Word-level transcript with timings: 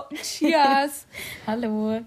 Hallo, 0.00 0.22
cheers. 0.22 1.06
Hallo. 1.46 2.00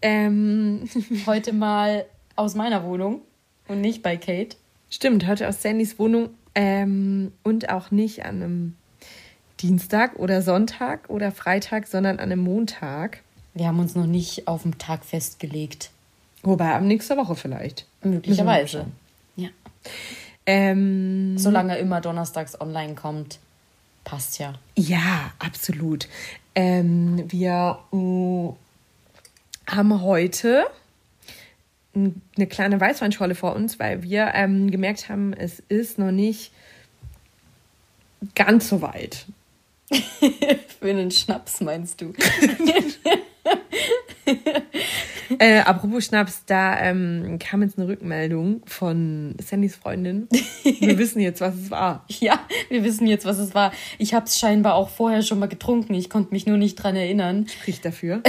Ähm, 0.00 0.88
heute 1.26 1.52
mal 1.52 2.06
aus 2.36 2.54
meiner 2.54 2.84
Wohnung 2.84 3.20
und 3.68 3.80
nicht 3.82 4.02
bei 4.02 4.16
Kate. 4.16 4.56
Stimmt, 4.88 5.26
heute 5.26 5.46
aus 5.48 5.60
Sandys 5.60 5.98
Wohnung 5.98 6.30
ähm, 6.54 7.32
und 7.42 7.68
auch 7.68 7.90
nicht 7.90 8.24
an 8.24 8.36
einem 8.36 8.76
Dienstag 9.60 10.16
oder 10.18 10.40
Sonntag 10.40 11.10
oder 11.10 11.30
Freitag, 11.30 11.88
sondern 11.88 12.18
an 12.18 12.32
einem 12.32 12.40
Montag. 12.40 13.22
Wir 13.52 13.66
haben 13.66 13.80
uns 13.80 13.94
noch 13.94 14.06
nicht 14.06 14.48
auf 14.48 14.62
den 14.62 14.78
Tag 14.78 15.04
festgelegt. 15.04 15.90
Wobei 16.42 16.72
ab 16.74 16.82
nächster 16.82 17.18
Woche 17.18 17.36
vielleicht. 17.36 17.86
Möglicherweise. 18.02 18.86
Ja. 19.36 19.48
Ähm, 20.46 21.36
Solange 21.36 21.76
immer 21.76 22.00
donnerstags 22.00 22.58
online 22.58 22.94
kommt, 22.94 23.40
passt 24.04 24.38
ja. 24.38 24.54
Ja, 24.76 25.32
absolut. 25.38 26.08
Ähm, 26.54 27.24
wir 27.30 27.78
mh, 27.92 28.56
haben 29.66 30.02
heute 30.02 30.66
eine 31.94 32.46
kleine 32.48 32.80
Weißweinschorle 32.80 33.34
vor 33.34 33.54
uns, 33.54 33.78
weil 33.78 34.02
wir 34.02 34.32
ähm, 34.34 34.70
gemerkt 34.70 35.08
haben, 35.08 35.32
es 35.32 35.60
ist 35.68 35.98
noch 35.98 36.12
nicht 36.12 36.52
ganz 38.34 38.68
so 38.68 38.80
weit. 38.82 39.26
Für 39.90 40.88
einen 40.90 41.10
Schnaps 41.10 41.60
meinst 41.60 42.00
du? 42.00 42.12
Äh, 45.38 45.60
apropos 45.60 46.06
Schnaps, 46.06 46.44
da 46.44 46.78
ähm, 46.80 47.38
kam 47.38 47.62
jetzt 47.62 47.78
eine 47.78 47.88
Rückmeldung 47.88 48.62
von 48.66 49.34
Sandys 49.40 49.76
Freundin. 49.76 50.28
Wir 50.80 50.98
wissen 50.98 51.20
jetzt, 51.20 51.40
was 51.40 51.54
es 51.54 51.70
war. 51.70 52.04
Ja, 52.08 52.40
wir 52.68 52.84
wissen 52.84 53.06
jetzt, 53.06 53.24
was 53.24 53.38
es 53.38 53.54
war. 53.54 53.72
Ich 53.98 54.12
habe 54.12 54.26
es 54.26 54.38
scheinbar 54.38 54.74
auch 54.74 54.88
vorher 54.88 55.22
schon 55.22 55.38
mal 55.38 55.46
getrunken. 55.46 55.94
Ich 55.94 56.10
konnte 56.10 56.32
mich 56.32 56.46
nur 56.46 56.56
nicht 56.56 56.76
dran 56.76 56.96
erinnern. 56.96 57.46
Spricht 57.48 57.84
dafür. 57.84 58.22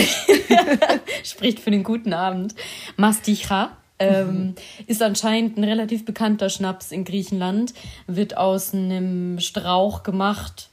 Spricht 1.23 1.59
für 1.59 1.71
den 1.71 1.83
guten 1.83 2.13
Abend. 2.13 2.55
Masticha. 2.97 3.77
Ähm, 3.99 4.55
ist 4.87 5.03
anscheinend 5.03 5.57
ein 5.57 5.63
relativ 5.63 6.05
bekannter 6.05 6.49
Schnaps 6.49 6.91
in 6.91 7.03
Griechenland. 7.03 7.73
Wird 8.07 8.37
aus 8.37 8.73
einem 8.73 9.39
Strauch 9.39 10.03
gemacht. 10.03 10.70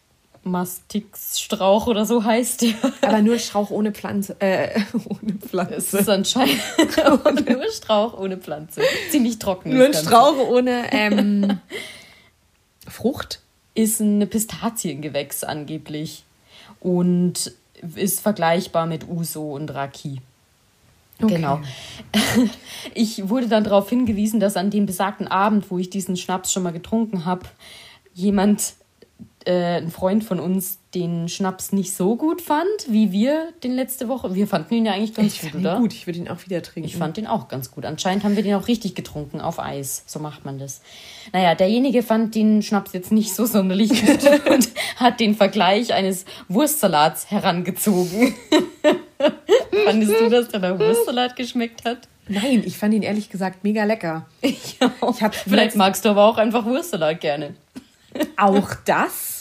Mastix-Strauch 0.51 1.87
oder 1.87 2.05
so 2.07 2.25
heißt 2.25 2.63
der. 2.63 2.75
Aber 3.03 3.23
nur 3.23 3.39
Strauch 3.39 3.71
ohne 3.71 3.93
Pflanze. 3.93 4.37
Äh, 4.41 4.81
ohne 5.09 5.39
Es 5.41 5.49
Pflanze. 5.49 5.99
ist 5.99 6.09
anscheinend 6.09 6.61
nur 7.49 7.71
Strauch 7.73 8.19
ohne 8.19 8.37
Pflanze. 8.37 8.83
Ziemlich 9.11 9.39
trocken. 9.39 9.75
Nur 9.75 9.87
ein. 9.87 9.95
Strauch 9.95 10.37
ohne 10.49 10.93
ähm, 10.93 11.59
Frucht. 12.89 13.41
Ist 13.75 14.01
ein 14.01 14.29
Pistaziengewächs 14.29 15.45
angeblich. 15.45 16.25
Und 16.81 17.53
ist 17.97 18.21
vergleichbar 18.21 18.87
mit 18.87 19.09
Uso 19.09 19.55
und 19.55 19.73
Raki. 19.73 20.21
Okay. 21.21 21.35
Genau. 21.35 21.61
Ich 22.95 23.29
wurde 23.29 23.49
dann 23.49 23.65
darauf 23.65 23.89
hingewiesen, 23.89 24.39
dass 24.39 24.57
an 24.57 24.71
dem 24.71 24.87
besagten 24.87 25.27
Abend, 25.27 25.71
wo 25.71 25.79
ich 25.79 25.91
diesen 25.91 26.17
Schnaps 26.17 26.53
schon 26.53 26.63
mal 26.63 26.73
getrunken 26.73 27.25
habe, 27.25 27.47
jemand, 28.15 28.75
äh, 29.49 29.79
ein 29.79 29.91
Freund 29.91 30.25
von 30.25 30.41
uns, 30.41 30.79
den 30.95 31.27
Schnaps 31.29 31.73
nicht 31.73 31.95
so 31.95 32.17
gut 32.17 32.43
fand, 32.43 32.69
wie 32.87 33.13
wir 33.13 33.49
den 33.65 33.73
letzte 33.73 34.07
Woche. 34.09 34.35
Wir 34.35 34.47
fanden 34.47 34.75
ihn 34.75 34.85
ja 34.87 34.93
eigentlich 34.93 35.15
ganz 35.15 35.35
Ich 35.35 35.41
gut, 35.41 35.51
fand 35.53 35.63
ihn 35.63 35.67
oder? 35.67 35.79
gut, 35.79 35.93
ich 35.95 36.07
würde 36.07 36.19
ihn 36.19 36.29
auch 36.29 36.45
wieder 36.45 36.63
trinken. 36.63 36.87
Ich 36.87 36.97
fand 36.97 37.17
den 37.17 37.27
auch 37.27 37.49
ganz 37.49 37.71
gut. 37.71 37.87
Anscheinend 37.87 38.25
haben 38.25 38.37
wir 38.37 38.43
den 38.43 38.55
auch 38.57 38.69
richtig 38.69 38.95
getrunken 38.95 39.41
auf 39.41 39.59
Eis. 39.59 40.05
So 40.07 40.19
macht 40.19 40.45
man 40.45 40.59
das. 40.59 40.83
Naja, 41.33 41.55
derjenige 41.55 42.03
fand 42.03 42.35
den 42.35 42.63
Schnaps 42.63 42.93
jetzt 42.93 43.11
nicht 43.11 43.35
so 43.35 43.47
sonderlich 43.47 44.05
gut 44.05 44.23
und 44.51 44.69
hat 44.97 45.19
den 45.19 45.35
Vergleich 45.35 45.95
eines 45.95 46.27
Wurstsalats 46.49 47.31
herangezogen. 47.31 48.35
Fandest 49.87 50.21
du, 50.21 50.29
dass 50.29 50.49
der 50.49 50.61
Wurstsalat 50.79 51.37
geschmeckt 51.37 51.87
hat? 51.87 52.07
Nein, 52.29 52.63
ich 52.67 52.77
fand 52.77 52.93
ihn 52.93 53.03
ehrlich 53.03 53.31
gesagt 53.31 53.65
mega 53.65 53.85
lecker. 53.85 54.27
Ich 54.43 54.77
auch. 55.01 55.19
Ich 55.19 55.37
Vielleicht 55.39 55.77
magst 55.77 56.05
du 56.05 56.11
aber 56.11 56.27
auch 56.27 56.37
einfach 56.37 56.67
Wurstsalat 56.67 57.23
gerne. 57.23 57.55
Auch 58.37 58.75
das 58.85 59.38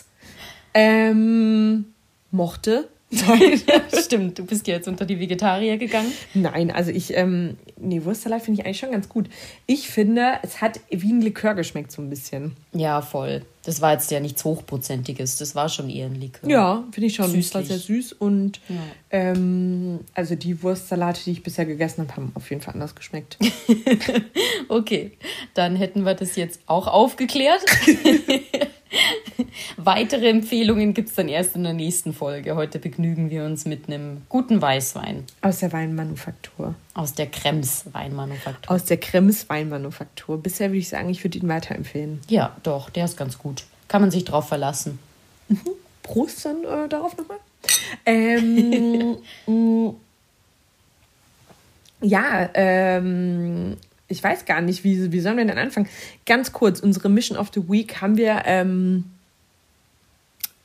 ähm, 0.77 1.85
mochte. 2.31 2.87
Nein. 3.09 3.61
Stimmt, 4.03 4.37
du 4.37 4.45
bist 4.45 4.67
ja 4.67 4.75
jetzt 4.75 4.87
unter 4.89 5.05
die 5.05 5.17
Vegetarier 5.17 5.77
gegangen. 5.77 6.11
Nein, 6.33 6.71
also 6.71 6.91
ich, 6.91 7.15
ähm, 7.15 7.55
nee, 7.77 8.03
Wurstsalat 8.03 8.41
finde 8.41 8.59
ich 8.59 8.65
eigentlich 8.65 8.79
schon 8.79 8.91
ganz 8.91 9.07
gut. 9.07 9.29
Ich 9.65 9.87
finde, 9.87 10.33
es 10.43 10.59
hat 10.59 10.81
wie 10.89 11.13
ein 11.13 11.21
Likör 11.21 11.53
geschmeckt 11.55 11.89
so 11.93 12.01
ein 12.01 12.09
bisschen. 12.09 12.51
Ja, 12.73 13.01
voll. 13.01 13.43
Das 13.63 13.79
war 13.79 13.93
jetzt 13.93 14.11
ja 14.11 14.19
nichts 14.19 14.43
Hochprozentiges. 14.43 15.37
Das 15.37 15.55
war 15.55 15.69
schon 15.69 15.89
eher 15.89 16.07
ein 16.07 16.15
Likör. 16.15 16.49
Ja, 16.49 16.83
finde 16.91 17.07
ich 17.07 17.15
schon. 17.15 17.27
Es 17.27 17.53
war 17.53 17.61
Süßlich. 17.63 17.67
sehr 17.67 17.77
süß 17.77 18.11
und 18.13 18.59
Ja. 18.67 18.75
ähm, 19.11 19.99
also 20.13 20.35
die 20.35 20.61
Wurstsalate, 20.61 21.21
die 21.23 21.31
ich 21.31 21.43
bisher 21.43 21.65
gegessen 21.65 22.01
habe, 22.01 22.13
haben 22.17 22.31
auf 22.33 22.49
jeden 22.49 22.61
Fall 22.61 22.73
anders 22.73 22.93
geschmeckt. 22.93 23.37
Okay, 24.69 25.11
dann 25.53 25.77
hätten 25.77 26.03
wir 26.03 26.13
das 26.13 26.35
jetzt 26.35 26.59
auch 26.65 26.87
aufgeklärt. 26.87 27.61
Weitere 29.87 30.27
Empfehlungen 30.27 30.93
gibt 30.93 31.07
es 31.07 31.15
dann 31.15 31.29
erst 31.29 31.55
in 31.55 31.63
der 31.63 31.71
nächsten 31.71 32.11
Folge. 32.11 32.57
Heute 32.57 32.77
begnügen 32.77 33.29
wir 33.29 33.45
uns 33.45 33.63
mit 33.63 33.87
einem 33.87 34.23
guten 34.27 34.61
Weißwein 34.61 35.23
Aus 35.39 35.59
der 35.59 35.71
Weinmanufaktur. 35.71 36.75
aus 36.93 37.13
der 37.13 37.27
Krems 37.27 37.85
Weinmanufaktur. 37.93 38.69
Aus 38.75 38.83
der 38.83 38.97
Krems 38.97 39.47
Weinmanufaktur. 39.47 40.43
Bisher 40.43 40.71
würde 40.71 40.79
ich 40.79 40.89
sagen, 40.89 41.07
ich 41.07 41.23
würde 41.23 41.37
ihn 41.37 41.47
weiterempfehlen. 41.47 42.19
Ja, 42.27 42.57
doch, 42.63 42.89
der 42.89 43.05
ist 43.05 43.15
ganz 43.15 43.37
gut. 43.37 43.63
Kann 43.87 44.01
man 44.01 44.11
sich 44.11 44.25
drauf 44.25 44.49
verlassen. 44.49 44.99
Prost 46.03 46.43
dann 46.43 46.65
äh, 46.65 46.89
darauf 46.89 47.15
nochmal. 47.15 47.37
Ähm, 48.05 49.15
mh, 49.47 49.93
ja, 52.01 52.49
ähm, 52.55 53.77
ich 54.09 54.21
weiß 54.21 54.43
gar 54.43 54.59
nicht, 54.59 54.83
wie, 54.83 55.13
wie 55.13 55.19
sollen 55.21 55.37
wir 55.37 55.45
denn 55.45 55.57
anfangen? 55.57 55.87
Ganz 56.25 56.51
kurz, 56.51 56.81
unsere 56.81 57.07
Mission 57.07 57.37
of 57.37 57.51
the 57.53 57.69
Week 57.69 58.01
haben 58.01 58.17
wir 58.17 58.41
ähm, 58.43 59.05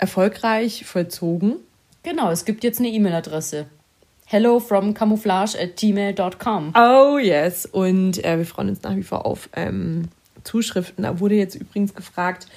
erfolgreich 0.02 0.84
vollzogen. 0.84 1.54
Genau, 2.02 2.32
es 2.32 2.44
gibt 2.44 2.64
jetzt 2.64 2.80
eine 2.80 2.88
E-Mail-Adresse. 2.88 3.66
Hello 4.26 4.58
from 4.58 4.94
camouflage 4.94 5.56
at 5.56 5.76
gmail.com. 5.76 6.74
Oh 6.76 7.18
yes. 7.18 7.66
Und 7.66 8.22
äh, 8.24 8.36
wir 8.36 8.44
freuen 8.44 8.70
uns 8.70 8.82
nach 8.82 8.96
wie 8.96 9.04
vor 9.04 9.24
auf 9.24 9.48
ähm, 9.54 10.08
Zuschriften. 10.42 11.04
Da 11.04 11.20
wurde 11.20 11.36
jetzt 11.36 11.54
übrigens 11.54 11.94
gefragt, 11.94 12.48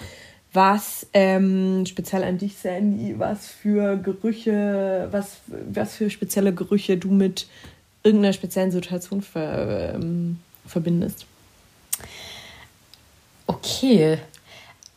was 0.53 1.05
ähm, 1.13 1.85
speziell 1.85 2.23
an 2.23 2.39
dich, 2.39 2.57
Sandy, 2.57 3.19
was 3.19 3.47
für 3.47 3.97
Gerüche, 3.97 5.09
was, 5.11 5.37
was 5.47 5.95
für 5.95 6.09
spezielle 6.09 6.51
Gerüche 6.51 6.97
du 6.97 7.11
mit 7.11 7.45
irgendeiner 8.01 8.33
speziellen 8.33 8.71
Situation 8.71 9.21
ver, 9.21 9.93
ähm, 9.93 10.39
verbindest. 10.65 11.27
Okay. 13.45 14.17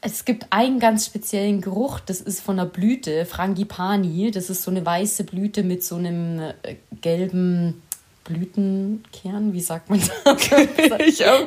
Es 0.01 0.25
gibt 0.25 0.47
einen 0.51 0.79
ganz 0.79 1.07
speziellen 1.07 1.61
Geruch, 1.61 1.99
das 1.99 2.21
ist 2.21 2.41
von 2.41 2.59
einer 2.59 2.69
Blüte, 2.69 3.27
Frangipani. 3.27 4.31
Das 4.31 4.49
ist 4.49 4.63
so 4.63 4.71
eine 4.71 4.87
weiße 4.87 5.25
Blüte 5.25 5.65
mit 5.65 5.83
so 5.83 5.97
einem 5.97 6.39
äh, 6.41 6.77
gelben 7.01 7.83
Blütenkern, 8.23 9.53
wie 9.53 9.61
sagt 9.61 9.91
man 9.91 10.01
das? 10.01 10.11
ich 11.01 11.27
auch. 11.27 11.47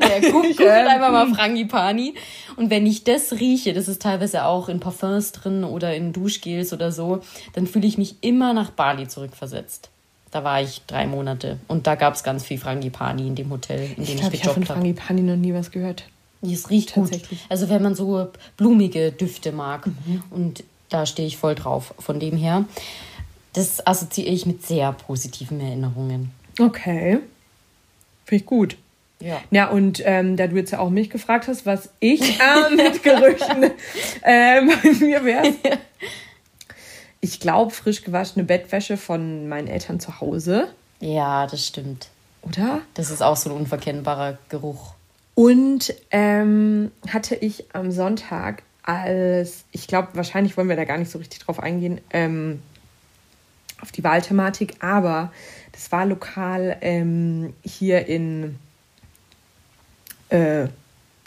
naja, 0.00 0.20
guck, 0.22 0.42
googelt 0.42 0.60
einfach 0.60 1.12
mal 1.12 1.32
Frangipani. 1.32 2.14
Und 2.56 2.70
wenn 2.70 2.86
ich 2.86 3.04
das 3.04 3.34
rieche, 3.34 3.72
das 3.74 3.86
ist 3.86 4.02
teilweise 4.02 4.46
auch 4.46 4.68
in 4.68 4.80
Parfums 4.80 5.32
drin 5.32 5.62
oder 5.62 5.94
in 5.94 6.12
Duschgels 6.12 6.72
oder 6.72 6.90
so, 6.90 7.20
dann 7.52 7.66
fühle 7.66 7.86
ich 7.86 7.98
mich 7.98 8.16
immer 8.22 8.52
nach 8.52 8.70
Bali 8.70 9.06
zurückversetzt. 9.06 9.90
Da 10.32 10.42
war 10.42 10.60
ich 10.60 10.82
drei 10.86 11.06
Monate 11.06 11.58
und 11.68 11.86
da 11.86 11.94
gab 11.94 12.14
es 12.14 12.24
ganz 12.24 12.44
viel 12.44 12.58
Frangipani 12.58 13.28
in 13.28 13.36
dem 13.36 13.50
Hotel, 13.50 13.90
in 13.96 13.96
dem 13.96 14.02
Ich 14.02 14.10
ich, 14.10 14.16
glaube, 14.16 14.34
ich 14.34 14.42
habe 14.42 14.54
von 14.54 14.62
gejobbt 14.62 14.70
habe. 14.70 14.80
Frangipani 14.80 15.22
noch 15.22 15.36
nie 15.36 15.54
was 15.54 15.70
gehört. 15.70 16.04
Es 16.42 16.70
riecht 16.70 16.94
gut. 16.94 17.10
Tatsächlich. 17.10 17.44
Also 17.48 17.68
wenn 17.68 17.82
man 17.82 17.94
so 17.94 18.28
blumige 18.56 19.10
Düfte 19.12 19.52
mag. 19.52 19.88
Und 20.30 20.62
da 20.90 21.06
stehe 21.06 21.26
ich 21.26 21.36
voll 21.36 21.54
drauf. 21.54 21.94
Von 21.98 22.20
dem 22.20 22.36
her, 22.36 22.64
das 23.54 23.86
assoziiere 23.86 24.30
ich 24.32 24.46
mit 24.46 24.64
sehr 24.66 24.92
positiven 24.92 25.60
Erinnerungen. 25.60 26.30
Okay. 26.60 27.18
Finde 28.24 28.42
ich 28.42 28.46
gut. 28.46 28.76
Ja. 29.18 29.40
Ja, 29.50 29.70
und 29.70 30.02
ähm, 30.04 30.36
da 30.36 30.46
du 30.46 30.56
jetzt 30.56 30.72
ja 30.72 30.78
auch 30.78 30.90
mich 30.90 31.08
gefragt 31.08 31.48
hast, 31.48 31.64
was 31.64 31.88
ich 32.00 32.20
äh, 32.40 32.74
mit 32.74 33.02
Gerüchen 33.02 33.70
ähm, 34.22 34.70
bei 34.82 34.90
mir 35.04 35.24
wäre. 35.24 35.54
Ich 37.20 37.40
glaube, 37.40 37.72
frisch 37.72 38.02
gewaschene 38.04 38.44
Bettwäsche 38.44 38.96
von 38.96 39.48
meinen 39.48 39.66
Eltern 39.66 39.98
zu 39.98 40.20
Hause, 40.20 40.68
Ja, 41.00 41.46
das 41.46 41.66
stimmt. 41.66 42.08
oder? 42.42 42.82
Das 42.94 43.10
ist 43.10 43.22
auch 43.22 43.36
so 43.36 43.50
ein 43.50 43.56
unverkennbarer 43.56 44.38
Geruch. 44.48 44.92
Und 45.36 45.92
ähm, 46.12 46.90
hatte 47.10 47.34
ich 47.34 47.66
am 47.74 47.90
Sonntag 47.90 48.62
als, 48.82 49.66
ich 49.70 49.86
glaube, 49.86 50.08
wahrscheinlich 50.14 50.56
wollen 50.56 50.70
wir 50.70 50.76
da 50.76 50.84
gar 50.84 50.96
nicht 50.96 51.10
so 51.10 51.18
richtig 51.18 51.40
drauf 51.40 51.60
eingehen, 51.60 52.00
ähm, 52.10 52.62
auf 53.82 53.92
die 53.92 54.02
Wahlthematik, 54.02 54.76
aber 54.80 55.30
das 55.72 55.92
war 55.92 56.06
lokal 56.06 56.78
ähm, 56.80 57.52
hier 57.62 58.06
in 58.06 58.58
äh, 60.30 60.68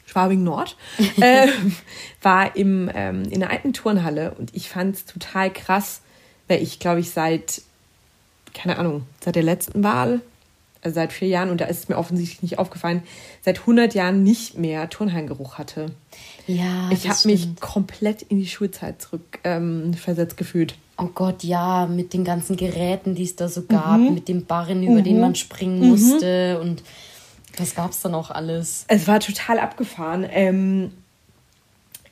Schwabing 0.08 0.44
Nord, 0.44 0.76
äh, 1.22 1.48
war 2.24 2.56
im, 2.56 2.90
ähm, 2.92 3.26
in 3.26 3.42
der 3.42 3.52
alten 3.52 3.74
Turnhalle 3.74 4.32
und 4.40 4.56
ich 4.56 4.70
fand 4.70 4.96
es 4.96 5.06
total 5.06 5.54
krass, 5.54 6.02
weil 6.48 6.64
ich, 6.64 6.80
glaube 6.80 7.02
ich, 7.02 7.12
seit, 7.12 7.62
keine 8.56 8.80
Ahnung, 8.80 9.06
seit 9.24 9.36
der 9.36 9.44
letzten 9.44 9.84
Wahl, 9.84 10.22
seit 10.84 11.12
vier 11.14 11.28
Jahren, 11.28 11.50
und 11.50 11.60
da 11.62 11.66
ist 11.66 11.80
es 11.80 11.90
mir 11.90 11.98
offensichtlich 11.98 12.42
nicht 12.42 12.60
aufgefallen, 12.60 13.04
seit 13.42 13.60
100 13.60 13.94
Jahren 13.94 14.24
nicht 14.24 14.58
mehr 14.58 14.90
Turnhallengeruch 14.90 15.58
hatte. 15.58 15.88
Ja, 16.48 16.90
Ich 16.92 17.08
habe 17.10 17.20
mich 17.26 17.48
komplett 17.60 18.22
in 18.22 18.40
die 18.40 18.48
Schulzeit 18.48 19.02
zurück 19.02 19.40
ähm, 19.44 19.94
gefühlt. 20.36 20.76
Oh 20.98 21.10
Gott, 21.14 21.44
ja, 21.44 21.86
mit 21.88 22.14
den 22.14 22.24
ganzen 22.24 22.58
Geräten, 22.58 23.16
die 23.16 23.24
es 23.24 23.36
da 23.36 23.48
so 23.48 23.64
gab, 23.64 24.00
Mhm. 24.00 24.14
mit 24.14 24.28
dem 24.28 24.46
Barren, 24.46 24.84
über 24.84 25.02
den 25.02 25.20
man 25.22 25.36
springen 25.36 25.88
musste 25.90 26.60
und 26.62 26.84
was 27.58 27.76
gab's 27.76 28.02
da 28.02 28.10
noch 28.10 28.32
alles? 28.32 28.86
Es 28.88 29.08
war 29.08 29.20
total 29.20 29.60
abgefahren. 29.60 30.26
Ähm, 30.32 30.92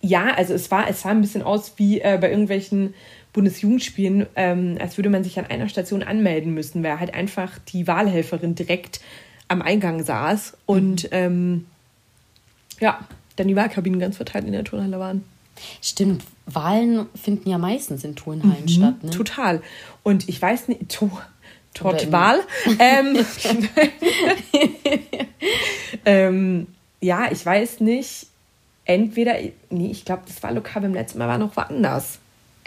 ja, 0.01 0.33
also 0.35 0.53
es 0.53 0.69
war, 0.71 0.89
es 0.89 1.01
sah 1.01 1.09
ein 1.09 1.21
bisschen 1.21 1.41
aus 1.41 1.73
wie 1.77 1.99
äh, 2.01 2.17
bei 2.19 2.29
irgendwelchen 2.29 2.93
Bundesjugendspielen, 3.37 4.25
ähm, 4.35 4.79
als 4.81 4.97
würde 4.97 5.11
man 5.11 5.23
sich 5.23 5.37
an 5.37 5.45
einer 5.45 5.69
Station 5.69 6.01
anmelden 6.01 6.55
müssen, 6.55 6.81
weil 6.81 6.99
halt 6.99 7.13
einfach 7.13 7.59
die 7.71 7.85
Wahlhelferin 7.85 8.55
direkt 8.55 8.99
am 9.47 9.61
Eingang 9.61 10.03
saß 10.03 10.57
und 10.65 11.07
ähm, 11.11 11.67
ja, 12.79 12.99
dann 13.35 13.47
die 13.47 13.55
Wahlkabinen 13.55 13.99
ganz 13.99 14.17
verteilt 14.17 14.45
in 14.45 14.53
der 14.53 14.63
Turnhalle 14.63 14.97
waren. 14.97 15.23
Stimmt, 15.83 16.23
Wahlen 16.47 17.05
finden 17.13 17.47
ja 17.47 17.59
meistens 17.59 18.03
in 18.03 18.15
Turnhallen 18.15 18.67
statt, 18.67 19.03
ne? 19.03 19.11
Total. 19.11 19.61
Und 20.01 20.27
ich 20.27 20.41
weiß 20.41 20.69
nicht, 20.69 20.89
to, 20.89 21.11
Tortwahl. 21.75 22.39
ähm, 22.79 23.15
ähm, 26.05 26.67
ja, 27.01 27.31
ich 27.31 27.45
weiß 27.45 27.81
nicht. 27.81 28.25
Entweder, 28.85 29.35
nee, 29.69 29.91
ich 29.91 30.05
glaube, 30.05 30.23
das 30.25 30.41
Wahllokal 30.41 30.81
beim 30.81 30.95
letzten 30.95 31.19
Mal 31.19 31.27
war 31.27 31.37
noch 31.37 31.55
woanders, 31.55 32.17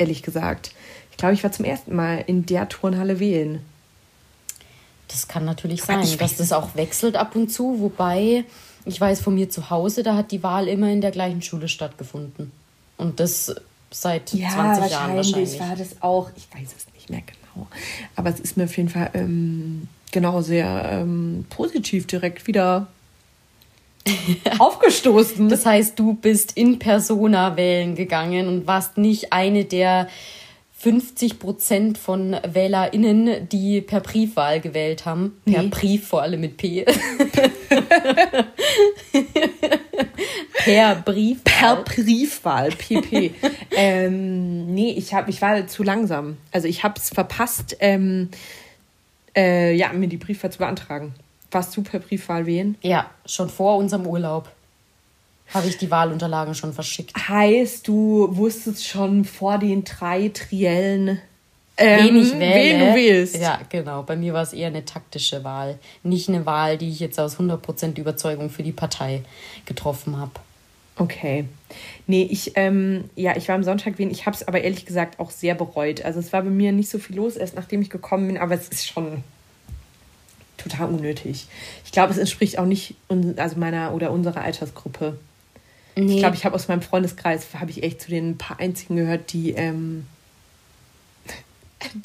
ehrlich 0.00 0.23
gesagt. 0.23 0.73
Ich 1.11 1.17
glaube, 1.17 1.35
ich 1.35 1.43
war 1.44 1.52
zum 1.52 1.64
ersten 1.64 1.94
Mal 1.94 2.25
in 2.26 2.47
der 2.47 2.69
Turnhalle 2.69 3.20
wählen. 3.20 3.61
Das 5.08 5.29
kann 5.29 5.44
natürlich 5.44 5.82
sein, 5.82 6.00
ich 6.02 6.17
dass 6.17 6.37
das 6.37 6.52
auch 6.52 6.75
wechselt 6.76 7.17
ab 7.17 7.35
und 7.35 7.50
zu, 7.50 7.81
wobei 7.81 8.44
ich 8.85 9.00
weiß 9.00 9.20
von 9.20 9.35
mir 9.35 9.50
zu 9.50 9.70
Hause, 9.70 10.02
da 10.02 10.14
hat 10.17 10.31
die 10.31 10.43
Wahl 10.43 10.69
immer 10.69 10.91
in 10.91 11.00
der 11.00 11.11
gleichen 11.11 11.43
Schule 11.43 11.69
stattgefunden. 11.69 12.52
Und 12.97 13.20
das 13.20 13.55
seit 13.91 14.29
20 14.29 14.43
Jahren 14.43 15.17
wahrscheinlich. 15.17 15.61
war 15.61 15.76
das 15.76 16.00
auch. 16.00 16.31
Ich 16.37 16.49
weiß 16.55 16.69
es 16.76 16.93
nicht 16.94 17.11
mehr 17.11 17.23
genau. 17.23 17.67
Aber 18.17 18.31
es 18.31 18.41
ist 18.41 18.56
mir 18.56 18.64
auf 18.64 18.76
jeden 18.76 18.88
Fall 18.88 19.11
ähm, 19.14 19.88
genau 20.12 20.41
sehr 20.43 20.88
ähm, 20.93 21.44
positiv 21.50 22.06
direkt 22.06 22.47
wieder 22.47 22.87
aufgestoßen. 24.58 25.49
Das 25.49 25.67
heißt, 25.67 25.99
du 25.99 26.14
bist 26.14 26.56
in 26.56 26.79
Persona 26.79 27.56
wählen 27.56 27.94
gegangen 27.94 28.49
und 28.49 28.67
warst 28.67 28.99
nicht 28.99 29.32
eine 29.32 29.64
der 29.64 30.08
50 30.81 31.38
Prozent 31.38 31.99
von 31.99 32.35
WählerInnen, 32.43 33.47
die 33.50 33.82
per 33.82 34.00
Briefwahl 34.00 34.61
gewählt 34.61 35.05
haben. 35.05 35.38
Per 35.44 35.62
Nee. 35.62 35.69
Brief, 35.69 36.08
vor 36.08 36.23
allem 36.23 36.41
mit 36.41 36.56
P. 36.56 36.87
per 40.64 40.94
Brief. 41.05 41.44
Per 41.44 41.76
Briefwahl, 41.82 42.70
PP. 42.70 43.35
ähm, 43.76 44.73
nee, 44.73 44.93
ich, 44.93 45.12
hab, 45.12 45.29
ich 45.29 45.43
war 45.43 45.67
zu 45.67 45.82
langsam. 45.82 46.38
Also 46.50 46.67
ich 46.67 46.82
habe 46.82 46.94
es 46.97 47.11
verpasst, 47.11 47.76
ähm, 47.81 48.31
äh, 49.37 49.75
ja, 49.75 49.93
mir 49.93 50.08
die 50.08 50.17
Briefwahl 50.17 50.50
zu 50.50 50.61
beantragen. 50.61 51.14
Warst 51.50 51.76
du 51.76 51.82
per 51.82 52.00
Briefwahl 52.00 52.47
wählen? 52.47 52.76
Ja, 52.82 53.11
schon 53.26 53.49
vor 53.49 53.76
unserem 53.76 54.06
Urlaub 54.06 54.49
habe 55.52 55.67
ich 55.67 55.79
die 55.79 55.91
Wahlunterlagen 55.91 56.55
schon 56.55 56.73
verschickt. 56.73 57.17
Heißt, 57.29 57.87
du 57.88 58.29
wusstest 58.31 58.87
schon 58.87 59.25
vor 59.25 59.58
den 59.58 59.82
drei 59.85 60.29
Triellen, 60.29 61.20
ähm, 61.76 62.05
wen 62.05 62.17
ich 62.17 62.32
wähle. 62.38 62.55
wen 62.55 62.79
du 62.79 62.94
wählst. 62.94 63.37
Ja, 63.37 63.58
genau. 63.69 64.02
Bei 64.02 64.14
mir 64.17 64.32
war 64.32 64.43
es 64.43 64.52
eher 64.52 64.69
eine 64.69 64.85
taktische 64.85 65.43
Wahl. 65.43 65.79
Nicht 66.02 66.29
eine 66.29 66.47
Wahl, 66.47 66.79
die 66.79 66.91
ich 66.91 67.00
jetzt 67.00 67.19
aus 67.19 67.38
100% 67.38 67.99
Überzeugung 67.99 68.50
für 68.50 68.62
die 68.62 68.73
Partei 68.73 69.23
getroffen 69.67 70.19
habe. 70.19 70.32
Okay. 70.97 71.47
Nee, 72.06 72.29
ich, 72.31 72.52
ähm, 72.56 73.05
ja, 73.17 73.37
ich 73.37 73.49
war 73.49 73.55
am 73.55 73.64
Sonntag 73.64 73.99
wählen. 73.99 74.11
Ich 74.11 74.26
habe 74.26 74.37
es 74.37 74.47
aber 74.47 74.61
ehrlich 74.61 74.85
gesagt 74.85 75.19
auch 75.19 75.31
sehr 75.31 75.55
bereut. 75.55 76.05
Also 76.05 76.20
es 76.20 76.32
war 76.32 76.43
bei 76.43 76.50
mir 76.50 76.73
nicht 76.73 76.91
so 76.91 76.99
viel 76.99 77.17
los, 77.17 77.37
erst 77.37 77.56
nachdem 77.56 77.81
ich 77.81 77.91
gekommen 77.91 78.26
bin, 78.26 78.38
aber 78.38 78.55
es 78.55 78.69
ist 78.69 78.87
schon 78.87 79.25
total 80.62 80.88
unnötig. 80.88 81.46
Ich 81.84 81.92
glaube, 81.92 82.12
es 82.12 82.18
entspricht 82.18 82.58
auch 82.58 82.66
nicht 82.66 82.94
also 83.36 83.56
meiner 83.56 83.94
oder 83.94 84.10
unserer 84.10 84.42
Altersgruppe. 84.42 85.18
Nee, 85.96 86.14
Ich 86.14 86.18
glaube, 86.20 86.36
ich 86.36 86.44
habe 86.44 86.54
aus 86.54 86.68
meinem 86.68 86.82
Freundeskreis, 86.82 87.46
habe 87.54 87.70
ich 87.70 87.82
echt 87.82 88.00
zu 88.00 88.10
den 88.10 88.38
paar 88.38 88.60
einzigen 88.60 88.96
gehört, 88.96 89.32
die, 89.32 89.50
ähm, 89.52 90.06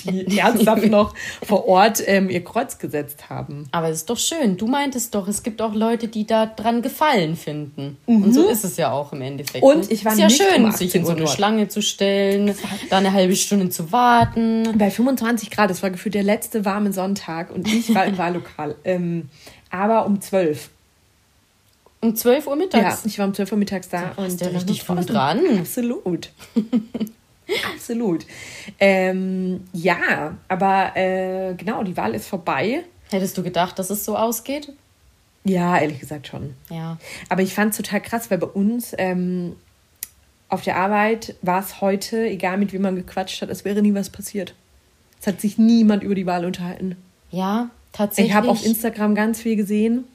die 0.05 0.37
ernsthaft 0.39 0.85
noch 0.89 1.13
vor 1.45 1.67
Ort 1.67 2.01
ähm, 2.05 2.29
ihr 2.29 2.43
Kreuz 2.43 2.77
gesetzt 2.77 3.29
haben. 3.29 3.67
aber 3.71 3.89
es 3.89 3.97
ist 3.97 4.09
doch 4.09 4.17
schön. 4.17 4.57
Du 4.57 4.67
meintest 4.67 5.13
doch, 5.15 5.27
es 5.27 5.43
gibt 5.43 5.61
auch 5.61 5.73
Leute, 5.73 6.07
die 6.07 6.25
da 6.25 6.45
dran 6.45 6.81
Gefallen 6.81 7.35
finden. 7.35 7.97
Und 8.05 8.33
so 8.33 8.47
ist 8.47 8.63
es 8.63 8.77
ja 8.77 8.91
auch 8.91 9.11
im 9.13 9.21
Endeffekt. 9.21 9.63
Und 9.63 9.81
ne? 9.81 9.87
ich 9.89 10.05
war 10.05 10.13
ist 10.13 10.19
ja 10.19 10.27
nicht 10.27 10.41
schön, 10.41 10.63
um 10.65 10.71
sich 10.71 10.95
in 10.95 11.01
18 11.01 11.05
so 11.05 11.11
eine. 11.23 11.27
Schlange 11.27 11.67
zu 11.67 11.81
stellen, 11.81 12.55
da 12.89 12.97
eine 12.97 13.11
halbe 13.13 13.35
Stunde 13.35 13.69
zu 13.69 13.91
warten. 13.91 14.77
Bei 14.77 14.89
25 14.91 15.49
Grad, 15.51 15.69
das 15.69 15.83
war 15.83 15.89
gefühlt 15.89 16.15
der 16.15 16.23
letzte 16.23 16.65
warme 16.65 16.93
Sonntag 16.93 17.51
und 17.51 17.67
ich 17.71 17.93
war 17.93 18.05
im 18.05 18.17
Wahllokal. 18.17 18.75
Ähm, 18.85 19.29
aber 19.71 20.05
um 20.05 20.21
12. 20.21 20.69
Um 22.01 22.15
12 22.15 22.45
Uhr 22.47 22.53
Ja, 22.53 22.57
mittags. 22.57 23.05
ich 23.05 23.17
war 23.19 23.25
um 23.27 23.33
12 23.33 23.51
Uhr 23.51 23.57
mittags 23.57 23.89
da. 23.89 24.11
warst 24.15 24.19
und 24.19 24.41
ja 24.41 24.47
richtig 24.49 24.83
so- 24.83 24.93
dran. 24.95 25.39
Absolut. 25.59 26.29
Absolut. 27.73 28.25
Ähm, 28.79 29.65
ja, 29.73 30.37
aber 30.47 30.95
äh, 30.95 31.53
genau, 31.55 31.83
die 31.83 31.95
Wahl 31.97 32.15
ist 32.15 32.27
vorbei. 32.27 32.83
Hättest 33.09 33.37
du 33.37 33.43
gedacht, 33.43 33.77
dass 33.79 33.89
es 33.89 34.03
so 34.03 34.17
ausgeht? 34.17 34.73
Ja, 35.43 35.77
ehrlich 35.77 35.99
gesagt 35.99 36.27
schon. 36.27 36.55
Ja. 36.69 36.97
Aber 37.29 37.43
ich 37.43 37.53
fand 37.53 37.71
es 37.71 37.77
total 37.77 38.01
krass, 38.01 38.31
weil 38.31 38.39
bei 38.39 38.47
uns 38.47 38.95
ähm, 38.97 39.55
auf 40.49 40.63
der 40.63 40.77
Arbeit 40.77 41.35
war 41.43 41.59
es 41.59 41.81
heute, 41.81 42.25
egal 42.27 42.57
mit 42.57 42.73
wem 42.73 42.81
man 42.81 42.95
gequatscht 42.95 43.41
hat, 43.41 43.49
es 43.49 43.63
wäre 43.63 43.81
nie 43.81 43.93
was 43.93 44.09
passiert. 44.09 44.55
Es 45.21 45.27
hat 45.27 45.39
sich 45.39 45.57
niemand 45.57 46.03
über 46.03 46.15
die 46.15 46.25
Wahl 46.25 46.45
unterhalten. 46.45 46.95
Ja, 47.29 47.69
tatsächlich. 47.91 48.31
Ich 48.31 48.35
habe 48.35 48.49
auf 48.49 48.65
Instagram 48.65 49.13
ganz 49.13 49.41
viel 49.41 49.55
gesehen, 49.55 50.05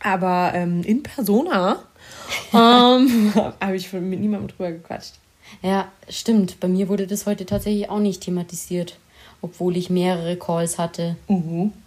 aber 0.00 0.52
ähm, 0.54 0.82
in 0.82 1.02
Persona 1.02 1.82
ähm, 2.52 3.32
habe 3.60 3.76
ich 3.76 3.92
mit 3.92 4.20
niemandem 4.20 4.48
drüber 4.48 4.70
gequatscht. 4.70 5.14
Ja, 5.62 5.88
stimmt. 6.08 6.60
Bei 6.60 6.68
mir 6.68 6.88
wurde 6.88 7.06
das 7.06 7.26
heute 7.26 7.46
tatsächlich 7.46 7.88
auch 7.90 7.98
nicht 8.00 8.22
thematisiert, 8.22 8.96
obwohl 9.42 9.76
ich 9.76 9.90
mehrere 9.90 10.36
Calls 10.36 10.78
hatte 10.78 11.16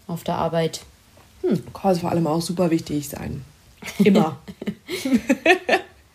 auf 0.08 0.24
der 0.24 0.36
Arbeit. 0.36 0.82
Calls 1.74 2.00
vor 2.00 2.12
allem 2.12 2.28
auch 2.28 2.42
super 2.42 2.70
wichtig 2.72 3.10
sein. 3.10 3.44
Immer. 4.00 4.38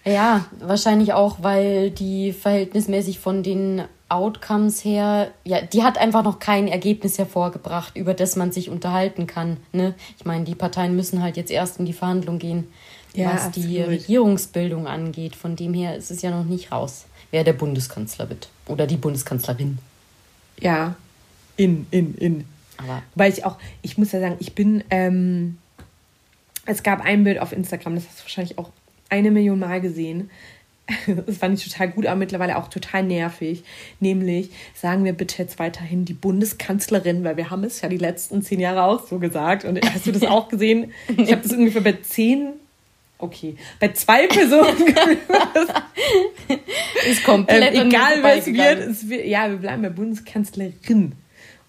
Ja, 0.05 0.47
wahrscheinlich 0.59 1.13
auch, 1.13 1.37
weil 1.43 1.91
die 1.91 2.33
verhältnismäßig 2.33 3.21
von 3.21 3.45
den 3.45 3.83
Outcomes 4.09 4.85
her, 4.85 5.31
ja, 5.45 5.63
die 5.63 5.85
hat 5.85 5.97
einfach 5.97 6.25
noch 6.25 6.41
kein 6.41 6.67
Ergebnis 6.67 7.19
hervorgebracht, 7.19 7.97
über 7.97 8.13
das 8.13 8.35
man 8.35 8.51
sich 8.51 8.69
unterhalten 8.69 9.29
kann. 9.29 9.59
Ne? 9.73 9.95
Ich 10.19 10.25
meine, 10.25 10.45
die 10.45 10.57
Parteien 10.57 10.97
müssen 10.97 11.23
halt 11.23 11.37
jetzt 11.37 11.53
erst 11.53 11.79
in 11.79 11.87
die 11.87 11.93
Verhandlung 11.93 12.41
gehen, 12.41 12.67
Ja, 13.15 13.33
was 13.33 13.53
die 13.53 13.61
absolut. 13.79 13.89
Regierungsbildung 13.91 14.87
angeht. 14.89 15.37
Von 15.37 15.55
dem 15.55 15.73
her 15.73 15.97
ist 15.97 16.11
es 16.11 16.21
ja 16.21 16.31
noch 16.31 16.45
nicht 16.47 16.73
raus, 16.73 17.05
wer 17.33 17.43
der 17.43 17.55
Bundeskanzler 17.55 18.29
wird. 18.29 18.49
Oder 18.67 18.87
die 18.87 18.97
Bundeskanzlerin. 18.97 19.79
ja. 20.61 20.95
In, 21.57 21.87
in, 21.91 22.15
in. 22.15 22.45
Aber 22.79 23.03
Weil 23.15 23.31
ich 23.31 23.45
auch, 23.45 23.59
ich 23.83 23.99
muss 23.99 24.11
ja 24.13 24.21
sagen, 24.21 24.37
ich 24.39 24.55
bin, 24.55 24.83
ähm, 24.89 25.59
es 26.65 26.83
gab 26.83 27.03
ein 27.05 27.25
Bild 27.25 27.39
auf 27.39 27.53
Instagram, 27.53 27.95
das 27.95 28.09
hast 28.09 28.21
du 28.21 28.25
wahrscheinlich 28.25 28.59
auch 28.59 28.71
eine 29.11 29.31
Million 29.31 29.59
Mal 29.59 29.81
gesehen. 29.81 30.31
Das 31.07 31.39
fand 31.39 31.59
ich 31.59 31.65
total 31.69 31.91
gut, 31.91 32.07
aber 32.07 32.17
mittlerweile 32.17 32.57
auch 32.57 32.69
total 32.69 33.05
nervig. 33.05 33.63
Nämlich, 34.01 34.51
sagen 34.75 35.05
wir 35.05 35.13
bitte 35.13 35.41
jetzt 35.41 35.59
weiterhin 35.59 36.05
die 36.05 36.13
Bundeskanzlerin, 36.13 37.23
weil 37.23 37.37
wir 37.37 37.51
haben 37.51 37.65
es 37.65 37.81
ja 37.81 37.89
die 37.89 37.99
letzten 37.99 38.43
zehn 38.43 38.61
Jahre 38.61 38.83
auch 38.83 39.07
so 39.07 39.19
gesagt. 39.19 39.65
Und 39.65 39.81
hast 39.95 40.07
du 40.07 40.13
das 40.13 40.23
auch 40.29 40.49
gesehen? 40.49 40.93
Ich 41.17 41.31
habe 41.31 41.43
das 41.43 41.53
ungefähr 41.53 41.83
bei 41.83 41.93
zehn, 42.03 42.55
okay, 43.23 43.57
bei 43.81 43.93
zwei 43.93 44.27
Personen 44.27 44.77
ist 47.11 47.25
komplett 47.25 47.75
ähm, 47.75 47.89
egal 47.89 48.23
wer 48.23 48.37
es 48.37 48.47
wird, 48.47 48.79
es 48.79 49.09
wird, 49.09 49.27
ja, 49.27 49.49
wir 49.51 49.59
bleiben 49.59 49.83
bei 49.83 49.91
Bundeskanzlerin. 49.91 51.13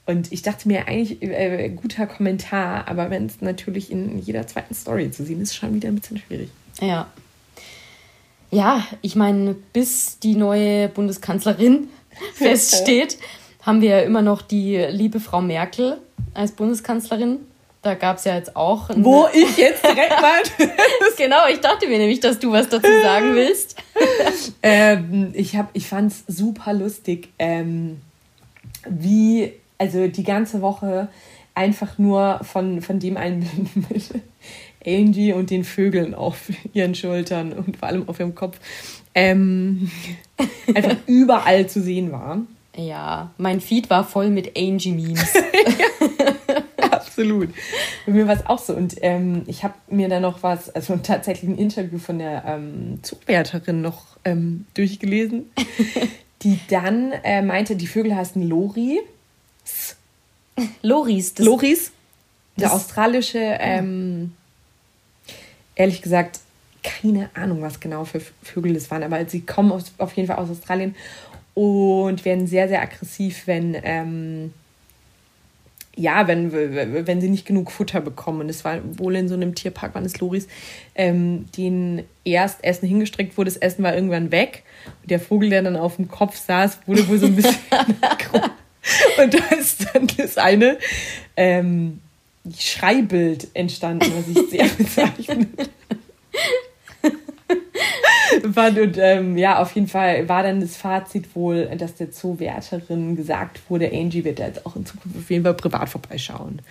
Und 0.05 0.33
ich 0.33 0.41
dachte 0.41 0.67
mir 0.67 0.87
eigentlich, 0.87 1.21
äh, 1.21 1.69
guter 1.69 2.07
Kommentar, 2.07 2.89
aber 2.89 3.09
wenn 3.09 3.27
es 3.27 3.39
natürlich 3.39 3.89
in 3.89 4.19
jeder 4.19 4.45
zweiten 4.47 4.73
Story 4.73 5.09
zu 5.11 5.23
sehen 5.23 5.41
ist, 5.41 5.51
ist 5.51 5.55
schon 5.55 5.73
wieder 5.73 5.87
ein 5.87 5.95
bisschen 5.95 6.17
schwierig. 6.17 6.49
Ja. 6.81 7.07
Ja, 8.51 8.85
ich 9.01 9.15
meine, 9.15 9.55
bis 9.71 10.19
die 10.19 10.35
neue 10.35 10.89
Bundeskanzlerin 10.89 11.87
feststeht, 12.33 13.17
haben 13.61 13.81
wir 13.81 13.89
ja 13.89 13.99
immer 14.01 14.21
noch 14.21 14.41
die 14.41 14.75
liebe 14.89 15.21
Frau 15.21 15.41
Merkel 15.41 15.97
als 16.33 16.51
Bundeskanzlerin. 16.51 17.39
Da 17.83 17.95
gab 17.95 18.17
es 18.17 18.23
ja 18.23 18.35
jetzt 18.35 18.55
auch. 18.55 18.89
Wo 18.95 19.27
ich 19.33 19.57
jetzt 19.57 19.83
direkt 19.83 20.21
mal. 20.21 20.41
genau, 21.17 21.47
ich 21.51 21.59
dachte 21.59 21.87
mir 21.87 21.97
nämlich, 21.97 22.21
dass 22.21 22.39
du 22.39 22.51
was 22.51 22.69
dazu 22.69 22.89
sagen 23.03 23.35
willst. 23.35 23.75
ähm, 24.63 25.31
ich 25.33 25.57
hab, 25.57 25.69
ich 25.73 25.87
fand 25.87 26.13
es 26.13 26.23
super 26.27 26.73
lustig, 26.73 27.29
ähm, 27.37 27.99
wie, 28.89 29.51
also 29.77 30.07
die 30.07 30.23
ganze 30.23 30.61
Woche 30.61 31.09
einfach 31.55 31.97
nur 31.97 32.39
von, 32.43 32.81
von 32.81 32.99
dem 32.99 33.17
einen 33.17 33.49
Angie 34.85 35.33
und 35.33 35.49
den 35.49 35.65
Vögeln 35.65 36.15
auf 36.15 36.37
ihren 36.73 36.95
Schultern 36.95 37.51
und 37.51 37.77
vor 37.77 37.89
allem 37.89 38.07
auf 38.07 38.17
ihrem 38.19 38.33
Kopf 38.33 38.59
ähm, 39.13 39.91
einfach 40.73 40.95
überall 41.05 41.67
zu 41.67 41.81
sehen 41.81 42.13
war. 42.13 42.39
Ja, 42.75 43.31
mein 43.37 43.61
Feed 43.61 43.89
war 43.89 44.03
voll 44.03 44.29
mit 44.29 44.57
Angie-Memes. 44.57 45.33
Absolut. 47.13 47.49
Bei 48.07 48.11
mir 48.11 48.27
war 48.27 48.35
es 48.35 48.45
auch 48.47 48.59
so. 48.59 48.73
Und 48.73 48.95
ähm, 49.01 49.43
ich 49.45 49.63
habe 49.63 49.75
mir 49.87 50.09
dann 50.09 50.23
noch 50.23 50.41
was, 50.41 50.69
also 50.71 50.97
tatsächlich 51.03 51.49
ein 51.49 51.57
Interview 51.57 51.99
von 51.99 52.17
der 52.17 52.43
ähm, 52.45 52.99
Zugwärterin 53.03 53.81
noch 53.81 54.17
ähm, 54.25 54.65
durchgelesen, 54.73 55.51
die 56.41 56.59
dann 56.69 57.11
äh, 57.23 57.43
meinte, 57.43 57.75
die 57.75 57.87
Vögel 57.87 58.15
heißen 58.15 58.41
Lori. 58.41 58.99
Loris. 60.81 61.35
Das, 61.35 61.45
Loris. 61.45 61.91
Der 62.57 62.69
das, 62.69 62.73
australische, 62.73 63.39
ähm, 63.39 64.33
ehrlich 65.75 66.01
gesagt, 66.01 66.39
keine 66.83 67.29
Ahnung, 67.35 67.61
was 67.61 67.79
genau 67.79 68.05
für 68.05 68.21
Vögel 68.41 68.73
das 68.73 68.91
waren, 68.91 69.03
aber 69.03 69.25
sie 69.27 69.41
kommen 69.41 69.71
auf, 69.71 69.83
auf 69.97 70.13
jeden 70.13 70.27
Fall 70.27 70.37
aus 70.37 70.49
Australien 70.49 70.95
und 71.55 72.25
werden 72.25 72.45
sehr, 72.45 72.67
sehr 72.67 72.81
aggressiv, 72.81 73.47
wenn, 73.47 73.75
ähm, 73.83 74.53
ja, 75.95 76.27
wenn, 76.27 76.51
wenn 76.51 77.21
sie 77.21 77.29
nicht 77.29 77.45
genug 77.45 77.71
Futter 77.71 78.01
bekommen. 78.01 78.41
Und 78.41 78.49
es 78.49 78.65
war 78.65 78.79
wohl 78.97 79.15
in 79.15 79.27
so 79.27 79.35
einem 79.35 79.53
Tierpark, 79.53 79.93
waren 79.93 80.05
es 80.05 80.19
Loris, 80.19 80.47
ähm, 80.95 81.45
denen 81.55 82.03
erst 82.25 82.63
Essen 82.63 82.87
hingestreckt 82.87 83.37
wurde, 83.37 83.51
das 83.51 83.57
Essen 83.57 83.83
war 83.83 83.93
irgendwann 83.93 84.31
weg. 84.31 84.63
Und 85.01 85.11
der 85.11 85.19
Vogel, 85.19 85.49
der 85.49 85.61
dann 85.61 85.75
auf 85.75 85.97
dem 85.97 86.07
Kopf 86.07 86.35
saß, 86.37 86.79
wurde 86.87 87.07
wohl 87.07 87.19
so 87.19 87.27
ein 87.27 87.35
bisschen 87.35 87.55
Und 89.17 89.33
da 89.33 89.55
ist 89.55 89.87
dann 89.93 90.07
das 90.17 90.37
eine 90.37 90.77
ähm, 91.37 91.99
Schreibild 92.57 93.47
entstanden, 93.53 94.11
was 94.15 94.27
ich 94.27 94.49
sehr 94.49 94.67
bezeichnet 94.67 95.47
fand. 98.53 98.77
Und 98.79 98.97
ähm, 98.97 99.37
ja, 99.37 99.59
auf 99.61 99.73
jeden 99.73 99.87
Fall 99.87 100.27
war 100.29 100.43
dann 100.43 100.59
das 100.59 100.75
Fazit 100.75 101.35
wohl, 101.35 101.65
dass 101.77 101.95
der 101.95 102.11
Zoowärterin 102.11 103.15
gesagt 103.15 103.61
wurde, 103.69 103.91
Angie 103.91 104.23
wird 104.23 104.39
da 104.39 104.47
jetzt 104.47 104.65
auch 104.65 104.75
in 104.75 104.85
Zukunft 104.85 105.17
auf 105.17 105.29
jeden 105.29 105.43
Fall 105.43 105.53
privat 105.53 105.89
vorbeischauen. 105.89 106.61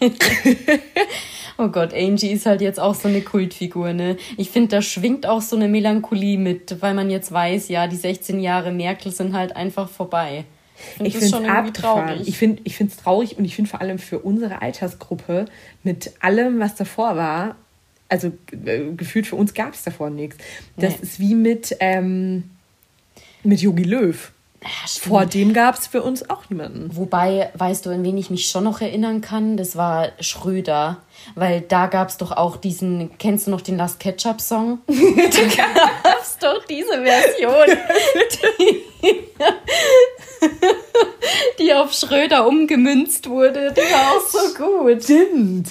oh 1.58 1.68
Gott, 1.68 1.94
Angie 1.94 2.30
ist 2.30 2.46
halt 2.46 2.60
jetzt 2.60 2.80
auch 2.80 2.94
so 2.94 3.08
eine 3.08 3.20
Kultfigur, 3.20 3.92
ne? 3.92 4.16
Ich 4.36 4.50
finde, 4.50 4.68
da 4.68 4.82
schwingt 4.82 5.26
auch 5.26 5.42
so 5.42 5.56
eine 5.56 5.68
Melancholie 5.68 6.38
mit, 6.38 6.80
weil 6.80 6.94
man 6.94 7.10
jetzt 7.10 7.32
weiß, 7.32 7.68
ja, 7.68 7.86
die 7.86 7.96
16 7.96 8.40
Jahre 8.40 8.72
Merkel 8.72 9.12
sind 9.12 9.34
halt 9.34 9.56
einfach 9.56 9.88
vorbei. 9.88 10.44
Ich 11.02 11.16
finde 11.16 11.26
es 11.26 11.48
abgefahren. 11.48 12.22
Ich 12.24 12.38
finde 12.38 12.62
es 12.64 12.96
traurig 12.96 13.36
und 13.36 13.44
ich 13.44 13.56
finde 13.56 13.70
vor 13.70 13.80
allem 13.80 13.98
für 13.98 14.20
unsere 14.20 14.62
Altersgruppe 14.62 15.46
mit 15.82 16.12
allem, 16.20 16.60
was 16.60 16.76
davor 16.76 17.16
war, 17.16 17.56
also 18.08 18.32
äh, 18.64 18.92
gefühlt 18.96 19.26
für 19.26 19.36
uns 19.36 19.54
gab 19.54 19.74
es 19.74 19.82
davor 19.84 20.10
nichts. 20.10 20.36
Das 20.76 20.94
nee. 20.94 21.02
ist 21.02 21.20
wie 21.20 21.34
mit, 21.34 21.76
ähm, 21.80 22.50
mit 23.42 23.60
Yogi 23.60 23.84
Löw. 23.84 24.32
Ja, 24.60 24.68
Vor 24.86 25.24
dem 25.24 25.52
gab 25.52 25.76
es 25.76 25.86
für 25.86 26.02
uns 26.02 26.28
auch 26.28 26.50
niemanden. 26.50 26.96
Wobei, 26.96 27.50
weißt 27.54 27.86
du, 27.86 27.90
an 27.90 28.02
wen 28.02 28.18
ich 28.18 28.28
mich 28.28 28.46
schon 28.46 28.64
noch 28.64 28.80
erinnern 28.80 29.20
kann? 29.20 29.56
Das 29.56 29.76
war 29.76 30.08
Schröder. 30.18 30.96
Weil 31.36 31.60
da 31.60 31.86
gab 31.86 32.08
es 32.08 32.16
doch 32.16 32.32
auch 32.32 32.56
diesen, 32.56 33.16
kennst 33.18 33.46
du 33.46 33.52
noch 33.52 33.60
den 33.60 33.76
Last 33.76 34.00
Ketchup 34.00 34.40
Song? 34.40 34.80
da 34.88 34.94
gab 34.94 36.20
es 36.20 36.38
doch 36.38 36.64
diese 36.64 37.02
Version, 37.02 37.78
die, 38.58 39.14
die 41.60 41.74
auf 41.74 41.92
Schröder 41.92 42.46
umgemünzt 42.46 43.28
wurde. 43.28 43.72
Die 43.72 43.80
war 43.80 44.16
auch 44.16 44.26
so 44.26 44.54
gut. 44.56 45.04
Stimmt. 45.04 45.68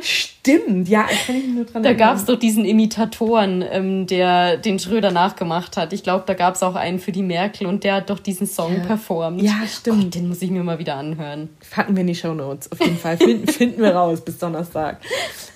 Stimmt, 0.00 0.88
ja, 0.88 1.06
ich 1.10 1.26
kann 1.26 1.36
mich 1.36 1.48
nur 1.48 1.64
dran 1.64 1.82
Da 1.82 1.92
gab 1.92 2.16
es 2.16 2.24
doch 2.24 2.38
diesen 2.38 2.64
Imitatoren, 2.64 3.64
ähm, 3.68 4.06
der 4.06 4.56
den 4.56 4.78
Schröder 4.78 5.10
nachgemacht 5.10 5.76
hat. 5.76 5.92
Ich 5.92 6.02
glaube, 6.02 6.24
da 6.26 6.34
gab 6.34 6.54
es 6.54 6.62
auch 6.62 6.76
einen 6.76 7.00
für 7.00 7.12
die 7.12 7.22
Merkel 7.22 7.66
und 7.66 7.82
der 7.82 7.94
hat 7.96 8.10
doch 8.10 8.20
diesen 8.20 8.46
Song 8.46 8.76
ja. 8.76 8.84
performt. 8.84 9.42
Ja, 9.42 9.54
stimmt. 9.66 10.04
Gott, 10.04 10.14
den 10.14 10.28
muss 10.28 10.42
ich 10.42 10.50
mir 10.50 10.62
mal 10.62 10.78
wieder 10.78 10.96
anhören. 10.96 11.48
Packen 11.70 11.96
wir 11.96 12.02
in 12.02 12.06
die 12.06 12.14
Show 12.14 12.32
Notes, 12.32 12.70
auf 12.70 12.80
jeden 12.80 12.98
Fall. 12.98 13.16
Finden, 13.16 13.48
finden 13.48 13.82
wir 13.82 13.94
raus 13.94 14.20
bis 14.20 14.38
Donnerstag. 14.38 15.00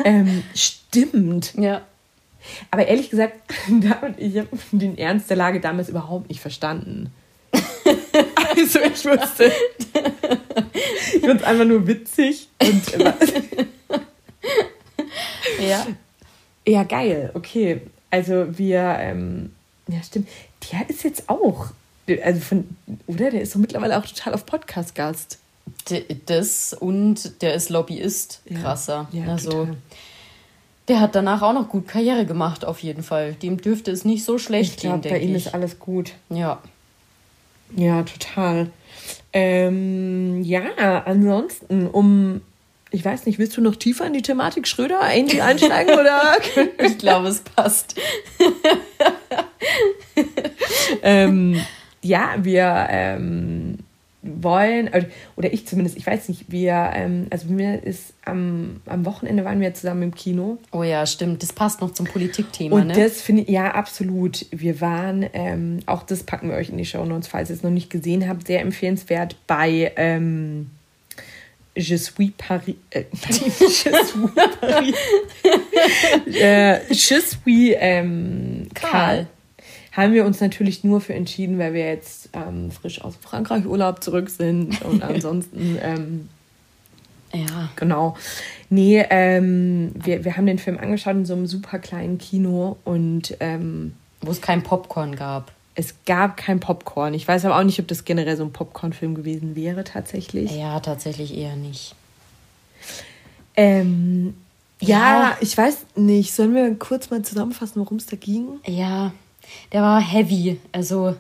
Ähm, 0.05 0.43
stimmt. 0.55 1.55
Ja. 1.57 1.83
Aber 2.71 2.87
ehrlich 2.87 3.11
gesagt, 3.11 3.35
ich 4.17 4.39
habe 4.39 4.55
den 4.73 4.99
Ernst 4.99 5.31
der 5.31 5.37
Lage 5.37 5.61
damals 5.61 5.89
überhaupt 5.89 6.29
nicht 6.29 6.41
verstanden. 6.41 7.13
also 7.53 8.79
ich 8.81 9.05
wusste. 9.05 9.53
Ich 11.15 11.21
fand 11.21 11.41
es 11.41 11.47
einfach 11.47 11.65
nur 11.65 11.87
witzig 11.87 12.49
und 12.61 12.83
ja. 15.61 15.87
Ja, 16.67 16.83
geil. 16.85 17.31
Okay. 17.35 17.83
Also 18.11 18.59
wir, 18.59 18.97
ähm, 18.99 19.53
ja 19.89 20.03
stimmt. 20.03 20.29
Der 20.73 20.89
ist 20.91 21.05
jetzt 21.05 21.29
auch, 21.29 21.69
also 22.23 22.41
von, 22.41 22.69
oder? 23.07 23.31
Der 23.31 23.41
ist 23.41 23.55
doch 23.55 23.61
mittlerweile 23.61 23.99
auch 23.99 24.07
total 24.07 24.35
auf 24.35 24.47
Podcast-Gast. 24.47 25.39
Das 26.27 26.75
und 26.75 27.43
der 27.43 27.55
ist 27.55 27.71
Lobbyist, 27.71 28.43
krasser. 28.61 29.09
Ja, 29.13 29.25
ja, 29.25 29.33
also 29.33 29.51
total. 29.51 29.77
der 30.89 31.01
hat 31.01 31.15
danach 31.15 31.43
auch 31.43 31.53
noch 31.53 31.69
gut 31.69 31.87
Karriere 31.87 32.27
gemacht, 32.27 32.65
auf 32.65 32.81
jeden 32.81 33.05
Fall. 33.05 33.35
Dem 33.35 33.61
dürfte 33.61 33.91
es 33.91 34.05
nicht 34.05 34.25
so 34.25 34.37
schlecht 34.39 34.75
ich 34.75 34.81
glaub, 34.81 34.95
gehen, 34.95 35.03
denke 35.03 35.19
ich. 35.19 35.25
Bei 35.25 35.29
ihm 35.31 35.37
ist 35.37 35.55
alles 35.55 35.79
gut. 35.79 36.15
Ja. 36.29 36.61
Ja, 37.77 38.03
total. 38.03 38.71
Ähm, 39.33 40.43
ja, 40.43 41.05
ansonsten, 41.05 41.87
um, 41.87 42.41
ich 42.91 43.05
weiß 43.05 43.27
nicht, 43.27 43.39
willst 43.39 43.57
du 43.57 43.61
noch 43.61 43.77
tiefer 43.77 44.07
in 44.07 44.13
die 44.13 44.23
Thematik 44.23 44.67
Schröder 44.67 45.01
einsteigen 45.01 45.95
oder? 45.95 46.37
ich 46.79 46.99
glaube, 46.99 47.29
es 47.29 47.41
passt. 47.41 47.95
ähm, 51.03 51.61
ja, 52.03 52.35
wir 52.39 52.87
ähm, 52.91 53.79
wollen, 54.23 54.91
oder 55.37 55.53
ich 55.53 55.67
zumindest, 55.67 55.97
ich 55.97 56.07
weiß 56.07 56.29
nicht, 56.29 56.51
wir, 56.51 56.91
ähm, 56.95 57.27
also 57.31 57.49
mir 57.49 57.83
ist 57.83 58.13
am, 58.25 58.81
am 58.87 59.05
Wochenende 59.07 59.45
waren 59.45 59.61
wir 59.61 59.73
zusammen 59.73 60.03
im 60.03 60.15
Kino. 60.15 60.59
Oh 60.73 60.83
ja, 60.83 61.07
stimmt, 61.07 61.43
das 61.43 61.53
passt 61.53 61.81
noch 61.81 61.93
zum 61.93 62.07
Politikthema, 62.07 62.77
Und 62.77 62.89
ne? 62.89 62.95
das 62.95 63.23
finde 63.23 63.43
ich, 63.43 63.49
ja, 63.49 63.73
absolut. 63.73 64.47
Wir 64.51 64.81
waren, 64.81 65.27
ähm, 65.33 65.81
auch 65.87 66.03
das 66.03 66.25
packen 66.25 66.51
wir 66.51 66.57
euch 66.57 66.69
in 66.69 66.77
die 66.77 66.85
Show 66.85 67.05
Notes, 67.05 67.29
falls 67.29 67.51
ihr 67.51 67.57
es 67.57 67.63
noch 67.63 67.71
nicht 67.71 67.89
gesehen 67.89 68.29
habt, 68.29 68.47
sehr 68.47 68.61
empfehlenswert 68.61 69.37
bei 69.47 69.93
ähm, 69.97 70.71
Je 71.77 71.97
suis 71.97 72.31
Paris. 72.37 72.77
Äh, 72.91 73.05
Je 73.31 73.51
suis 73.51 74.29
Paris. 74.61 74.95
äh, 76.27 76.81
Je 76.93 77.21
suis 77.21 77.75
ähm, 77.79 78.69
Karl. 78.75 79.27
Haben 79.93 80.13
wir 80.13 80.25
uns 80.25 80.41
natürlich 80.41 80.85
nur 80.85 81.01
für 81.01 81.15
entschieden, 81.15 81.59
weil 81.59 81.75
wir 81.75 81.89
jetzt 81.89 82.31
ähm, 82.33 82.71
frisch 82.71 83.01
aus 83.03 83.15
Frankreich 83.21 83.67
Urlaub 83.67 84.03
zurück 84.03 84.31
sind 84.31 84.81
und 84.83 85.03
ansonsten 85.03 85.79
ähm, 85.83 86.29
ja 87.33 87.69
genau 87.77 88.17
nee 88.71 89.05
ähm, 89.11 89.93
wir, 89.95 90.25
wir 90.25 90.37
haben 90.37 90.47
den 90.47 90.59
Film 90.59 90.79
angeschaut 90.79 91.15
in 91.15 91.27
so 91.27 91.35
einem 91.35 91.47
super 91.47 91.79
kleinen 91.79 92.19
Kino 92.19 92.77
und 92.85 93.37
ähm, 93.41 93.95
wo 94.21 94.31
es 94.31 94.41
kein 94.41 94.63
Popcorn 94.63 95.17
gab 95.17 95.53
es 95.75 95.95
gab 96.07 96.37
kein 96.37 96.61
Popcorn 96.61 97.15
ich 97.15 97.27
weiß 97.27 97.45
aber 97.45 97.59
auch 97.59 97.65
nicht 97.65 97.81
ob 97.81 97.89
das 97.89 98.05
generell 98.05 98.37
so 98.37 98.45
ein 98.45 98.53
Popcorn-Film 98.53 99.15
gewesen 99.15 99.57
wäre 99.57 99.85
tatsächlich 99.85 100.51
ja 100.51 100.81
tatsächlich 100.81 101.37
eher 101.37 101.57
nicht 101.57 101.95
ähm, 103.57 104.35
ja, 104.81 105.23
ja, 105.23 105.37
ich 105.41 105.57
weiß 105.57 105.87
nicht. 105.97 106.33
Sollen 106.33 106.55
wir 106.55 106.75
kurz 106.77 107.11
mal 107.11 107.23
zusammenfassen, 107.23 107.81
worum 107.81 107.99
es 107.99 108.07
da 108.07 108.17
ging? 108.17 108.59
Ja, 108.67 109.13
der 109.73 109.83
war 109.83 110.01
heavy. 110.01 110.59
Also. 110.73 111.17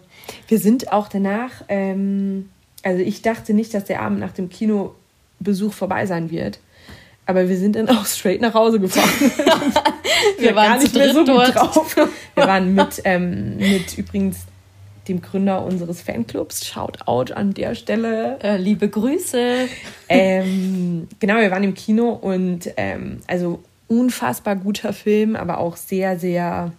Wir 0.49 0.59
sind 0.59 0.93
auch 0.93 1.09
danach, 1.09 1.65
ähm, 1.69 2.51
also 2.83 3.03
ich 3.03 3.21
dachte 3.23 3.53
nicht, 3.53 3.75
dass 3.75 3.85
der 3.85 4.01
Abend 4.01 4.21
nach 4.21 4.33
dem 4.33 4.49
Kinobesuch 4.49 5.73
vorbei 5.73 6.07
sein 6.07 6.31
wird. 6.31 6.61
Aber 7.31 7.49
wir 7.49 7.57
sind 7.57 7.77
dann 7.77 7.89
auch 7.89 8.05
straight 8.07 8.41
nach 8.41 8.55
Hause 8.55 8.81
gefahren. 8.81 9.09
wir, 10.37 10.49
wir 10.49 10.57
waren 10.57 10.73
gar 10.73 10.79
nicht 10.79 10.95
mehr 10.97 11.15
so 11.15 11.25
dort. 11.25 11.55
drauf. 11.55 11.95
Wir 12.35 12.47
waren 12.47 12.75
mit, 12.75 13.03
ähm, 13.05 13.57
mit 13.57 13.97
übrigens 13.97 14.39
dem 15.07 15.23
Gründer 15.23 15.65
unseres 15.65 16.03
Fanclubs. 16.03 16.67
Shoutout 16.67 17.33
an 17.33 17.55
der 17.55 17.77
Stelle. 17.77 18.37
Äh, 18.43 18.57
liebe 18.57 18.89
Grüße. 18.89 19.69
Ähm, 20.09 21.07
genau, 21.21 21.37
wir 21.37 21.53
waren 21.53 21.63
im 21.63 21.75
Kino 21.75 22.09
und 22.11 22.69
ähm, 22.77 23.21
also 23.29 23.63
unfassbar 23.87 24.57
guter 24.57 24.93
Film, 24.93 25.37
aber 25.37 25.59
auch 25.59 25.77
sehr, 25.77 26.19
sehr 26.19 26.73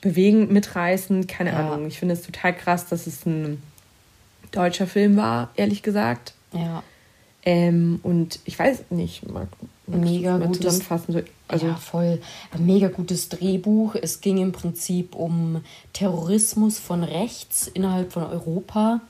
bewegend, 0.00 0.50
mitreißend, 0.50 1.28
keine 1.28 1.50
ja. 1.50 1.58
Ahnung. 1.58 1.86
Ich 1.86 1.98
finde 1.98 2.14
es 2.14 2.22
total 2.22 2.54
krass, 2.54 2.86
dass 2.86 3.06
es 3.06 3.26
ein 3.26 3.62
deutscher 4.52 4.86
Film 4.86 5.18
war, 5.18 5.50
ehrlich 5.54 5.82
gesagt. 5.82 6.32
Ja. 6.54 6.82
Ähm, 7.48 8.00
und 8.02 8.40
ich 8.44 8.58
weiß 8.58 8.90
nicht, 8.90 9.26
mag, 9.26 9.48
mega 9.86 10.36
mal 10.36 10.48
gutes, 10.48 10.60
zusammenfassen. 10.60 11.14
So, 11.14 11.20
Also, 11.48 11.66
ja, 11.68 11.76
voll. 11.76 12.20
Ein 12.50 12.66
mega 12.66 12.88
gutes 12.88 13.30
Drehbuch. 13.30 13.94
Es 13.94 14.20
ging 14.20 14.36
im 14.36 14.52
Prinzip 14.52 15.14
um 15.14 15.62
Terrorismus 15.94 16.78
von 16.78 17.02
rechts 17.02 17.66
innerhalb 17.66 18.12
von 18.12 18.24
Europa 18.24 19.00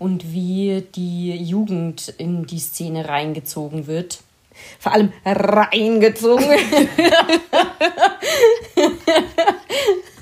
und 0.00 0.32
wie 0.32 0.82
die 0.96 1.36
Jugend 1.36 2.12
in 2.18 2.46
die 2.46 2.58
Szene 2.58 3.08
reingezogen 3.08 3.86
wird. 3.86 4.23
Vor 4.78 4.92
allem 4.92 5.12
reingezogen. 5.24 6.44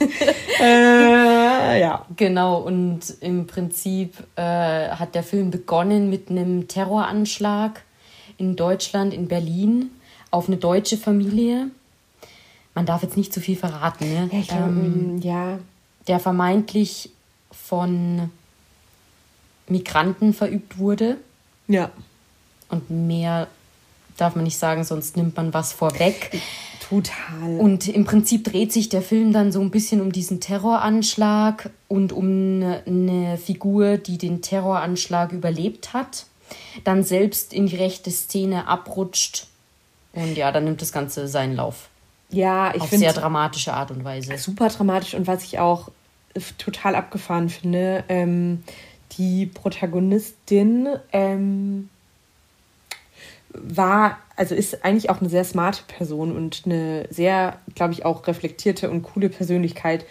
äh, 0.61 1.81
ja. 1.81 2.07
Genau, 2.17 2.59
und 2.59 3.01
im 3.21 3.47
Prinzip 3.47 4.15
äh, 4.37 4.89
hat 4.91 5.15
der 5.15 5.23
Film 5.23 5.51
begonnen 5.51 6.11
mit 6.11 6.31
einem 6.31 6.69
Terroranschlag 6.69 7.83
in 8.39 8.57
Deutschland, 8.57 9.15
in 9.15 9.29
Berlin, 9.29 9.91
auf 10.31 10.49
eine 10.49 10.57
deutsche 10.57 10.97
Familie. 10.97 11.71
Man 12.75 12.87
darf 12.87 13.03
jetzt 13.03 13.17
nicht 13.17 13.33
zu 13.33 13.41
viel 13.41 13.57
verraten, 13.57 14.09
ne? 14.09 14.29
Ja, 14.33 14.39
ich 14.39 14.49
glaube, 14.49 14.65
Ähm, 14.65 15.21
ja. 15.23 15.59
der 16.09 16.21
vermeintlich 16.21 17.11
von 17.51 18.31
Migranten 19.69 20.33
verübt 20.33 20.79
wurde. 20.79 21.19
Ja. 21.69 21.91
Und 22.71 22.91
mehr 22.91 23.49
darf 24.23 24.35
man 24.37 24.45
nicht 24.45 24.59
sagen, 24.59 24.85
sonst 24.85 25.17
nimmt 25.17 25.37
man 25.37 25.53
was 25.53 25.73
vorweg. 25.73 26.31
Total. 26.89 27.59
Und 27.59 27.89
im 27.89 28.05
Prinzip 28.05 28.45
dreht 28.45 28.73
sich 28.73 28.89
der 28.89 29.03
Film 29.03 29.33
dann 29.33 29.51
so 29.51 29.61
ein 29.61 29.71
bisschen 29.71 30.01
um 30.01 30.13
diesen 30.13 30.41
Terroranschlag 30.41 31.71
und 31.89 32.13
um 32.13 32.27
eine, 32.27 32.83
eine 32.87 33.39
Figur, 33.39 33.97
die 33.99 34.19
den 34.19 34.43
Terroranschlag 34.43 35.33
überlebt 35.33 35.93
hat, 35.93 36.27
dann 36.85 37.03
selbst 37.03 37.53
in 37.53 37.67
die 37.67 37.77
rechte 37.77 38.11
Szene 38.11 38.69
abrutscht. 38.69 39.47
Und 40.13 40.37
ja, 40.37 40.53
dann 40.53 40.65
nimmt 40.65 40.83
das 40.83 40.93
Ganze 40.93 41.29
seinen 41.29 41.57
Lauf. 41.57 41.89
ja, 42.31 42.75
ich 42.75 42.83
Auf 42.83 42.89
finde 42.91 43.07
sehr 43.07 43.15
dramatische 43.15 43.73
Art 43.73 43.91
und 43.91 44.05
Weise. 44.05 44.37
super 44.37 44.69
dramatisch 44.69 45.15
und 45.15 45.27
was 45.27 45.45
ich 45.45 45.59
auch 45.59 45.91
total 46.59 46.95
abgefahren 46.95 47.49
finde, 47.49 48.05
ähm, 48.09 48.63
die 49.19 49.47
Protagonistin 49.47 50.89
ähm, 51.13 51.89
war, 53.53 54.19
also 54.37 54.55
ist 54.55 54.85
eigentlich 54.85 55.11
auch 55.11 55.21
eine 55.21 55.29
sehr 55.29 55.45
smarte 55.45 55.83
Person 55.87 56.35
und 56.35 56.63
eine 56.65 57.07
sehr, 57.11 57.59
glaube 57.75 57.93
ich, 57.93 58.05
auch 58.05 58.27
reflektierte 58.27 58.91
und 58.91 59.03
coole 59.03 59.29
Persönlichkeit. 59.29 60.05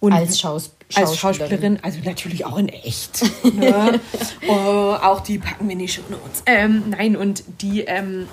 Und 0.00 0.12
Als 0.12 0.38
Schaus 0.38 0.72
als 0.94 1.18
Schauspielerin, 1.18 1.80
also 1.82 1.98
natürlich 2.02 2.44
auch 2.44 2.56
in 2.56 2.68
echt. 2.68 3.22
Ne? 3.54 4.00
oh, 4.48 4.96
auch 5.02 5.20
die 5.20 5.38
packen 5.38 5.68
wir 5.68 5.76
die 5.76 5.88
Show 5.88 6.02
Notes. 6.08 6.42
Ähm, 6.46 6.84
nein, 6.90 7.16
und 7.16 7.42
die, 7.60 7.82
ähm, 7.82 8.26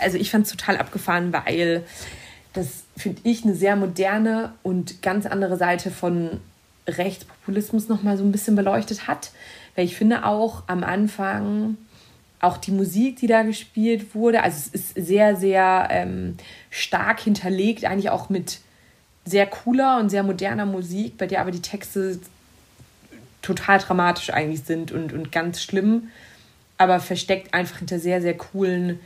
also 0.00 0.16
ich 0.16 0.30
fand 0.30 0.46
es 0.46 0.52
total 0.52 0.78
abgefahren, 0.78 1.32
weil 1.32 1.84
das 2.52 2.84
finde 2.96 3.20
ich 3.24 3.44
eine 3.44 3.54
sehr 3.54 3.76
moderne 3.76 4.54
und 4.62 5.02
ganz 5.02 5.26
andere 5.26 5.56
Seite 5.56 5.90
von 5.90 6.40
Rechtspopulismus 6.86 7.88
nochmal 7.88 8.16
so 8.16 8.24
ein 8.24 8.32
bisschen 8.32 8.56
beleuchtet 8.56 9.06
hat. 9.06 9.32
Weil 9.76 9.84
ich 9.84 9.96
finde 9.96 10.24
auch 10.24 10.62
am 10.66 10.84
Anfang 10.84 11.76
auch 12.44 12.56
die 12.56 12.70
Musik, 12.70 13.16
die 13.16 13.26
da 13.26 13.42
gespielt 13.42 14.14
wurde, 14.14 14.42
also 14.42 14.56
es 14.56 14.68
ist 14.68 14.94
sehr, 14.94 15.36
sehr 15.36 15.88
ähm, 15.90 16.36
stark 16.70 17.20
hinterlegt, 17.20 17.84
eigentlich 17.84 18.10
auch 18.10 18.28
mit 18.28 18.60
sehr 19.24 19.46
cooler 19.46 19.98
und 19.98 20.10
sehr 20.10 20.22
moderner 20.22 20.66
Musik, 20.66 21.16
bei 21.16 21.26
der 21.26 21.40
aber 21.40 21.50
die 21.50 21.62
Texte 21.62 22.20
total 23.42 23.78
dramatisch 23.78 24.30
eigentlich 24.30 24.64
sind 24.64 24.92
und, 24.92 25.12
und 25.12 25.32
ganz 25.32 25.62
schlimm, 25.62 26.08
aber 26.78 27.00
versteckt 27.00 27.54
einfach 27.54 27.78
hinter 27.78 27.98
sehr, 27.98 28.20
sehr 28.20 28.36
coolen 28.36 29.00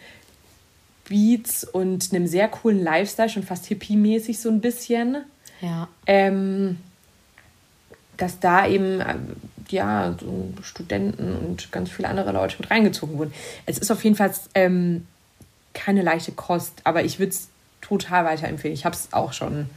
Beats 1.08 1.64
und 1.64 2.12
einem 2.12 2.26
sehr 2.26 2.48
coolen 2.48 2.82
Lifestyle, 2.82 3.28
schon 3.28 3.42
fast 3.42 3.66
hippie-mäßig 3.66 4.38
so 4.38 4.50
ein 4.50 4.60
bisschen. 4.60 5.18
Ja. 5.60 5.88
Ähm, 6.06 6.78
dass 8.16 8.40
da 8.40 8.66
eben 8.66 9.00
ja 9.72 10.14
so 10.20 10.52
Studenten 10.62 11.34
und 11.36 11.70
ganz 11.72 11.90
viele 11.90 12.08
andere 12.08 12.32
Leute 12.32 12.56
mit 12.58 12.70
reingezogen 12.70 13.18
wurden. 13.18 13.32
Es 13.66 13.78
ist 13.78 13.90
auf 13.90 14.02
jeden 14.04 14.16
Fall 14.16 14.32
ähm, 14.54 15.06
keine 15.74 16.02
leichte 16.02 16.32
Kost, 16.32 16.80
aber 16.84 17.04
ich 17.04 17.18
würde 17.18 17.30
es 17.30 17.48
total 17.80 18.24
weiterempfehlen. 18.24 18.74
Ich 18.74 18.84
habe 18.84 18.94
es 18.94 19.12
auch 19.12 19.32
schon 19.32 19.70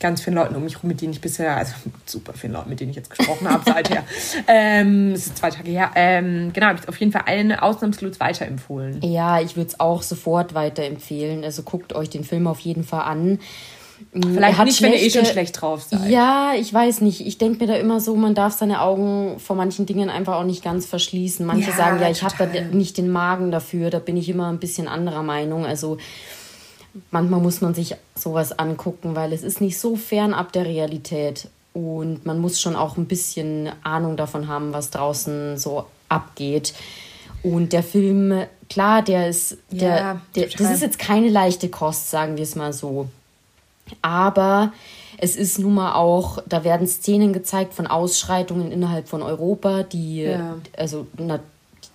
ganz 0.00 0.22
vielen 0.22 0.36
Leuten 0.36 0.56
um 0.56 0.64
mich 0.64 0.82
rum, 0.82 0.88
mit 0.88 1.00
denen 1.00 1.12
ich 1.12 1.20
bisher, 1.20 1.56
also 1.56 1.74
super 2.06 2.32
vielen 2.32 2.54
Leuten, 2.54 2.70
mit 2.70 2.80
denen 2.80 2.90
ich 2.90 2.96
jetzt 2.96 3.10
gesprochen 3.10 3.48
habe 3.48 3.62
seither. 3.64 4.04
Ähm, 4.46 5.12
es 5.12 5.26
ist 5.26 5.38
zwei 5.38 5.50
Tage 5.50 5.70
her. 5.70 5.90
Ähm, 5.94 6.52
genau, 6.52 6.66
habe 6.66 6.76
ich 6.76 6.82
es 6.82 6.88
auf 6.88 6.96
jeden 6.98 7.12
Fall 7.12 7.22
allen 7.26 7.52
ausnahmslos 7.52 8.18
weiterempfohlen. 8.18 9.00
Ja, 9.02 9.40
ich 9.40 9.56
würde 9.56 9.68
es 9.68 9.80
auch 9.80 10.02
sofort 10.02 10.54
weiterempfehlen. 10.54 11.44
Also 11.44 11.62
guckt 11.62 11.92
euch 11.94 12.10
den 12.10 12.24
Film 12.24 12.46
auf 12.46 12.60
jeden 12.60 12.84
Fall 12.84 13.02
an. 13.02 13.38
Er 14.12 14.22
Vielleicht 14.22 14.58
hat 14.58 14.66
nicht, 14.66 14.82
wenn 14.82 14.92
ihr 14.92 14.98
eh 14.98 15.02
schon 15.02 15.10
schlechte- 15.10 15.32
schlecht 15.32 15.60
drauf 15.60 15.82
seid. 15.82 16.08
Ja, 16.10 16.52
ich 16.58 16.72
weiß 16.72 17.00
nicht. 17.02 17.26
Ich 17.26 17.38
denke 17.38 17.60
mir 17.64 17.66
da 17.72 17.76
immer 17.78 18.00
so, 18.00 18.16
man 18.16 18.34
darf 18.34 18.54
seine 18.56 18.80
Augen 18.80 19.38
vor 19.38 19.56
manchen 19.56 19.86
Dingen 19.86 20.10
einfach 20.10 20.34
auch 20.36 20.44
nicht 20.44 20.62
ganz 20.64 20.86
verschließen. 20.86 21.44
Manche 21.46 21.70
Ja, 21.70 21.76
sagen, 21.76 22.00
ja, 22.00 22.10
ich 22.10 22.22
habe 22.22 22.34
da 22.38 22.60
nicht 22.76 22.98
den 22.98 23.10
Magen 23.10 23.50
dafür. 23.50 23.90
Da 23.90 23.98
bin 23.98 24.16
ich 24.16 24.28
immer 24.28 24.48
ein 24.48 24.58
bisschen 24.58 24.88
anderer 24.88 25.22
Meinung. 25.22 25.64
Also 25.66 25.98
manchmal 27.10 27.40
muss 27.40 27.60
man 27.60 27.74
sich 27.74 27.94
sowas 28.14 28.58
angucken, 28.58 29.14
weil 29.14 29.32
es 29.32 29.42
ist 29.42 29.60
nicht 29.60 29.78
so 29.78 29.96
fernab 29.96 30.52
der 30.52 30.64
Realität. 30.64 31.48
Und 31.72 32.26
man 32.26 32.40
muss 32.40 32.60
schon 32.60 32.74
auch 32.74 32.96
ein 32.96 33.06
bisschen 33.06 33.70
Ahnung 33.84 34.16
davon 34.16 34.48
haben, 34.48 34.72
was 34.72 34.90
draußen 34.90 35.56
so 35.56 35.84
abgeht. 36.08 36.74
Und 37.44 37.72
der 37.72 37.82
Film, 37.84 38.42
klar, 38.68 39.02
der 39.02 39.28
ist, 39.28 39.56
der, 39.70 39.88
Ja, 39.96 40.20
der, 40.34 40.46
das 40.48 40.72
ist 40.72 40.82
jetzt 40.82 40.98
keine 40.98 41.28
leichte 41.28 41.68
Kost, 41.68 42.10
sagen 42.10 42.36
wir 42.36 42.42
es 42.42 42.56
mal 42.56 42.72
so. 42.72 43.06
Aber 44.02 44.72
es 45.18 45.36
ist 45.36 45.58
nun 45.58 45.74
mal 45.74 45.94
auch, 45.94 46.42
da 46.48 46.64
werden 46.64 46.86
Szenen 46.86 47.32
gezeigt 47.32 47.74
von 47.74 47.86
Ausschreitungen 47.86 48.72
innerhalb 48.72 49.08
von 49.08 49.22
Europa, 49.22 49.82
die, 49.82 50.22
Ja. 50.22 50.56
also, 50.76 51.06
na, 51.18 51.40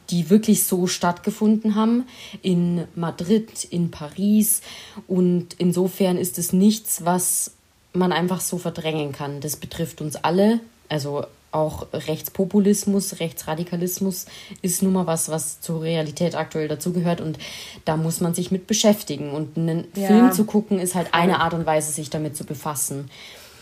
die 0.10 0.30
wirklich 0.30 0.66
so 0.66 0.88
stattgefunden 0.88 1.76
haben. 1.76 2.06
In 2.42 2.84
Madrid, 2.96 3.64
in 3.64 3.90
Paris. 3.92 4.62
Und 5.08 5.56
insofern 5.58 6.18
ist 6.18 6.38
es 6.38 6.54
nichts, 6.54 7.06
was 7.06 7.52
man 7.94 8.12
einfach 8.12 8.42
so 8.42 8.58
verdrängen 8.58 9.12
kann. 9.12 9.42
Das 9.42 9.56
betrifft 9.56 10.02
uns 10.02 10.16
alle. 10.16 10.60
Also 10.90 11.26
auch 11.56 11.88
Rechtspopulismus, 11.94 13.20
Rechtsradikalismus 13.20 14.26
ist 14.62 14.84
nun 14.84 14.94
mal 14.94 15.08
was, 15.08 15.30
was 15.30 15.62
zur 15.62 15.82
Realität 15.82 16.36
aktuell 16.36 16.68
dazugehört 16.68 17.22
und 17.22 17.38
da 17.86 17.98
muss 17.98 18.22
man 18.22 18.34
sich 18.34 18.52
mit 18.52 18.68
beschäftigen. 18.68 19.32
Und 19.32 19.58
einen 19.58 19.86
Ja. 19.96 20.08
Film 20.08 20.32
zu 20.32 20.46
gucken, 20.46 20.80
ist 20.80 20.96
halt 20.96 21.14
eine 21.14 21.40
Art 21.40 21.54
und 21.54 21.66
Weise, 21.66 21.92
sich 21.92 22.10
damit 22.10 22.36
zu 22.36 22.44
befassen. 22.44 23.10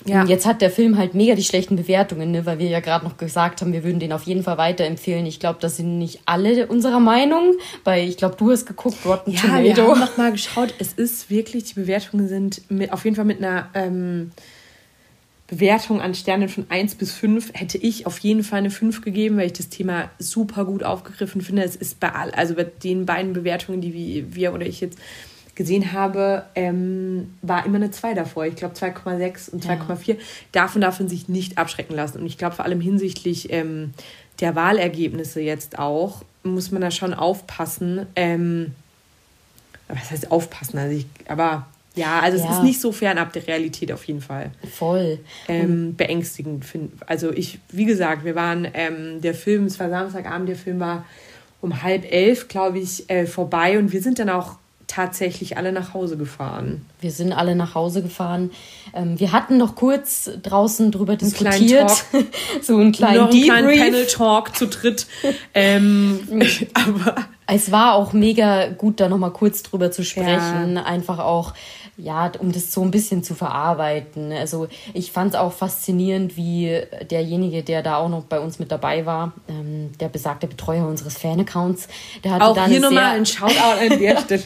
Ja. 0.05 0.21
Und 0.21 0.27
Jetzt 0.27 0.45
hat 0.45 0.61
der 0.61 0.69
Film 0.69 0.97
halt 0.97 1.13
mega 1.13 1.33
die 1.35 1.43
schlechten 1.45 1.77
Bewertungen, 1.77 2.31
ne? 2.31 2.45
weil 2.45 2.59
wir 2.59 2.67
ja 2.67 2.81
gerade 2.81 3.05
noch 3.05 3.15
gesagt 3.15 3.61
haben, 3.61 3.71
wir 3.71 3.85
würden 3.85 3.99
den 4.01 4.11
auf 4.11 4.23
jeden 4.23 4.43
Fall 4.43 4.57
weiterempfehlen. 4.57 5.25
Ich 5.25 5.39
glaube, 5.39 5.59
das 5.61 5.77
sind 5.77 5.97
nicht 5.97 6.19
alle 6.25 6.67
unserer 6.67 6.99
Meinung. 6.99 7.53
Bei, 7.85 8.03
ich 8.03 8.17
glaube, 8.17 8.35
du 8.37 8.51
hast 8.51 8.65
geguckt, 8.65 8.97
Rotten 9.05 9.31
Ja, 9.31 9.63
wir 9.63 9.73
Tomato. 9.75 9.91
haben 9.91 9.99
noch 10.01 10.17
mal 10.17 10.31
geschaut. 10.33 10.73
Es 10.79 10.91
ist 10.91 11.29
wirklich, 11.29 11.63
die 11.65 11.75
Bewertungen 11.75 12.27
sind 12.27 12.69
mit, 12.69 12.91
auf 12.91 13.05
jeden 13.05 13.15
Fall 13.15 13.23
mit 13.23 13.37
einer 13.37 13.69
ähm, 13.75 14.31
Bewertung 15.53 16.01
an 16.01 16.15
Sternen 16.15 16.49
von 16.49 16.65
1 16.69 16.95
bis 16.95 17.13
5 17.13 17.51
hätte 17.53 17.77
ich 17.77 18.07
auf 18.07 18.17
jeden 18.19 18.43
Fall 18.43 18.59
eine 18.59 18.71
5 18.71 19.01
gegeben, 19.01 19.37
weil 19.37 19.47
ich 19.47 19.53
das 19.53 19.69
Thema 19.69 20.09
super 20.17 20.65
gut 20.65 20.83
aufgegriffen 20.83 21.41
finde. 21.41 21.63
Es 21.63 21.75
ist 21.75 21.99
bei 21.99 22.11
all, 22.11 22.31
also 22.31 22.55
bei 22.55 22.63
den 22.63 23.05
beiden 23.05 23.33
Bewertungen, 23.33 23.81
die 23.81 24.25
wir, 24.33 24.53
oder 24.53 24.65
ich 24.65 24.81
jetzt 24.81 24.97
gesehen 25.55 25.93
habe, 25.93 26.45
ähm, 26.55 27.35
war 27.41 27.65
immer 27.65 27.75
eine 27.75 27.91
2 27.91 28.15
davor. 28.15 28.45
Ich 28.45 28.55
glaube 28.55 28.75
2,6 28.75 29.51
und 29.51 29.63
2,4. 29.63 30.17
Davon 30.51 30.81
darf 30.81 30.99
man 30.99 31.09
sich 31.09 31.29
nicht 31.29 31.57
abschrecken 31.57 31.95
lassen. 31.95 32.19
Und 32.19 32.25
ich 32.25 32.37
glaube 32.37 32.55
vor 32.55 32.65
allem 32.65 32.81
hinsichtlich 32.81 33.51
ähm, 33.53 33.93
der 34.39 34.55
Wahlergebnisse 34.55 35.41
jetzt 35.41 35.77
auch, 35.77 36.23
muss 36.43 36.71
man 36.71 36.81
da 36.81 36.89
schon 36.89 37.13
aufpassen. 37.13 38.07
Ähm, 38.15 38.73
was 39.87 40.09
heißt 40.09 40.31
aufpassen? 40.31 40.79
Also 40.79 40.97
ich, 40.97 41.05
aber 41.27 41.67
ja, 41.95 42.19
also 42.21 42.37
es 42.37 42.43
Ja. 42.43 42.57
ist 42.57 42.63
nicht 42.63 42.81
so 42.81 42.91
fernab 42.91 43.33
der 43.33 43.47
Realität 43.47 43.91
auf 43.91 44.03
jeden 44.05 44.21
Fall. 44.21 44.51
Voll. 44.71 45.19
Ähm, 45.47 45.95
beängstigend 45.95 46.65
finde 46.65 46.91
Also 47.07 47.31
ich, 47.31 47.59
wie 47.71 47.85
gesagt, 47.85 48.25
wir 48.25 48.35
waren, 48.35 48.67
ähm, 48.73 49.21
der 49.21 49.33
Film, 49.33 49.65
es 49.65 49.79
war 49.79 49.89
Samstagabend, 49.89 50.49
der 50.49 50.55
Film 50.55 50.79
war 50.79 51.05
um 51.61 51.81
halb 51.83 52.11
elf, 52.11 52.47
glaube 52.47 52.79
ich, 52.79 53.09
äh, 53.09 53.25
vorbei 53.25 53.77
und 53.79 53.91
wir 53.93 54.01
sind 54.01 54.19
dann 54.19 54.29
auch 54.29 54.57
tatsächlich 54.85 55.57
alle 55.57 55.71
nach 55.71 55.93
Hause 55.93 56.17
gefahren. 56.17 56.85
Wir 56.99 57.09
sind 57.11 57.31
alle 57.31 57.55
nach 57.55 57.73
Hause 57.73 58.03
gefahren. 58.03 58.51
Ähm, 58.93 59.19
wir 59.19 59.31
hatten 59.31 59.57
noch 59.57 59.75
kurz 59.75 60.29
draußen 60.43 60.91
drüber 60.91 61.15
diskutiert. 61.15 61.89
Talk. 62.11 62.25
so 62.61 62.77
einen 62.77 62.91
kleinen 62.91 63.17
Noch 63.17 63.31
einen 63.31 63.43
kleinen. 63.43 63.79
Panel-Talk 63.79 64.55
zu 64.55 64.67
dritt. 64.67 65.07
ähm, 65.53 66.19
aber 66.73 67.15
Es 67.47 67.71
war 67.71 67.93
auch 67.95 68.13
mega 68.13 68.67
gut, 68.69 68.99
da 68.99 69.09
nochmal 69.09 69.31
kurz 69.31 69.63
drüber 69.63 69.89
zu 69.91 70.03
sprechen. 70.03 70.77
Einfach 70.77 71.19
auch, 71.19 71.53
ja, 71.95 72.31
um 72.39 72.51
das 72.51 72.71
so 72.73 72.81
ein 72.81 72.89
bisschen 72.89 73.23
zu 73.23 73.35
verarbeiten. 73.35 74.31
Also 74.31 74.67
ich 74.93 75.11
fand 75.11 75.33
es 75.33 75.39
auch 75.39 75.53
faszinierend, 75.53 76.35
wie 76.35 76.81
derjenige, 77.11 77.61
der 77.61 77.83
da 77.83 77.97
auch 77.97 78.09
noch 78.09 78.23
bei 78.23 78.39
uns 78.39 78.57
mit 78.57 78.71
dabei 78.71 79.05
war, 79.05 79.33
ähm, 79.47 79.91
der 79.99 80.09
besagte 80.09 80.47
Betreuer 80.47 80.87
unseres 80.87 81.17
Fan-Accounts, 81.19 81.87
der 82.23 82.31
hatte 82.31 82.45
auch 82.45 82.65
hier 82.65 82.79
nochmal 82.79 83.15
ein 83.15 83.25
Shoutout 83.27 83.93
an 83.93 83.99
der 83.99 84.17
Stelle. 84.21 84.43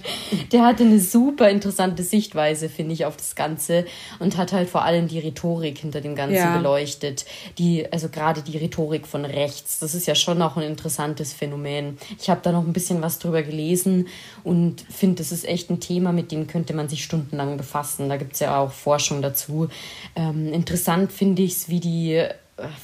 der 0.52 0.66
hatte 0.66 0.84
eine 0.84 1.00
super 1.00 1.50
interessante 1.50 2.04
Sichtweise, 2.04 2.68
finde 2.68 2.94
ich, 2.94 3.06
auf 3.06 3.16
das 3.16 3.36
Ganze 3.36 3.86
und 4.20 4.36
hat 4.36 4.52
halt 4.52 4.70
vor 4.70 4.84
allem 4.84 5.08
die 5.08 5.20
Rhetorik 5.20 5.78
hinter 5.78 6.02
dem 6.02 6.16
Ganzen 6.16 6.36
ja. 6.36 6.58
beleuchtet. 6.58 7.26
Die, 7.58 7.90
also 7.92 8.10
gerade 8.10 8.42
die 8.42 8.58
Rhetorik 8.58 9.08
von 9.08 9.24
rechts, 9.24 9.80
das 9.80 9.96
ist 9.96 10.06
ja 10.06 10.16
schon 10.16 10.42
auch 10.42 10.58
ein 10.58 10.64
interessantes 10.64 11.32
Phänomen. 11.32 11.98
Ich 12.20 12.30
habe 12.30 12.42
da 12.44 12.52
noch 12.52 12.66
ein 12.66 12.74
bisschen 12.74 13.02
was 13.02 13.20
drüber 13.20 13.42
gelesen 13.42 14.08
und 14.44 14.82
finde, 14.90 15.16
das 15.16 15.32
ist 15.32 15.48
echt 15.48 15.70
ein 15.70 15.80
Thema, 15.80 16.12
mit 16.12 16.34
dem 16.34 16.48
könnte 16.48 16.74
man 16.74 16.90
sich 16.90 17.06
Stunden 17.06 17.38
stundenlang 17.48 17.58
befassen. 17.58 18.10
Da 18.10 18.18
gibt 18.18 18.34
es 18.34 18.40
ja 18.40 18.60
auch 18.60 18.72
Forschung 18.72 19.22
dazu. 19.22 19.70
Ähm, 20.16 20.54
interessant 20.54 21.12
finde 21.12 21.44
ich 21.44 21.54
es, 21.54 21.70
wie 21.70 21.80
die 21.80 22.14
äh, 22.14 22.30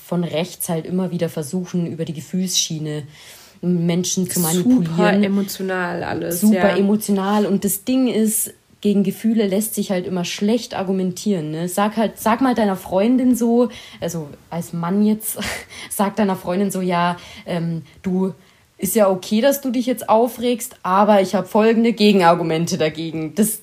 von 0.05 0.23
rechts 0.23 0.69
halt 0.69 0.85
immer 0.85 1.11
wieder 1.11 1.29
versuchen, 1.29 1.87
über 1.87 2.05
die 2.05 2.13
Gefühlsschiene 2.13 3.03
Menschen 3.61 4.29
zu 4.29 4.39
manipulieren. 4.39 4.85
Super 4.85 5.13
emotional 5.13 6.03
alles. 6.03 6.41
Super 6.41 6.69
ja. 6.69 6.77
emotional. 6.77 7.45
Und 7.45 7.63
das 7.63 7.85
Ding 7.85 8.07
ist, 8.07 8.53
gegen 8.81 9.03
Gefühle 9.03 9.47
lässt 9.47 9.75
sich 9.75 9.91
halt 9.91 10.05
immer 10.05 10.25
schlecht 10.25 10.73
argumentieren. 10.73 11.51
Ne? 11.51 11.69
Sag 11.69 11.95
halt, 11.95 12.19
sag 12.19 12.41
mal 12.41 12.55
deiner 12.55 12.75
Freundin 12.75 13.35
so, 13.35 13.69
also 14.01 14.27
als 14.49 14.73
Mann 14.73 15.05
jetzt, 15.05 15.39
sag 15.89 16.17
deiner 16.17 16.35
Freundin 16.35 16.71
so, 16.71 16.81
ja, 16.81 17.15
ähm, 17.45 17.83
du 18.01 18.33
ist 18.77 18.95
ja 18.95 19.09
okay, 19.09 19.39
dass 19.39 19.61
du 19.61 19.69
dich 19.69 19.85
jetzt 19.85 20.09
aufregst, 20.09 20.75
aber 20.83 21.21
ich 21.21 21.35
habe 21.35 21.47
folgende 21.47 21.93
Gegenargumente 21.93 22.77
dagegen. 22.77 23.33
Das, 23.33 23.61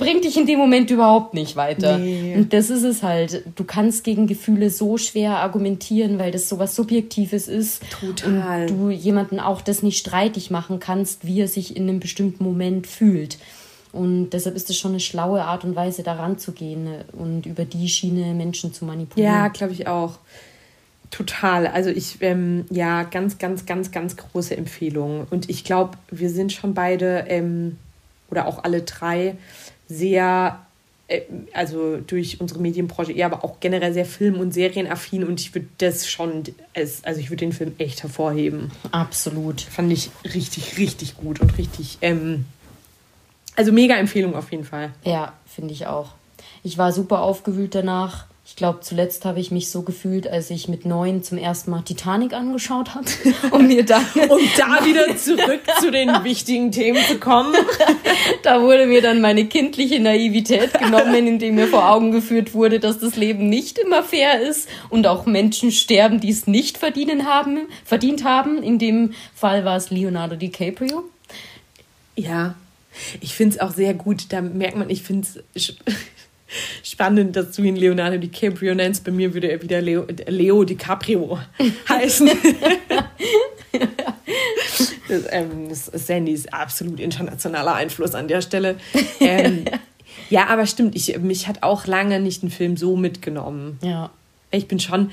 bringt 0.00 0.24
dich 0.24 0.36
in 0.36 0.46
dem 0.46 0.58
Moment 0.58 0.90
überhaupt 0.90 1.34
nicht 1.34 1.54
weiter. 1.54 1.98
Nee. 1.98 2.34
Und 2.34 2.52
das 2.52 2.70
ist 2.70 2.82
es 2.82 3.04
halt. 3.04 3.44
Du 3.54 3.62
kannst 3.62 4.02
gegen 4.02 4.26
Gefühle 4.26 4.70
so 4.70 4.98
schwer 4.98 5.36
argumentieren, 5.36 6.18
weil 6.18 6.32
das 6.32 6.48
so 6.48 6.58
was 6.58 6.74
Subjektives 6.74 7.46
ist. 7.46 7.82
Total. 7.90 8.62
Und 8.62 8.70
du 8.70 8.90
jemanden 8.90 9.38
auch 9.38 9.60
das 9.60 9.82
nicht 9.84 9.98
streitig 9.98 10.50
machen 10.50 10.80
kannst, 10.80 11.26
wie 11.26 11.40
er 11.40 11.48
sich 11.48 11.76
in 11.76 11.88
einem 11.88 12.00
bestimmten 12.00 12.42
Moment 12.42 12.88
fühlt. 12.88 13.38
Und 13.92 14.30
deshalb 14.30 14.56
ist 14.56 14.70
es 14.70 14.78
schon 14.78 14.92
eine 14.92 15.00
schlaue 15.00 15.44
Art 15.44 15.64
und 15.64 15.76
Weise, 15.76 16.02
daran 16.02 16.38
zu 16.38 16.52
gehen 16.52 16.88
und 17.12 17.46
über 17.46 17.64
die 17.64 17.88
Schiene 17.88 18.34
Menschen 18.34 18.72
zu 18.72 18.84
manipulieren. 18.84 19.32
Ja, 19.32 19.48
glaube 19.48 19.72
ich 19.72 19.86
auch. 19.86 20.18
Total. 21.10 21.66
Also 21.66 21.90
ich, 21.90 22.18
ähm, 22.20 22.66
ja, 22.70 23.02
ganz, 23.02 23.38
ganz, 23.38 23.66
ganz, 23.66 23.90
ganz 23.90 24.16
große 24.16 24.56
Empfehlung. 24.56 25.26
Und 25.30 25.50
ich 25.50 25.64
glaube, 25.64 25.98
wir 26.10 26.30
sind 26.30 26.52
schon 26.52 26.72
beide 26.72 27.24
ähm, 27.28 27.78
oder 28.30 28.46
auch 28.46 28.62
alle 28.62 28.82
drei 28.82 29.36
sehr, 29.90 30.64
äh, 31.08 31.22
also 31.52 31.98
durch 31.98 32.40
unsere 32.40 32.60
Medienbranche 32.60 33.12
eher, 33.12 33.26
aber 33.26 33.44
auch 33.44 33.60
generell 33.60 33.92
sehr 33.92 34.06
film- 34.06 34.38
und 34.38 34.54
serienaffin 34.54 35.24
und 35.24 35.40
ich 35.40 35.54
würde 35.54 35.66
das 35.78 36.08
schon, 36.08 36.44
also 36.74 37.20
ich 37.20 37.28
würde 37.28 37.44
den 37.44 37.52
Film 37.52 37.74
echt 37.78 38.02
hervorheben. 38.02 38.70
Absolut. 38.92 39.60
Fand 39.60 39.92
ich 39.92 40.10
richtig, 40.24 40.78
richtig 40.78 41.16
gut 41.16 41.40
und 41.40 41.58
richtig, 41.58 41.98
ähm, 42.00 42.46
also 43.56 43.72
mega 43.72 43.96
Empfehlung 43.96 44.34
auf 44.34 44.50
jeden 44.52 44.64
Fall. 44.64 44.92
Ja, 45.04 45.34
finde 45.46 45.74
ich 45.74 45.86
auch. 45.86 46.12
Ich 46.62 46.78
war 46.78 46.92
super 46.92 47.20
aufgewühlt 47.20 47.74
danach. 47.74 48.26
Ich 48.50 48.56
glaube, 48.56 48.80
zuletzt 48.80 49.24
habe 49.24 49.38
ich 49.38 49.52
mich 49.52 49.70
so 49.70 49.82
gefühlt, 49.82 50.26
als 50.26 50.50
ich 50.50 50.66
mit 50.66 50.84
neun 50.84 51.22
zum 51.22 51.38
ersten 51.38 51.70
Mal 51.70 51.82
Titanic 51.82 52.34
angeschaut 52.34 52.96
habe. 52.96 53.06
Um 53.52 53.68
mir 53.68 53.84
dann. 53.86 54.04
um 54.28 54.40
da 54.58 54.84
wieder 54.84 55.16
zurück 55.16 55.60
zu 55.80 55.92
den 55.92 56.08
wichtigen 56.24 56.72
Themen 56.72 57.00
zu 57.06 57.18
kommen. 57.18 57.54
da 58.42 58.60
wurde 58.60 58.86
mir 58.86 59.02
dann 59.02 59.20
meine 59.20 59.46
kindliche 59.46 60.00
Naivität 60.00 60.74
genommen, 60.74 61.28
indem 61.28 61.54
mir 61.54 61.68
vor 61.68 61.88
Augen 61.88 62.10
geführt 62.10 62.52
wurde, 62.52 62.80
dass 62.80 62.98
das 62.98 63.14
Leben 63.14 63.48
nicht 63.48 63.78
immer 63.78 64.02
fair 64.02 64.42
ist 64.42 64.68
und 64.88 65.06
auch 65.06 65.26
Menschen 65.26 65.70
sterben, 65.70 66.20
die 66.20 66.30
es 66.30 66.48
nicht 66.48 66.76
verdienen 66.76 67.26
haben, 67.26 67.68
verdient 67.84 68.24
haben. 68.24 68.64
In 68.64 68.80
dem 68.80 69.14
Fall 69.32 69.64
war 69.64 69.76
es 69.76 69.90
Leonardo 69.90 70.34
DiCaprio. 70.34 71.04
Ja, 72.16 72.56
ich 73.20 73.32
finde 73.32 73.54
es 73.54 73.60
auch 73.60 73.72
sehr 73.72 73.94
gut. 73.94 74.26
Da 74.30 74.40
merkt 74.42 74.76
man, 74.76 74.90
ich 74.90 75.02
finde 75.02 75.28
es 75.54 75.76
spannend, 76.82 77.36
dass 77.36 77.52
du 77.52 77.62
ihn 77.62 77.76
Leonardo 77.76 78.18
DiCaprio 78.18 78.74
nennst. 78.74 79.04
Bei 79.04 79.10
mir 79.10 79.34
würde 79.34 79.50
er 79.50 79.62
wieder 79.62 79.80
Leo, 79.80 80.06
Leo 80.26 80.64
DiCaprio 80.64 81.38
heißen. 81.88 82.30
das, 85.08 85.24
ähm, 85.30 85.68
das 85.68 85.86
Sandy 85.86 86.32
ist 86.32 86.52
absolut 86.52 87.00
internationaler 87.00 87.74
Einfluss 87.74 88.14
an 88.14 88.28
der 88.28 88.42
Stelle. 88.42 88.76
Ähm, 89.20 89.64
ja, 90.30 90.46
aber 90.48 90.66
stimmt, 90.66 90.96
ich, 90.96 91.18
mich 91.18 91.48
hat 91.48 91.62
auch 91.62 91.86
lange 91.86 92.20
nicht 92.20 92.42
ein 92.42 92.50
Film 92.50 92.76
so 92.76 92.96
mitgenommen. 92.96 93.78
Ja. 93.82 94.10
Ich 94.50 94.66
bin 94.66 94.80
schon 94.80 95.10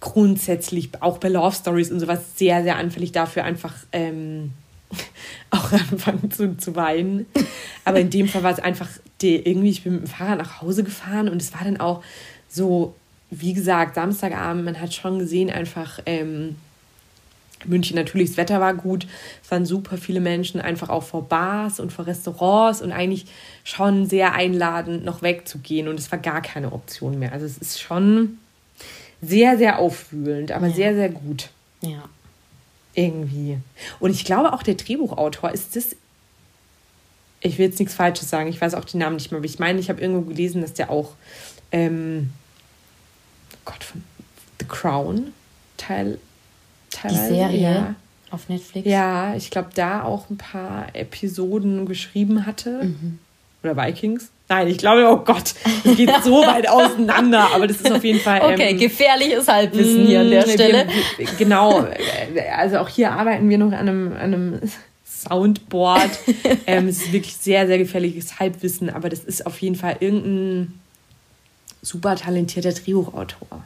grundsätzlich, 0.00 0.90
auch 1.00 1.18
bei 1.18 1.28
Love 1.28 1.54
Stories 1.54 1.90
und 1.90 2.00
sowas, 2.00 2.20
sehr, 2.36 2.62
sehr 2.62 2.76
anfällig 2.76 3.12
dafür, 3.12 3.44
einfach 3.44 3.74
ähm, 3.92 4.52
auch 5.50 5.72
anfangen 5.72 6.30
zu, 6.30 6.56
zu 6.56 6.76
weinen. 6.76 7.26
Aber 7.84 8.00
in 8.00 8.10
dem 8.10 8.28
Fall 8.28 8.42
war 8.42 8.52
es 8.52 8.60
einfach, 8.60 8.88
die, 9.20 9.36
irgendwie, 9.36 9.70
ich 9.70 9.84
bin 9.84 9.94
mit 9.94 10.02
dem 10.02 10.08
Fahrrad 10.08 10.38
nach 10.38 10.62
Hause 10.62 10.84
gefahren 10.84 11.28
und 11.28 11.40
es 11.40 11.52
war 11.52 11.64
dann 11.64 11.78
auch 11.78 12.02
so, 12.48 12.94
wie 13.30 13.52
gesagt, 13.52 13.94
Samstagabend, 13.94 14.64
man 14.64 14.80
hat 14.80 14.94
schon 14.94 15.18
gesehen, 15.18 15.50
einfach 15.50 16.00
ähm, 16.06 16.56
München 17.66 17.96
natürlich, 17.96 18.30
das 18.30 18.36
Wetter 18.36 18.60
war 18.60 18.74
gut, 18.74 19.06
es 19.42 19.50
waren 19.50 19.66
super 19.66 19.98
viele 19.98 20.20
Menschen, 20.20 20.60
einfach 20.60 20.88
auch 20.88 21.02
vor 21.02 21.28
Bars 21.28 21.80
und 21.80 21.92
vor 21.92 22.06
Restaurants 22.06 22.80
und 22.80 22.92
eigentlich 22.92 23.26
schon 23.64 24.06
sehr 24.06 24.34
einladend, 24.34 25.04
noch 25.04 25.22
wegzugehen 25.22 25.88
und 25.88 25.98
es 25.98 26.10
war 26.12 26.18
gar 26.18 26.40
keine 26.40 26.72
Option 26.72 27.18
mehr. 27.18 27.32
Also 27.32 27.46
es 27.46 27.58
ist 27.58 27.80
schon 27.80 28.38
sehr, 29.20 29.58
sehr 29.58 29.78
aufwühlend, 29.78 30.52
aber 30.52 30.68
ja. 30.68 30.74
sehr, 30.74 30.94
sehr 30.94 31.08
gut. 31.08 31.50
Ja. 31.80 32.04
Irgendwie. 32.94 33.58
Und 34.00 34.10
ich 34.10 34.24
glaube 34.24 34.52
auch 34.52 34.62
der 34.62 34.74
Drehbuchautor 34.74 35.50
ist 35.52 35.76
das. 35.76 35.96
Ich 37.40 37.58
will 37.58 37.66
jetzt 37.66 37.78
nichts 37.78 37.94
Falsches 37.94 38.28
sagen, 38.28 38.48
ich 38.48 38.60
weiß 38.60 38.74
auch 38.74 38.84
den 38.84 38.98
Namen 38.98 39.16
nicht 39.16 39.30
mehr, 39.30 39.38
aber 39.38 39.46
ich 39.46 39.60
meine, 39.60 39.78
ich 39.78 39.88
habe 39.88 40.00
irgendwo 40.00 40.22
gelesen, 40.22 40.60
dass 40.60 40.74
der 40.74 40.90
auch 40.90 41.14
ähm, 41.70 42.30
Gott 43.64 43.84
von 43.84 44.02
The 44.58 44.66
Crown 44.66 45.32
Teil, 45.76 46.18
Teil 46.90 47.10
die 47.12 47.16
Serie 47.16 47.60
ja. 47.60 47.94
auf 48.30 48.48
Netflix. 48.48 48.88
Ja, 48.88 49.34
ich 49.36 49.50
glaube, 49.50 49.70
da 49.74 50.02
auch 50.02 50.28
ein 50.30 50.36
paar 50.36 50.94
Episoden 50.94 51.86
geschrieben 51.86 52.44
hatte. 52.44 52.84
Mhm. 52.84 53.18
Oder 53.62 53.76
Vikings. 53.76 54.30
Nein, 54.50 54.68
ich 54.68 54.78
glaube, 54.78 55.06
oh 55.10 55.18
Gott, 55.18 55.54
das 55.84 55.96
geht 55.96 56.10
so 56.24 56.40
weit 56.46 56.68
auseinander, 56.68 57.48
aber 57.54 57.66
das 57.66 57.78
ist 57.82 57.92
auf 57.92 58.02
jeden 58.02 58.20
Fall. 58.20 58.40
Okay, 58.40 58.70
ähm, 58.70 58.78
gefährliches 58.78 59.46
Halbwissen 59.46 60.06
hier 60.06 60.20
an 60.20 60.30
der 60.30 60.46
mm, 60.46 60.50
Stelle. 60.50 60.86
Wir, 61.16 61.26
genau, 61.36 61.86
also 62.56 62.78
auch 62.78 62.88
hier 62.88 63.12
arbeiten 63.12 63.48
wir 63.50 63.58
noch 63.58 63.72
an 63.72 63.74
einem, 63.74 64.12
an 64.12 64.20
einem 64.20 64.60
Soundboard. 65.04 66.10
ähm, 66.66 66.88
es 66.88 67.02
ist 67.02 67.12
wirklich 67.12 67.36
sehr, 67.36 67.66
sehr 67.66 67.78
gefährliches 67.78 68.38
Halbwissen, 68.38 68.88
aber 68.88 69.10
das 69.10 69.20
ist 69.20 69.44
auf 69.44 69.60
jeden 69.60 69.76
Fall 69.76 69.96
irgendein 70.00 70.80
super 71.82 72.16
talentierter 72.16 72.72
Drehbuchautor. 72.72 73.64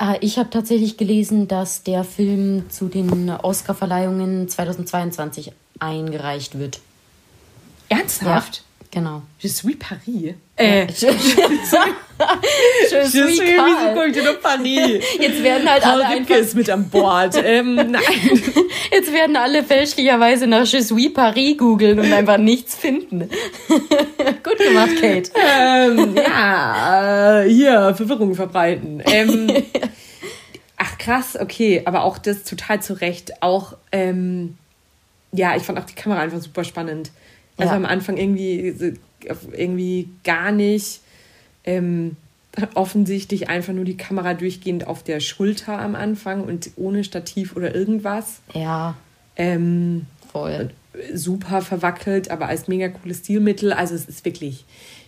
Äh, 0.00 0.18
ich 0.20 0.38
habe 0.38 0.50
tatsächlich 0.50 0.96
gelesen, 0.96 1.48
dass 1.48 1.82
der 1.82 2.04
Film 2.04 2.68
zu 2.70 2.88
den 2.88 3.30
Oscarverleihungen 3.30 4.48
2022 4.48 5.52
eingereicht 5.78 6.58
wird. 6.58 6.80
Ernsthaft? 7.88 8.56
Ja. 8.56 8.65
Genau. 8.96 9.20
Je 9.38 9.48
suis 9.48 9.74
Paris. 9.74 10.34
Äh, 10.56 10.86
je, 10.86 11.08
je, 11.08 11.10
je 12.90 13.06
suis 13.06 13.40
de 14.10 14.32
Paris. 14.42 15.02
Jetzt 15.20 15.42
werden 15.42 15.68
halt 15.68 15.82
Paul 15.82 16.00
alle 16.00 16.06
einfach... 16.06 16.36
ist 16.36 16.54
mit 16.54 16.70
an 16.70 16.88
Bord. 16.88 17.34
ähm, 17.44 17.74
nein. 17.74 17.92
Jetzt 18.90 19.12
werden 19.12 19.36
alle 19.36 19.64
fälschlicherweise 19.64 20.46
nach 20.46 20.64
Je 20.64 20.80
suis 20.80 21.12
Paris 21.12 21.58
googeln 21.58 22.00
und 22.00 22.10
einfach 22.10 22.38
nichts 22.38 22.74
finden. 22.74 23.28
Gut 23.68 24.58
gemacht, 24.66 24.98
Kate. 24.98 25.30
Ähm, 25.34 26.16
ja, 26.16 27.42
äh, 27.42 27.50
hier, 27.50 27.94
Verwirrung 27.94 28.34
verbreiten. 28.34 29.02
Ähm, 29.04 29.62
ach 30.78 30.96
krass, 30.96 31.36
okay, 31.38 31.82
aber 31.84 32.02
auch 32.04 32.16
das 32.16 32.44
total 32.44 32.80
zu 32.80 32.94
Recht. 32.94 33.42
Auch, 33.42 33.74
ähm, 33.92 34.56
ja, 35.32 35.54
ich 35.54 35.64
fand 35.64 35.78
auch 35.78 35.84
die 35.84 35.94
Kamera 35.94 36.20
einfach 36.20 36.40
super 36.40 36.64
spannend. 36.64 37.10
Also 37.56 37.70
ja. 37.70 37.76
am 37.76 37.86
Anfang 37.86 38.16
irgendwie, 38.16 38.94
irgendwie 39.52 40.08
gar 40.24 40.52
nicht 40.52 41.00
ähm, 41.64 42.16
offensichtlich 42.74 43.48
einfach 43.48 43.72
nur 43.72 43.84
die 43.84 43.96
Kamera 43.96 44.34
durchgehend 44.34 44.86
auf 44.86 45.02
der 45.02 45.20
Schulter 45.20 45.78
am 45.78 45.94
Anfang 45.94 46.42
und 46.44 46.70
ohne 46.76 47.04
Stativ 47.04 47.56
oder 47.56 47.74
irgendwas. 47.74 48.40
Ja. 48.54 48.94
Ähm, 49.36 50.06
Voll. 50.32 50.70
Super 51.12 51.60
verwackelt, 51.60 52.30
aber 52.30 52.48
als 52.48 52.68
mega 52.68 52.88
cooles 52.88 53.18
Stilmittel. 53.18 53.72
Also 53.72 53.94
es 53.94 54.06
ist 54.06 54.24
wirklich, 54.24 54.64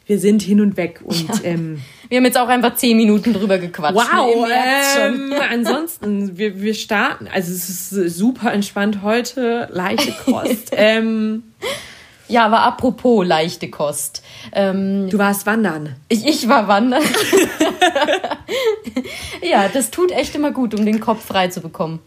wir 0.07 0.19
sind 0.19 0.43
hin 0.43 0.61
und 0.61 0.77
weg. 0.77 1.01
Und, 1.03 1.29
ja. 1.29 1.35
ähm, 1.45 1.81
wir 2.09 2.19
haben 2.19 2.25
jetzt 2.25 2.37
auch 2.37 2.49
einfach 2.49 2.75
zehn 2.75 2.97
Minuten 2.97 3.33
drüber 3.33 3.59
gequatscht. 3.59 3.95
Wow, 3.95 4.47
ähm, 4.99 5.33
ansonsten, 5.51 6.37
wir, 6.37 6.61
wir 6.61 6.75
starten, 6.75 7.27
also 7.33 7.53
es 7.53 7.93
ist 7.93 8.17
super 8.17 8.53
entspannt 8.53 9.03
heute, 9.03 9.69
leichte 9.73 10.13
Kost. 10.13 10.69
ähm, 10.73 11.45
Ja, 12.29 12.45
aber 12.45 12.61
apropos 12.61 13.27
leichte 13.27 13.71
Kost. 13.71 14.23
Ähm, 14.53 15.09
du 15.11 15.19
warst 15.19 15.47
wandern. 15.47 15.97
Ich, 16.09 16.27
ich 16.27 16.49
war 16.49 16.69
wandern. 16.69 17.03
ja, 19.43 19.69
das 19.69 19.91
tut 19.91 20.12
echt 20.12 20.35
immer 20.35 20.51
gut, 20.51 20.75
um 20.75 20.85
den 20.85 21.01
Kopf 21.01 21.25
frei 21.25 21.49
zu 21.49 21.61
bekommen. 21.61 22.01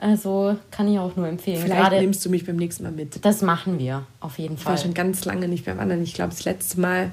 Also 0.00 0.56
kann 0.70 0.92
ich 0.92 0.98
auch 0.98 1.16
nur 1.16 1.28
empfehlen. 1.28 1.62
Vielleicht 1.62 1.80
Gerade, 1.80 2.00
nimmst 2.00 2.24
du 2.24 2.30
mich 2.30 2.44
beim 2.44 2.56
nächsten 2.56 2.82
Mal 2.82 2.92
mit. 2.92 3.24
Das 3.24 3.42
machen 3.42 3.78
wir, 3.78 4.06
auf 4.20 4.38
jeden 4.38 4.58
Fall. 4.58 4.74
Ich 4.74 4.78
war 4.78 4.84
schon 4.84 4.94
ganz 4.94 5.24
lange 5.24 5.48
nicht 5.48 5.66
mehr 5.66 5.78
wandern. 5.78 6.02
Ich 6.02 6.14
glaube, 6.14 6.30
das 6.30 6.44
letzte 6.44 6.80
Mal, 6.80 7.12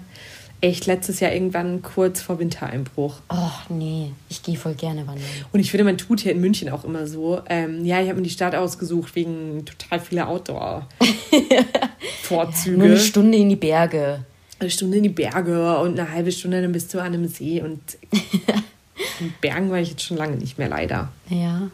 echt 0.61 0.85
letztes 0.85 1.19
Jahr 1.19 1.33
irgendwann 1.33 1.81
kurz 1.81 2.21
vor 2.21 2.39
Wintereinbruch. 2.39 3.15
Ach 3.27 3.69
nee, 3.69 4.13
ich 4.29 4.41
gehe 4.43 4.55
voll 4.55 4.75
gerne 4.75 5.05
wandern. 5.07 5.25
Und 5.51 5.59
ich 5.59 5.71
finde, 5.71 5.83
man 5.83 5.97
tut 5.97 6.21
hier 6.21 6.31
in 6.31 6.39
München 6.39 6.69
auch 6.69 6.85
immer 6.85 7.07
so. 7.07 7.41
Ähm, 7.49 7.83
ja, 7.83 7.99
ich 8.01 8.07
habe 8.07 8.19
mir 8.19 8.23
die 8.23 8.29
Stadt 8.29 8.55
ausgesucht 8.55 9.15
wegen 9.15 9.65
total 9.65 9.99
vieler 9.99 10.27
Outdoor-Vorzüge. 10.29 12.77
Nur 12.77 12.87
eine 12.87 12.99
Stunde 12.99 13.37
in 13.37 13.49
die 13.49 13.55
Berge. 13.55 14.23
Eine 14.59 14.69
Stunde 14.69 14.97
in 14.97 15.03
die 15.03 15.09
Berge 15.09 15.79
und 15.79 15.99
eine 15.99 16.11
halbe 16.11 16.31
Stunde 16.31 16.61
dann 16.61 16.71
bist 16.71 16.93
du 16.93 16.99
an 16.99 17.07
einem 17.07 17.27
See. 17.27 17.59
Und 17.61 17.81
in 19.19 19.33
Bergen 19.41 19.71
war 19.71 19.79
ich 19.79 19.89
jetzt 19.89 20.03
schon 20.03 20.17
lange 20.17 20.37
nicht 20.37 20.59
mehr, 20.59 20.69
leider. 20.69 21.11
Ja, 21.29 21.71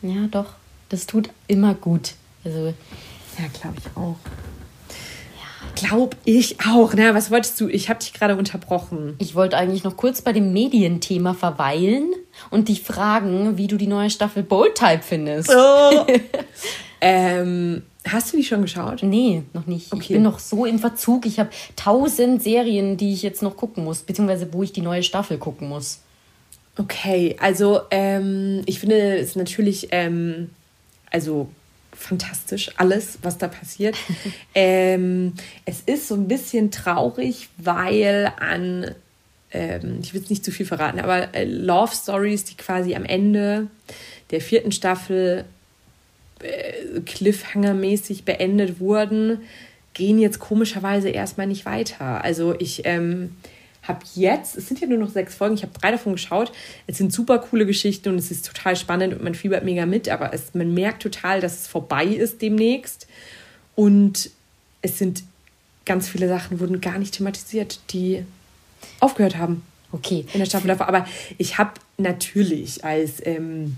ja, 0.00 0.26
doch. 0.30 0.54
Das 0.88 1.06
tut 1.06 1.28
immer 1.46 1.74
gut. 1.74 2.14
Also, 2.44 2.72
ja, 3.38 3.44
glaube 3.52 3.76
ich 3.78 3.86
auch. 3.96 4.16
Glaub 5.80 6.14
ich 6.24 6.56
auch. 6.60 6.92
Na, 6.94 7.14
was 7.14 7.30
wolltest 7.30 7.58
du? 7.60 7.68
Ich 7.68 7.88
habe 7.88 8.00
dich 8.00 8.12
gerade 8.12 8.36
unterbrochen. 8.36 9.14
Ich 9.18 9.34
wollte 9.34 9.56
eigentlich 9.56 9.82
noch 9.82 9.96
kurz 9.96 10.20
bei 10.20 10.32
dem 10.32 10.52
Medienthema 10.52 11.32
verweilen 11.32 12.12
und 12.50 12.68
dich 12.68 12.82
fragen, 12.82 13.56
wie 13.56 13.66
du 13.66 13.78
die 13.78 13.86
neue 13.86 14.10
Staffel 14.10 14.42
Bold 14.42 14.74
Type 14.74 15.00
findest. 15.02 15.50
Oh. 15.50 16.06
ähm, 17.00 17.82
hast 18.06 18.32
du 18.32 18.36
die 18.36 18.44
schon 18.44 18.60
geschaut? 18.60 19.02
Nee, 19.02 19.42
noch 19.54 19.66
nicht. 19.66 19.90
Okay. 19.92 20.02
Ich 20.02 20.08
bin 20.08 20.22
noch 20.22 20.38
so 20.38 20.66
im 20.66 20.78
Verzug. 20.78 21.24
Ich 21.24 21.38
habe 21.38 21.48
tausend 21.76 22.42
Serien, 22.42 22.98
die 22.98 23.14
ich 23.14 23.22
jetzt 23.22 23.42
noch 23.42 23.56
gucken 23.56 23.84
muss, 23.84 24.02
beziehungsweise 24.02 24.52
wo 24.52 24.62
ich 24.62 24.72
die 24.72 24.82
neue 24.82 25.02
Staffel 25.02 25.38
gucken 25.38 25.68
muss. 25.68 26.00
Okay, 26.76 27.36
also 27.40 27.80
ähm, 27.90 28.62
ich 28.66 28.80
finde 28.80 29.16
es 29.18 29.34
natürlich, 29.34 29.88
ähm, 29.92 30.50
also 31.10 31.48
fantastisch, 32.00 32.70
alles, 32.76 33.18
was 33.22 33.38
da 33.38 33.48
passiert. 33.48 33.96
ähm, 34.54 35.34
es 35.64 35.80
ist 35.80 36.08
so 36.08 36.14
ein 36.14 36.28
bisschen 36.28 36.70
traurig, 36.70 37.48
weil 37.56 38.32
an, 38.38 38.94
ähm, 39.52 39.98
ich 40.02 40.14
will 40.14 40.22
es 40.22 40.30
nicht 40.30 40.44
zu 40.44 40.50
viel 40.50 40.66
verraten, 40.66 41.00
aber 41.00 41.34
äh, 41.34 41.44
Love 41.44 41.94
Stories, 41.94 42.44
die 42.44 42.56
quasi 42.56 42.94
am 42.94 43.04
Ende 43.04 43.68
der 44.30 44.40
vierten 44.40 44.72
Staffel 44.72 45.44
äh, 46.40 47.00
Cliffhanger-mäßig 47.00 48.24
beendet 48.24 48.80
wurden, 48.80 49.42
gehen 49.92 50.18
jetzt 50.18 50.38
komischerweise 50.38 51.10
erstmal 51.10 51.46
nicht 51.46 51.66
weiter. 51.66 52.24
Also 52.24 52.54
ich 52.58 52.82
ähm, 52.86 53.36
habe 53.82 54.00
jetzt, 54.14 54.56
es 54.56 54.68
sind 54.68 54.80
ja 54.80 54.86
nur 54.86 54.98
noch 54.98 55.10
sechs 55.10 55.34
Folgen, 55.34 55.54
ich 55.54 55.62
habe 55.62 55.72
drei 55.78 55.90
davon 55.90 56.12
geschaut. 56.12 56.52
Es 56.86 56.98
sind 56.98 57.12
super 57.12 57.38
coole 57.38 57.66
Geschichten 57.66 58.10
und 58.10 58.18
es 58.18 58.30
ist 58.30 58.46
total 58.46 58.76
spannend 58.76 59.14
und 59.14 59.22
man 59.22 59.34
fiebert 59.34 59.64
mega 59.64 59.86
mit, 59.86 60.08
aber 60.08 60.34
es, 60.34 60.54
man 60.54 60.74
merkt 60.74 61.02
total, 61.02 61.40
dass 61.40 61.60
es 61.60 61.66
vorbei 61.66 62.04
ist 62.04 62.42
demnächst. 62.42 63.06
Und 63.74 64.30
es 64.82 64.98
sind 64.98 65.22
ganz 65.86 66.08
viele 66.08 66.28
Sachen, 66.28 66.60
wurden 66.60 66.80
gar 66.80 66.98
nicht 66.98 67.14
thematisiert, 67.14 67.80
die 67.90 68.24
aufgehört 69.00 69.36
haben. 69.38 69.62
Okay. 69.92 70.24
In 70.32 70.38
der 70.38 70.46
Staffel 70.46 70.68
davor. 70.68 70.88
Aber 70.88 71.06
ich 71.38 71.58
habe 71.58 71.72
natürlich 71.96 72.84
als 72.84 73.24
ähm, 73.26 73.76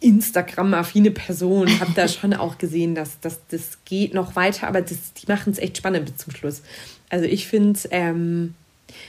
Instagram-affine 0.00 1.10
Person, 1.10 1.68
habe 1.80 1.92
da 1.94 2.08
schon 2.08 2.32
auch 2.32 2.58
gesehen, 2.58 2.94
dass, 2.94 3.20
dass 3.20 3.40
das 3.48 3.78
geht 3.84 4.14
noch 4.14 4.34
weiter, 4.36 4.66
aber 4.66 4.80
das, 4.80 5.12
die 5.14 5.26
machen 5.30 5.52
es 5.52 5.58
echt 5.58 5.76
spannend 5.76 6.06
bis 6.06 6.16
zum 6.16 6.34
Schluss. 6.34 6.62
Also 7.10 7.26
ich 7.26 7.46
finde 7.46 7.78
ähm, 7.90 8.54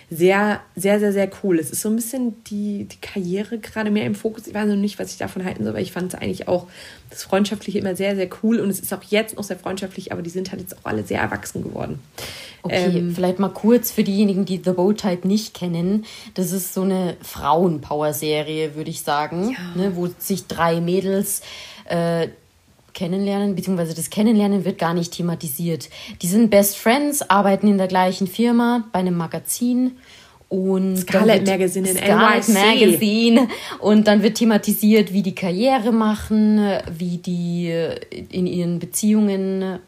sehr, 0.09 0.61
sehr, 0.75 0.99
sehr, 0.99 1.13
sehr 1.13 1.29
cool. 1.43 1.59
Es 1.59 1.69
ist 1.69 1.81
so 1.81 1.89
ein 1.89 1.95
bisschen 1.95 2.43
die, 2.45 2.85
die 2.85 2.99
Karriere 3.01 3.59
gerade 3.59 3.91
mehr 3.91 4.05
im 4.05 4.15
Fokus. 4.15 4.47
Ich 4.47 4.53
weiß 4.53 4.67
noch 4.67 4.75
nicht, 4.75 4.99
was 4.99 5.11
ich 5.11 5.17
davon 5.17 5.45
halten 5.45 5.63
soll, 5.63 5.71
aber 5.71 5.81
ich 5.81 5.91
fand 5.91 6.13
es 6.13 6.19
eigentlich 6.19 6.47
auch 6.47 6.67
das 7.09 7.23
Freundschaftliche 7.23 7.79
immer 7.79 7.95
sehr, 7.95 8.15
sehr 8.15 8.29
cool. 8.43 8.59
Und 8.59 8.69
es 8.69 8.79
ist 8.79 8.93
auch 8.93 9.03
jetzt 9.03 9.37
noch 9.37 9.43
sehr 9.43 9.57
freundschaftlich, 9.57 10.11
aber 10.11 10.21
die 10.21 10.29
sind 10.29 10.51
halt 10.51 10.61
jetzt 10.61 10.77
auch 10.77 10.85
alle 10.85 11.03
sehr 11.03 11.19
erwachsen 11.19 11.63
geworden. 11.63 11.99
Okay, 12.61 12.97
ähm, 12.97 13.15
vielleicht 13.15 13.39
mal 13.39 13.49
kurz 13.49 13.91
für 13.91 14.03
diejenigen, 14.03 14.45
die 14.45 14.61
The 14.63 14.71
Bow 14.71 14.93
Type 14.93 15.27
nicht 15.27 15.53
kennen. 15.53 16.05
Das 16.33 16.51
ist 16.51 16.73
so 16.73 16.81
eine 16.81 17.15
Frauenpower-Serie, 17.21 18.75
würde 18.75 18.89
ich 18.89 19.01
sagen, 19.01 19.51
ja. 19.51 19.81
ne, 19.81 19.95
wo 19.95 20.09
sich 20.17 20.47
drei 20.47 20.81
Mädels 20.81 21.41
äh, 21.85 22.27
kennenlernen, 22.93 23.55
beziehungsweise 23.55 23.93
das 23.93 24.09
Kennenlernen 24.09 24.65
wird 24.65 24.77
gar 24.77 24.93
nicht 24.93 25.13
thematisiert. 25.13 25.89
Die 26.21 26.27
sind 26.27 26.49
Best 26.49 26.77
Friends, 26.77 27.29
arbeiten 27.29 27.67
in 27.67 27.77
der 27.77 27.87
gleichen 27.87 28.27
Firma 28.27 28.85
bei 28.91 28.99
einem 28.99 29.17
Magazin 29.17 29.97
und 30.49 30.97
Scarlet 30.97 31.45
Magazine 31.45 31.89
in 31.89 31.97
Scarlet 31.97 32.47
NYC. 32.47 32.55
Magazine 32.55 33.47
und 33.79 34.07
dann 34.07 34.23
wird 34.23 34.37
thematisiert, 34.37 35.13
wie 35.13 35.21
die 35.21 35.35
Karriere 35.35 35.91
machen, 35.91 36.59
wie 36.91 37.17
die 37.17 37.71
in 38.29 38.47
ihren 38.47 38.79
Beziehungen 38.79 39.79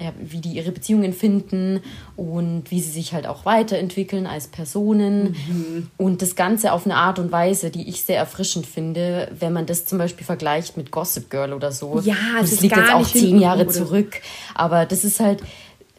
ja, 0.00 0.12
wie 0.18 0.40
die 0.40 0.52
ihre 0.52 0.72
Beziehungen 0.72 1.12
finden 1.12 1.80
und 2.16 2.70
wie 2.70 2.80
sie 2.80 2.90
sich 2.90 3.12
halt 3.12 3.26
auch 3.26 3.44
weiterentwickeln 3.44 4.26
als 4.26 4.46
Personen. 4.46 5.36
Mhm. 5.48 5.90
Und 5.96 6.22
das 6.22 6.36
Ganze 6.36 6.72
auf 6.72 6.86
eine 6.86 6.96
Art 6.96 7.18
und 7.18 7.30
Weise, 7.30 7.70
die 7.70 7.88
ich 7.88 8.02
sehr 8.02 8.16
erfrischend 8.16 8.66
finde, 8.66 9.30
wenn 9.38 9.52
man 9.52 9.66
das 9.66 9.84
zum 9.84 9.98
Beispiel 9.98 10.24
vergleicht 10.24 10.76
mit 10.76 10.90
Gossip 10.90 11.28
Girl 11.30 11.52
oder 11.52 11.70
so. 11.70 12.00
Ja, 12.00 12.16
das, 12.40 12.50
das 12.50 12.60
liegt 12.60 12.76
jetzt 12.76 12.92
auch 12.92 13.06
zehn 13.06 13.38
Jahre 13.38 13.64
oder? 13.64 13.70
zurück. 13.70 14.20
Aber 14.54 14.86
das 14.86 15.04
ist 15.04 15.20
halt 15.20 15.42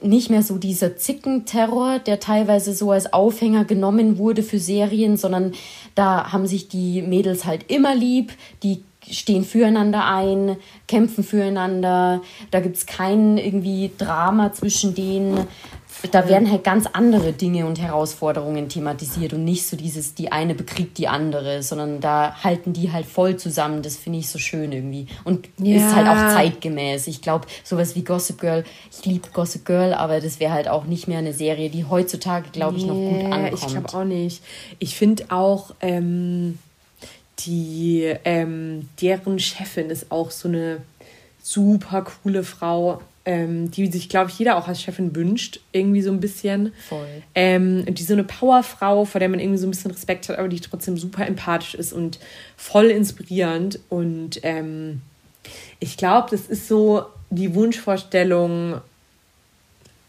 nicht 0.01 0.29
mehr 0.29 0.41
so 0.41 0.57
dieser 0.57 0.97
Zickenterror, 0.97 1.99
der 1.99 2.19
teilweise 2.19 2.73
so 2.73 2.91
als 2.91 3.13
Aufhänger 3.13 3.65
genommen 3.65 4.17
wurde 4.17 4.41
für 4.41 4.59
Serien, 4.59 5.15
sondern 5.15 5.53
da 5.95 6.31
haben 6.31 6.47
sich 6.47 6.67
die 6.67 7.01
Mädels 7.01 7.45
halt 7.45 7.69
immer 7.69 7.95
lieb, 7.95 8.33
die 8.63 8.83
stehen 9.11 9.43
füreinander 9.43 10.05
ein, 10.05 10.57
kämpfen 10.87 11.23
füreinander. 11.23 12.21
Da 12.51 12.59
gibt 12.59 12.77
es 12.77 12.85
kein 12.85 13.37
irgendwie 13.37 13.91
Drama 13.97 14.53
zwischen 14.53 14.95
denen. 14.95 15.47
Da 16.11 16.27
werden 16.27 16.49
halt 16.49 16.63
ganz 16.63 16.87
andere 16.87 17.31
Dinge 17.33 17.67
und 17.67 17.79
Herausforderungen 17.79 18.69
thematisiert 18.69 19.33
und 19.33 19.43
nicht 19.43 19.67
so 19.67 19.77
dieses, 19.77 20.15
die 20.15 20.31
eine 20.31 20.55
bekriegt 20.55 20.97
die 20.97 21.07
andere, 21.07 21.61
sondern 21.61 21.99
da 21.99 22.43
halten 22.43 22.73
die 22.73 22.91
halt 22.91 23.05
voll 23.05 23.37
zusammen. 23.37 23.83
Das 23.83 23.97
finde 23.97 24.19
ich 24.19 24.29
so 24.29 24.39
schön 24.39 24.71
irgendwie. 24.71 25.07
Und 25.25 25.49
ja. 25.59 25.77
ist 25.77 25.95
halt 25.95 26.07
auch 26.07 26.33
zeitgemäß. 26.33 27.07
Ich 27.07 27.21
glaube, 27.21 27.45
sowas 27.63 27.95
wie 27.95 28.03
Gossip 28.03 28.39
Girl, 28.39 28.63
ich 28.91 29.05
liebe 29.05 29.29
Gossip 29.31 29.65
Girl, 29.65 29.93
aber 29.93 30.21
das 30.21 30.39
wäre 30.39 30.53
halt 30.53 30.67
auch 30.69 30.85
nicht 30.85 31.07
mehr 31.07 31.19
eine 31.19 31.33
Serie, 31.33 31.69
die 31.69 31.85
heutzutage, 31.85 32.49
glaube 32.51 32.77
ich, 32.77 32.85
noch 32.85 32.95
gut 32.95 33.31
ankommt. 33.31 33.53
Ich 33.53 33.67
glaube 33.67 33.93
auch 33.93 34.03
nicht. 34.05 34.41
Ich 34.79 34.95
finde 34.95 35.25
auch, 35.29 35.75
ähm 35.81 36.57
die, 37.45 38.13
ähm, 38.25 38.89
deren 39.01 39.39
Chefin 39.39 39.89
ist 39.89 40.11
auch 40.11 40.31
so 40.31 40.47
eine 40.47 40.81
super 41.41 42.03
coole 42.03 42.43
Frau, 42.43 43.01
ähm, 43.25 43.69
die 43.71 43.87
sich, 43.87 44.09
glaube 44.09 44.31
ich, 44.31 44.39
jeder 44.39 44.57
auch 44.57 44.67
als 44.67 44.81
Chefin 44.81 45.15
wünscht, 45.15 45.59
irgendwie 45.71 46.01
so 46.01 46.11
ein 46.11 46.19
bisschen. 46.19 46.73
Voll. 46.87 47.07
Ähm, 47.35 47.85
die 47.85 48.03
so 48.03 48.13
eine 48.13 48.23
Powerfrau, 48.23 49.05
vor 49.05 49.19
der 49.19 49.29
man 49.29 49.39
irgendwie 49.39 49.59
so 49.59 49.67
ein 49.67 49.71
bisschen 49.71 49.91
Respekt 49.91 50.29
hat, 50.29 50.37
aber 50.37 50.47
die 50.47 50.59
trotzdem 50.59 50.97
super 50.97 51.25
empathisch 51.25 51.75
ist 51.75 51.93
und 51.93 52.19
voll 52.57 52.85
inspirierend. 52.85 53.79
Und 53.89 54.39
ähm, 54.43 55.01
ich 55.79 55.97
glaube, 55.97 56.29
das 56.31 56.41
ist 56.41 56.67
so 56.67 57.05
die 57.29 57.53
Wunschvorstellung 57.53 58.81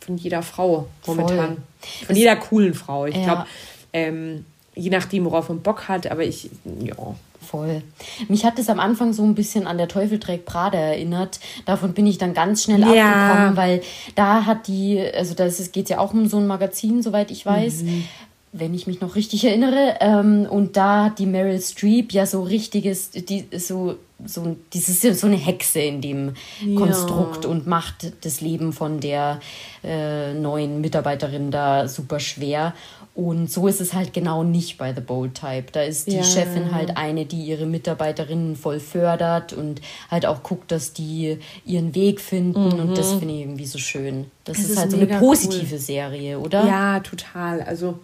von 0.01 0.17
jeder 0.17 0.43
Frau 0.43 0.89
momentan. 1.07 1.57
Voll. 1.81 2.07
Von 2.07 2.17
jeder 2.17 2.37
coolen 2.37 2.75
Frau. 2.75 3.07
Ich 3.07 3.17
ja. 3.17 3.25
glaube, 3.25 3.47
ähm, 3.93 4.47
je 4.75 4.91
nachdem, 4.91 5.25
worauf 5.25 5.49
man 5.49 5.61
Bock 5.61 5.89
hat, 5.89 6.11
aber 6.11 6.25
ich, 6.25 6.51
ja. 6.81 6.95
Voll. 7.41 7.83
Mich 8.29 8.45
hat 8.45 8.59
es 8.61 8.69
am 8.69 8.79
Anfang 8.79 9.13
so 9.13 9.25
ein 9.25 9.35
bisschen 9.35 9.67
an 9.67 9.77
der 9.77 9.89
Teufel 9.89 10.21
trägt 10.21 10.47
Prada 10.47 10.79
erinnert. 10.79 11.41
Davon 11.67 11.93
bin 11.93 12.07
ich 12.07 12.17
dann 12.17 12.35
ganz 12.35 12.63
schnell 12.63 12.81
ja. 12.81 13.33
abgekommen, 13.33 13.57
weil 13.57 13.83
da 14.15 14.47
hat 14.47 14.69
die, 14.69 15.01
also 15.01 15.35
da 15.35 15.49
geht 15.49 15.85
es 15.85 15.89
ja 15.89 15.99
auch 15.99 16.15
um 16.15 16.29
so 16.29 16.39
ein 16.39 16.47
Magazin, 16.47 17.03
soweit 17.03 17.33
ich 17.33 17.45
weiß. 17.45 17.83
Mhm 17.83 18.05
wenn 18.53 18.75
ich 18.75 18.87
mich 18.87 19.01
noch 19.01 19.17
richtig 19.17 19.45
erinnere. 19.45 19.97
Ähm, 20.01 20.47
und 20.49 20.77
da 20.77 21.07
hat 21.07 21.19
die 21.19 21.27
Meryl 21.27 21.61
Streep 21.61 22.13
ja 22.13 22.27
so 22.27 22.43
richtiges, 22.43 23.11
die, 23.11 23.47
so, 23.57 23.97
so, 24.25 24.57
dieses, 24.75 25.21
so 25.21 25.27
eine 25.27 25.37
Hexe 25.37 25.81
in 25.81 26.01
dem 26.03 26.35
ja. 26.65 26.79
Konstrukt 26.79 27.47
und 27.47 27.67
macht 27.67 28.13
das 28.25 28.43
Leben 28.43 28.73
von 28.75 29.01
der 29.01 29.41
äh, 29.83 30.35
neuen 30.35 30.83
Mitarbeiterin 30.83 31.51
da 31.51 31.89
super 31.89 32.21
schwer. 32.21 32.75
Und 33.15 33.51
so 33.51 33.69
ist 33.69 33.83
es 33.83 33.93
halt 33.93 34.15
genau 34.15 34.43
nicht 34.43 34.79
bei 34.79 34.95
The 34.95 35.03
Bold 35.03 35.35
Type. 35.35 35.67
Da 35.73 35.83
ist 35.83 36.07
die 36.07 36.17
ja. 36.17 36.25
Chefin 36.25 36.75
halt 36.75 36.97
eine, 36.97 37.27
die 37.27 37.43
ihre 37.43 37.67
Mitarbeiterinnen 37.67 38.57
voll 38.57 38.81
fördert 38.81 39.53
und 39.53 39.83
halt 40.11 40.25
auch 40.25 40.43
guckt, 40.43 40.73
dass 40.73 40.95
die 40.95 41.39
ihren 41.67 41.95
Weg 41.95 42.21
finden. 42.21 42.69
Mhm. 42.69 42.81
Und 42.81 42.99
das 42.99 43.13
finde 43.13 43.35
ich 43.35 43.41
irgendwie 43.41 43.67
so 43.67 43.79
schön. 43.79 44.31
Das, 44.45 44.57
das 44.57 44.65
ist, 44.65 44.71
ist, 44.71 44.79
halt 44.79 44.91
so 44.93 44.97
eine 44.97 45.07
positive 45.19 45.75
cool. 45.75 45.79
Serie, 45.79 46.39
oder? 46.39 46.67
Ja, 46.67 47.01
total. 47.01 47.61
Also 47.61 47.99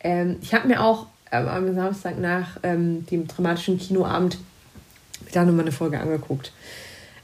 ähm, 0.00 0.36
ich 0.42 0.52
habe 0.52 0.68
mir 0.68 0.82
auch 0.82 1.06
ähm, 1.32 1.48
am 1.48 1.74
Samstag 1.74 2.18
nach 2.18 2.58
ähm, 2.62 3.06
dem 3.06 3.26
dramatischen 3.26 3.78
Kinoabend 3.78 4.36
da 5.32 5.44
nochmal 5.44 5.62
eine 5.62 5.72
Folge 5.72 5.98
angeguckt. 5.98 6.52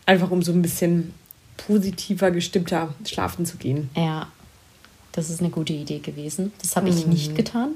Einfach 0.07 0.31
um 0.31 0.43
so 0.43 0.53
ein 0.53 0.63
bisschen 0.63 1.13
positiver, 1.59 2.31
gestimmter 2.31 2.95
schlafen 3.05 3.45
zu 3.45 3.59
gehen. 3.59 3.91
Ja, 3.95 4.29
das 5.17 5.31
ist 5.31 5.41
eine 5.41 5.51
gute 5.51 5.73
Idee 5.73 5.99
gewesen. 5.99 6.53
Das 6.61 6.77
habe 6.77 6.91
ich 6.91 7.07
nicht 7.07 7.35
getan 7.35 7.71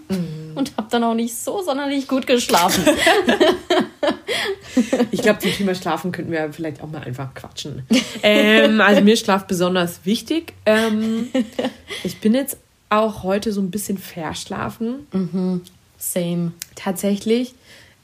und 0.54 0.76
habe 0.76 0.88
dann 0.90 1.02
auch 1.04 1.14
nicht 1.14 1.34
so 1.34 1.62
sonderlich 1.62 2.06
gut 2.06 2.26
geschlafen. 2.26 2.84
Ich 5.10 5.22
glaube, 5.22 5.40
zum 5.40 5.50
Thema 5.50 5.74
Schlafen 5.74 6.12
könnten 6.12 6.30
wir 6.30 6.52
vielleicht 6.52 6.80
auch 6.80 6.88
mal 6.88 7.02
einfach 7.02 7.34
quatschen. 7.34 7.82
Ähm, 8.22 8.80
also 8.80 9.02
mir 9.02 9.14
ist 9.14 9.24
Schlaf 9.24 9.46
besonders 9.46 10.00
wichtig. 10.04 10.54
Ähm, 10.64 11.28
ich 12.04 12.20
bin 12.20 12.34
jetzt 12.34 12.56
auch 12.88 13.24
heute 13.24 13.52
so 13.52 13.60
ein 13.60 13.70
bisschen 13.70 13.98
verschlafen. 13.98 15.06
Same. 15.98 16.52
Tatsächlich. 16.76 17.54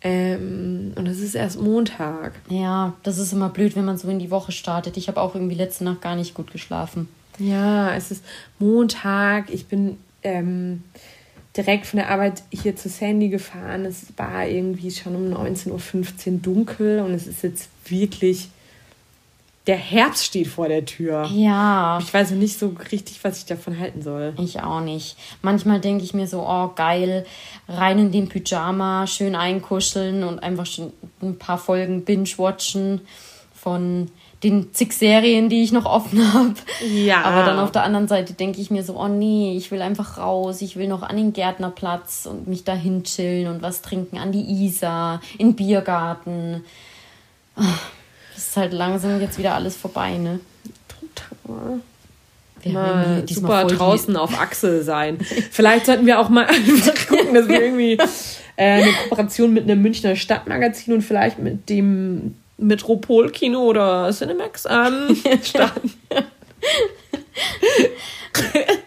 Ähm, 0.03 0.93
und 0.97 1.07
es 1.07 1.21
ist 1.21 1.35
erst 1.35 1.61
Montag. 1.61 2.33
Ja, 2.49 2.95
das 3.05 3.19
ist 3.19 3.33
immer 3.33 3.49
blöd, 3.49 3.77
wenn 3.77 3.85
man 3.85 3.97
so 3.97 4.09
in 4.09 4.19
die 4.19 4.31
Woche 4.31 4.53
startet. 4.53 4.97
Ich 4.97 5.09
habe 5.09 5.21
auch 5.21 5.35
irgendwie 5.35 5.57
letzte 5.57 5.85
Nacht 5.85 6.03
gar 6.03 6.17
nicht 6.17 6.35
gut 6.35 6.51
geschlafen. 6.51 7.09
Ja, 7.39 7.95
es 7.95 8.11
ist 8.11 8.25
Montag. 8.59 9.51
Ich 9.51 9.67
bin 9.67 9.99
ähm, 10.23 10.83
direkt 11.57 11.87
von 11.87 11.99
der 11.99 12.11
Arbeit 12.11 12.43
hier 12.51 12.77
zu 12.77 12.89
Sandy 12.89 13.29
gefahren. 13.29 13.85
Es 13.85 14.07
war 14.17 14.47
irgendwie 14.47 14.91
schon 14.91 15.17
um 15.17 15.33
19.15 15.33 15.71
Uhr 15.71 16.39
dunkel 16.41 17.01
und 17.01 17.13
es 17.13 17.27
ist 17.27 17.43
jetzt 17.43 17.69
wirklich. 17.87 18.49
Der 19.67 19.77
Herbst 19.77 20.25
steht 20.25 20.47
vor 20.47 20.69
der 20.69 20.85
Tür. 20.85 21.29
Ja. 21.33 21.99
Ich 22.01 22.15
weiß 22.15 22.31
noch 22.31 22.39
nicht 22.39 22.57
so 22.57 22.77
richtig, 22.93 23.25
was 23.25 23.39
ich 23.39 23.47
davon 23.47 23.81
halten 23.81 24.01
soll. 24.01 24.33
Ich 24.39 24.61
auch 24.61 24.81
nicht. 24.81 25.17
Manchmal 25.43 25.81
denke 25.81 26.05
ich 26.05 26.15
mir 26.15 26.29
so, 26.29 26.47
oh 26.47 26.71
geil, 26.77 27.27
rein 27.69 27.99
in 27.99 28.13
den 28.13 28.29
Pyjama, 28.29 29.09
schön 29.09 29.35
einkuscheln 29.35 30.23
und 30.23 30.39
einfach 30.39 30.67
schon 30.67 30.93
ein 31.21 31.37
paar 31.37 31.59
Folgen 31.59 32.05
binge-watchen 32.05 33.01
von 33.53 34.09
den 34.51 34.73
zig 34.75 34.93
Serien, 34.93 35.49
die 35.49 35.63
ich 35.63 35.73
noch 35.73 35.85
offen 35.85 36.21
habe. 36.35 36.55
Ja. 36.93 37.23
Aber 37.23 37.45
dann 37.45 37.59
auf 37.59 37.73
der 37.73 37.83
anderen 37.83 38.09
Seite 38.09 38.33
denke 38.33 38.61
ich 38.61 38.71
mir 38.71 38.83
so, 38.83 38.99
oh 39.01 39.09
nee, 39.09 39.57
ich 39.57 39.71
will 39.71 39.83
einfach 39.83 40.19
raus, 40.19 40.63
ich 40.63 40.77
will 40.77 40.89
noch 40.89 41.03
an 41.03 41.17
den 41.17 41.33
Gärtnerplatz 41.33 42.27
und 42.31 42.47
mich 42.49 42.65
dahin 42.65 43.05
chillen 43.05 43.49
und 43.49 43.63
was 43.63 43.83
trinken, 43.83 44.19
an 44.19 44.33
die 44.33 44.43
Isar, 44.67 45.21
in 45.39 45.49
den 45.51 45.57
Biergarten. 45.57 46.65
Ah, 47.57 47.63
Das 48.35 48.49
ist 48.49 48.57
halt 48.57 48.73
langsam 48.73 49.21
jetzt 49.21 49.39
wieder 49.39 49.55
alles 49.55 49.77
vorbei, 49.77 50.17
ne? 50.19 50.41
Total. 50.89 51.81
Wir 52.63 52.73
Mal 52.73 52.87
haben 52.89 53.01
irgendwie 53.03 53.27
diesmal 53.27 53.63
super 53.63 53.69
die- 53.73 53.77
draußen 53.79 54.17
auf 54.17 54.41
Achse 54.41 54.83
sein. 54.83 55.19
Vielleicht 55.51 55.87
sollten 55.87 56.05
wir 56.07 56.19
auch 56.21 56.29
mal 56.29 56.47
einfach 56.49 57.07
gucken, 57.09 57.33
dass 57.35 57.49
wir 57.49 57.61
irgendwie 57.63 57.93
äh, 58.57 58.83
eine 58.83 58.93
Kooperation 58.93 59.53
mit 59.53 59.65
einem 59.65 59.83
Münchner 59.83 60.17
Stadtmagazin 60.17 60.95
und 60.95 61.03
vielleicht 61.03 61.39
mit 61.39 61.69
dem 61.69 62.35
Metropolkino 62.59 63.61
oder 63.61 64.11
Cinemax 64.13 64.67
ähm, 64.69 65.17
starten. 65.43 65.93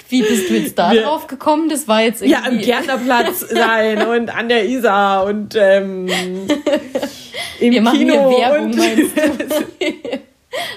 Wie 0.09 0.21
bist 0.21 0.49
du 0.49 0.57
jetzt 0.57 0.77
da 0.77 0.93
drauf 0.93 1.27
gekommen? 1.27 1.69
Das 1.69 1.87
war 1.87 2.01
jetzt 2.01 2.21
Ja, 2.21 2.39
am 2.39 2.45
irgendwie... 2.45 2.65
Gärtnerplatz 2.65 3.39
sein 3.49 4.07
und 4.07 4.29
an 4.35 4.49
der 4.49 4.67
Isar 4.67 5.25
und 5.25 5.55
ähm, 5.55 6.07
im 7.59 7.71
Wir 7.71 7.81
machen 7.81 7.99
Kino. 7.99 8.13
Werbung, 8.13 8.73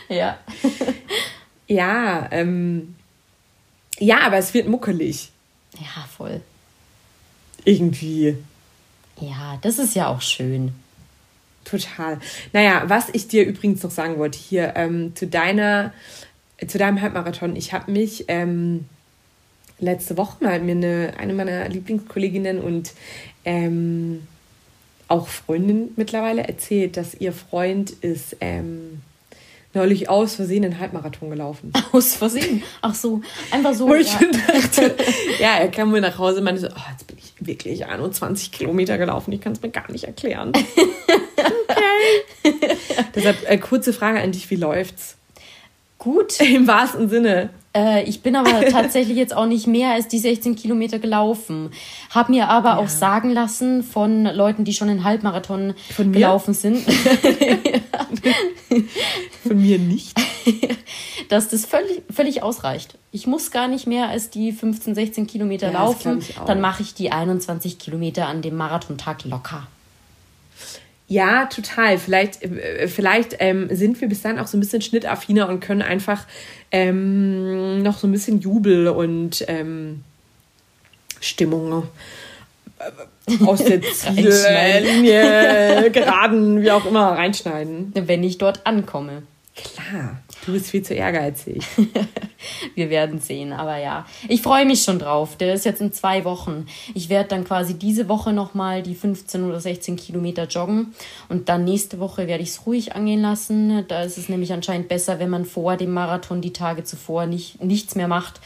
ja. 0.09 0.39
ja, 1.67 2.29
ähm, 2.31 2.95
ja, 3.99 4.21
aber 4.21 4.37
es 4.37 4.53
wird 4.53 4.69
muckelig. 4.69 5.31
Ja, 5.79 6.07
voll. 6.17 6.41
Irgendwie. 7.65 8.37
Ja, 9.21 9.59
das 9.63 9.79
ist 9.79 9.95
ja 9.95 10.09
auch 10.09 10.21
schön. 10.21 10.75
Total. 11.65 12.19
Naja, 12.53 12.85
was 12.87 13.09
ich 13.13 13.29
dir 13.29 13.47
übrigens 13.47 13.83
noch 13.83 13.91
sagen 13.91 14.19
wollte 14.19 14.39
hier 14.39 14.75
ähm, 14.77 15.15
zu 15.15 15.27
deiner, 15.27 15.93
zu 16.67 16.79
deinem 16.79 17.01
Halbmarathon. 17.01 17.57
Ich 17.57 17.73
habe 17.73 17.91
mich 17.91 18.25
ähm, 18.29 18.87
letzte 19.79 20.17
Woche 20.17 20.43
mal 20.43 20.61
mir 20.61 20.73
eine, 20.73 21.15
eine 21.19 21.35
meiner 21.35 21.69
Lieblingskolleginnen 21.69 22.61
und 22.61 22.93
ähm, 23.45 24.27
auch 25.09 25.29
Freundin 25.29 25.91
mittlerweile 25.97 26.43
erzählt, 26.43 26.97
dass 26.97 27.15
ihr 27.15 27.33
Freund 27.33 27.91
ist 27.91 28.37
ähm, 28.41 29.03
neulich 29.75 30.09
aus 30.09 30.35
Versehen 30.37 30.65
einen 30.65 30.79
Halbmarathon 30.79 31.31
gelaufen. 31.31 31.73
Aus 31.93 32.15
Versehen. 32.15 32.63
Ach 32.81 32.95
so, 32.95 33.23
einfach 33.51 33.75
so. 33.75 33.89
Wo 33.89 33.95
ich 33.95 34.13
ja. 34.13 34.21
dachte, 34.47 34.95
ja, 35.39 35.57
er 35.59 35.69
kam 35.69 35.91
mir 35.91 36.01
nach 36.01 36.19
Hause 36.19 36.39
und 36.39 36.45
meinte 36.45 36.61
so, 36.61 36.69
oh, 36.69 36.91
jetzt 36.91 37.07
bin 37.07 37.17
ich 37.19 37.33
wirklich 37.39 37.87
21 37.87 38.53
Kilometer 38.53 38.99
gelaufen, 38.99 39.33
ich 39.33 39.41
kann 39.41 39.53
es 39.53 39.63
mir 39.63 39.71
gar 39.71 39.91
nicht 39.91 40.05
erklären. 40.05 40.53
okay. 40.57 42.55
Deshalb 43.15 43.49
äh, 43.49 43.59
kurze 43.59 43.93
Frage 43.93 44.21
an 44.21 44.33
dich, 44.33 44.51
wie 44.51 44.57
läuft's? 44.57 45.17
Gut. 45.99 46.41
Im 46.41 46.67
wahrsten 46.67 47.09
Sinne. 47.09 47.51
Äh, 47.75 48.05
ich 48.05 48.23
bin 48.23 48.37
aber 48.37 48.67
tatsächlich 48.71 49.17
jetzt 49.17 49.35
auch 49.35 49.47
nicht 49.47 49.67
mehr 49.67 49.93
als 49.93 50.09
die 50.09 50.19
16 50.19 50.57
Kilometer 50.57 50.99
gelaufen. 50.99 51.71
Hab 52.11 52.29
mir 52.29 52.49
aber 52.49 52.79
auch 52.79 52.89
sagen 52.89 53.31
lassen 53.31 53.83
von 53.83 54.25
Leuten, 54.25 54.65
die 54.65 54.75
schon 54.75 54.89
einen 54.89 55.05
Halbmarathon 55.05 55.75
gelaufen 55.97 56.55
sind, 56.55 56.79
Von 59.47 59.61
mir 59.61 59.79
nicht. 59.79 60.17
dass 61.29 61.49
das 61.49 61.65
völlig, 61.67 62.03
völlig 62.11 62.43
ausreicht. 62.43 62.99
Ich 63.11 63.27
muss 63.27 63.51
gar 63.51 63.69
nicht 63.69 63.87
mehr 63.87 64.09
als 64.09 64.31
die 64.31 64.53
15, 64.53 64.95
16 64.95 65.27
Kilometer 65.27 65.69
Ja, 65.73 65.85
laufen. 65.85 66.23
Dann 66.47 66.61
mache 66.61 66.83
ich 66.83 66.95
die 66.95 67.11
21 67.13 67.79
Kilometer 67.79 68.27
an 68.27 68.43
dem 68.43 68.57
Marathontag 68.57 69.25
locker. 69.25 69.67
Ja, 71.13 71.45
total. 71.45 71.99
Vielleicht, 71.99 72.43
äh, 72.43 72.89
vielleicht 72.89 73.37
ähm, 73.39 73.69
sind 73.71 74.01
wir 74.01 74.09
bis 74.09 74.23
dann 74.23 74.39
auch 74.39 74.47
so 74.47 74.57
ein 74.57 74.61
bisschen 74.61 74.81
schnittaffiner 74.81 75.47
und 75.47 75.61
können 75.61 75.83
einfach 75.83 76.25
ähm, 76.71 77.83
noch 77.83 77.99
so 77.99 78.07
ein 78.07 78.13
bisschen 78.13 78.41
Jubel 78.41 78.89
und 78.89 79.45
ähm, 79.47 80.05
Stimmung 81.21 81.87
äh, 82.79 83.45
aus 83.45 83.63
der 83.63 83.83
Ziellinie, 83.93 85.91
geraden, 85.91 86.63
wie 86.63 86.71
auch 86.71 86.87
immer, 86.87 87.11
reinschneiden. 87.11 87.93
Wenn 87.95 88.25
ich 88.25 88.39
dort 88.39 88.67
ankomme. 88.67 89.23
Klar, 89.55 90.22
du 90.47 90.53
bist 90.53 90.71
viel 90.71 90.83
zu 90.83 90.95
ehrgeizig. 90.95 91.65
Wir 92.75 92.91
werden 92.91 93.21
sehen, 93.21 93.53
aber 93.53 93.77
ja. 93.79 94.07
Ich 94.29 94.43
freue 94.43 94.67
mich 94.67 94.83
schon 94.83 94.99
drauf. 94.99 95.37
Der 95.37 95.55
ist 95.55 95.65
jetzt 95.65 95.81
in 95.81 95.93
zwei 95.93 96.25
Wochen. 96.25 96.67
Ich 96.95 97.09
werde 97.09 97.29
dann 97.29 97.45
quasi 97.45 97.75
diese 97.75 98.09
Woche 98.09 98.33
nochmal 98.33 98.83
die 98.83 98.95
15 98.95 99.45
oder 99.45 99.61
16 99.61 99.97
Kilometer 99.97 100.47
joggen. 100.47 100.95
Und 101.29 101.49
dann 101.49 101.65
nächste 101.65 101.99
Woche 102.01 102.27
werde 102.27 102.43
ich 102.43 102.51
es 102.51 102.67
ruhig 102.67 102.95
angehen 102.95 103.23
lassen. 103.23 103.85
Da 103.89 104.03
ist 104.03 104.19
es 104.19 104.29
nämlich 104.29 104.53
anscheinend 104.53 104.89
besser, 104.89 105.19
wenn 105.19 105.31
man 105.31 105.45
vor 105.45 105.77
dem 105.77 105.93
Marathon 105.93 106.41
die 106.41 106.53
Tage 106.53 106.85
zuvor 106.85 107.27
nicht, 107.27 107.63
nichts 107.63 107.95
mehr 107.95 108.09
macht, 108.09 108.41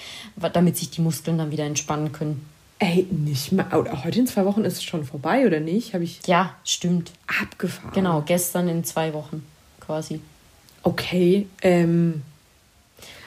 damit 0.53 0.77
sich 0.77 0.91
die 0.91 1.01
Muskeln 1.01 1.39
dann 1.39 1.51
wieder 1.51 1.65
entspannen 1.65 2.13
können. 2.13 2.47
Ey, 2.79 3.07
nicht 3.11 3.53
mal. 3.53 3.65
Heute 4.05 4.19
in 4.19 4.27
zwei 4.27 4.45
Wochen 4.45 4.65
ist 4.67 4.75
es 4.75 4.85
schon 4.85 5.05
vorbei, 5.05 5.47
oder 5.47 5.61
nicht? 5.61 5.95
Habe 5.95 6.05
ich 6.05 6.21
Ja, 6.27 6.55
stimmt. 6.63 7.11
abgefahren. 7.41 7.93
Genau, 7.95 8.23
gestern 8.27 8.69
in 8.69 8.85
zwei 8.85 9.15
Wochen 9.15 9.47
quasi. 9.81 10.21
Okay. 10.87 11.47
Ähm. 11.63 12.23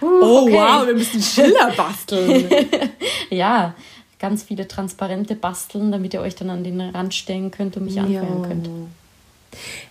Oh, 0.01 0.43
okay. 0.43 0.53
wow, 0.53 0.87
wir 0.87 0.93
müssen 0.95 1.21
Schilder 1.21 1.71
basteln. 1.75 2.49
Ja, 3.29 3.75
ganz 4.17 4.43
viele 4.43 4.67
Transparente 4.67 5.35
basteln, 5.35 5.91
damit 5.91 6.13
ihr 6.13 6.21
euch 6.21 6.35
dann 6.35 6.49
an 6.49 6.63
den 6.63 6.79
Rand 6.81 7.13
stellen 7.13 7.51
könnt 7.51 7.75
und 7.77 7.85
mich 7.85 7.99
anfeuern 7.99 8.41
könnt. 8.43 8.69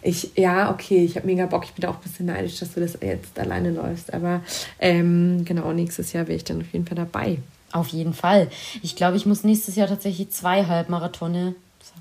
Ich, 0.03 0.31
ja, 0.35 0.71
okay, 0.71 1.05
ich 1.05 1.17
habe 1.17 1.27
mega 1.27 1.47
Bock. 1.47 1.65
Ich 1.65 1.73
bin 1.73 1.85
auch 1.89 1.97
ein 1.97 2.03
bisschen 2.03 2.27
neidisch, 2.27 2.59
dass 2.59 2.73
du 2.75 2.81
das 2.81 2.99
jetzt 3.01 3.39
alleine 3.39 3.71
läufst. 3.71 4.13
Aber 4.15 4.41
ähm, 4.81 5.45
genau, 5.45 5.73
nächstes 5.73 6.13
Jahr 6.15 6.27
wäre 6.27 6.37
ich 6.37 6.45
dann 6.45 6.61
auf 6.63 6.73
jeden 6.73 6.87
Fall 6.87 6.97
dabei. 6.97 7.39
Auf 7.73 7.89
jeden 7.89 8.15
Fall. 8.15 8.49
Ich 8.83 8.97
glaube, 8.97 9.17
ich 9.19 9.27
muss 9.27 9.45
nächstes 9.45 9.77
Jahr 9.77 9.89
tatsächlich 9.89 10.31
zwei 10.31 10.65
Halbmarathone 10.65 11.55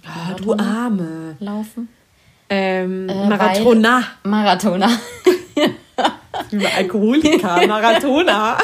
Ah, 0.05 0.33
du? 0.33 0.53
Arme. 0.53 1.35
laufen. 1.39 1.89
Ähm, 2.49 3.09
Äh, 3.09 3.27
Marathoner. 3.27 4.03
Marathoner. 4.23 4.89
Liebe 6.51 6.71
Alkoholiker, 6.73 7.67
Marathoner. 7.67 8.57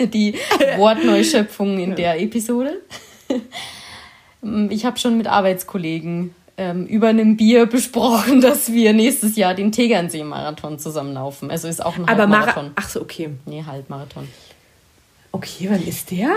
Die 0.00 0.34
Wortneuschöpfung 0.76 1.78
in 1.78 1.96
der 1.96 2.20
Episode. 2.20 2.80
Ich 4.70 4.84
habe 4.84 4.98
schon 4.98 5.16
mit 5.16 5.26
Arbeitskollegen 5.26 6.34
ähm, 6.56 6.86
über 6.86 7.08
einem 7.08 7.36
Bier 7.36 7.66
besprochen, 7.66 8.40
dass 8.40 8.72
wir 8.72 8.92
nächstes 8.92 9.36
Jahr 9.36 9.54
den 9.54 9.72
Tegernsee-Marathon 9.72 10.78
zusammenlaufen. 10.78 11.50
Also 11.50 11.68
ist 11.68 11.84
auch 11.84 11.96
ein 11.96 12.06
Aber 12.06 12.26
Mara 12.26 12.46
Halbmarathon. 12.46 12.72
Ach 12.76 12.88
so, 12.88 13.00
okay. 13.00 13.30
Nee, 13.46 13.64
Halbmarathon. 13.66 14.28
Okay, 15.32 15.68
wann 15.70 15.82
ist 15.84 16.10
der? 16.10 16.34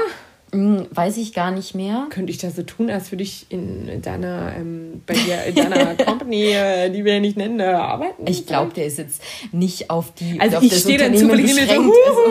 Hm, 0.54 0.88
weiß 0.92 1.18
ich 1.18 1.34
gar 1.34 1.52
nicht 1.52 1.76
mehr. 1.76 2.08
Könnte 2.10 2.32
ich 2.32 2.38
das 2.38 2.56
so 2.56 2.64
tun, 2.64 2.90
als 2.90 3.12
würde 3.12 3.24
ich 3.24 3.48
in 3.50 4.02
deiner, 4.02 4.54
ähm, 4.56 5.02
bei 5.06 5.14
dir, 5.14 5.44
in 5.44 5.56
deiner 5.56 5.96
Company, 6.06 6.46
äh, 6.46 6.90
die 6.90 7.04
wir 7.04 7.16
ja 7.16 7.20
nicht 7.20 7.36
nennen, 7.36 7.60
äh, 7.60 7.66
arbeiten? 7.66 8.26
Ich 8.26 8.46
glaube, 8.46 8.74
der 8.74 8.86
ist 8.86 8.98
jetzt 8.98 9.22
nicht 9.52 9.90
auf 9.90 10.14
die 10.14 10.40
Also 10.40 10.58
auf 10.58 10.64
ich 10.64 10.74
stehe 10.78 10.98
dann 10.98 11.16
zufällig 11.16 11.54
so, 11.54 11.60
beschränkt. 11.60 11.94
Also, 12.08 12.22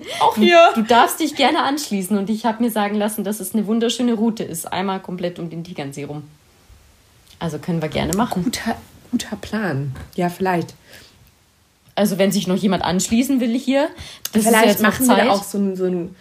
Auch 0.20 0.36
hier. 0.36 0.70
du 0.74 0.82
darfst 0.82 1.20
dich 1.20 1.34
gerne 1.34 1.62
anschließen 1.62 2.16
und 2.16 2.30
ich 2.30 2.46
habe 2.46 2.62
mir 2.62 2.70
sagen 2.70 2.94
lassen, 2.94 3.22
dass 3.22 3.40
es 3.40 3.54
eine 3.54 3.66
wunderschöne 3.66 4.14
Route 4.14 4.42
ist. 4.42 4.72
Einmal 4.72 5.00
komplett 5.00 5.38
um 5.38 5.50
den 5.50 5.62
Tegernsee 5.62 6.04
rum. 6.04 6.22
Also 7.38 7.58
können 7.58 7.82
wir 7.82 7.88
gerne 7.88 8.14
machen. 8.14 8.44
Guter, 8.44 8.76
guter 9.10 9.36
Plan. 9.36 9.92
Ja, 10.14 10.30
vielleicht. 10.30 10.74
Also 11.94 12.18
wenn 12.18 12.32
sich 12.32 12.46
noch 12.46 12.56
jemand 12.56 12.82
anschließen 12.84 13.40
will 13.40 13.58
hier, 13.58 13.88
das 14.32 14.44
Vielleicht 14.44 14.64
ist 14.66 14.70
jetzt 14.72 14.82
noch 14.82 14.90
machen 14.90 15.08
wir 15.08 15.16
da 15.16 15.30
auch 15.30 15.42
so 15.42 15.58
ein, 15.58 15.76
so 15.76 15.84
ein 15.84 16.14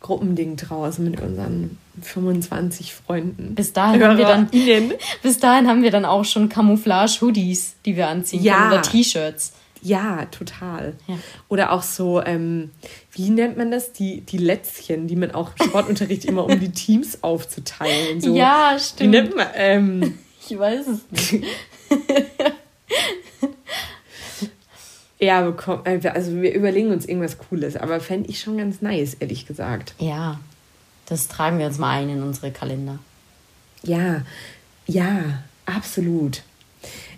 Gruppending 0.00 0.56
draus 0.56 0.98
mit 0.98 1.20
unseren 1.20 1.76
25 2.02 2.94
Freunden. 2.94 3.54
Bis 3.54 3.72
dahin, 3.72 4.02
haben 4.02 4.16
wir 4.18 4.24
dann, 4.26 4.48
bis 5.22 5.38
dahin 5.38 5.68
haben 5.68 5.82
wir 5.82 5.90
dann 5.90 6.04
auch 6.04 6.24
schon 6.24 6.48
Camouflage-Hoodies, 6.48 7.74
die 7.84 7.96
wir 7.96 8.08
anziehen 8.08 8.42
Ja. 8.42 8.54
können 8.56 8.72
oder 8.72 8.82
T-Shirts. 8.82 9.52
Ja, 9.82 10.26
total. 10.26 10.94
Ja. 11.06 11.16
Oder 11.48 11.72
auch 11.72 11.82
so, 11.82 12.22
ähm, 12.22 12.70
wie 13.12 13.30
nennt 13.30 13.56
man 13.56 13.70
das? 13.70 13.92
Die, 13.92 14.20
die 14.20 14.36
Lätzchen, 14.36 15.06
die 15.06 15.16
man 15.16 15.30
auch 15.30 15.52
im 15.58 15.66
Sportunterricht 15.68 16.26
immer 16.26 16.44
um 16.44 16.60
die 16.60 16.70
Teams 16.70 17.22
aufzuteilen. 17.22 18.20
So. 18.20 18.34
Ja, 18.36 18.72
Wie 18.76 18.80
stimmt. 18.80 19.10
nennt 19.10 19.36
man, 19.36 19.46
ähm, 19.54 20.18
Ich 20.48 20.58
weiß 20.58 20.86
es 20.86 21.32
nicht. 21.32 21.44
ja, 25.20 25.48
äh, 25.84 26.08
also 26.08 26.40
wir 26.40 26.54
überlegen 26.54 26.90
uns 26.90 27.06
irgendwas 27.06 27.38
Cooles, 27.38 27.76
aber 27.76 28.00
fände 28.00 28.28
ich 28.30 28.40
schon 28.40 28.58
ganz 28.58 28.82
nice, 28.82 29.14
ehrlich 29.14 29.46
gesagt. 29.46 29.94
Ja, 29.98 30.40
das 31.06 31.28
tragen 31.28 31.58
wir 31.58 31.66
uns 31.66 31.78
mal 31.78 32.00
ein 32.00 32.08
in 32.08 32.22
unsere 32.22 32.50
Kalender. 32.50 32.98
Ja, 33.82 34.22
ja, 34.86 35.42
absolut. 35.66 36.42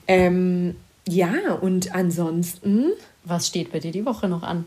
Ähm, 0.09 0.77
ja, 1.07 1.55
und 1.61 1.95
ansonsten, 1.95 2.93
Was 3.25 3.47
steht 3.47 3.73
bei 3.73 3.79
dir 3.79 3.93
die 3.93 4.05
Woche 4.05 4.29
noch 4.29 4.43
an? 4.43 4.67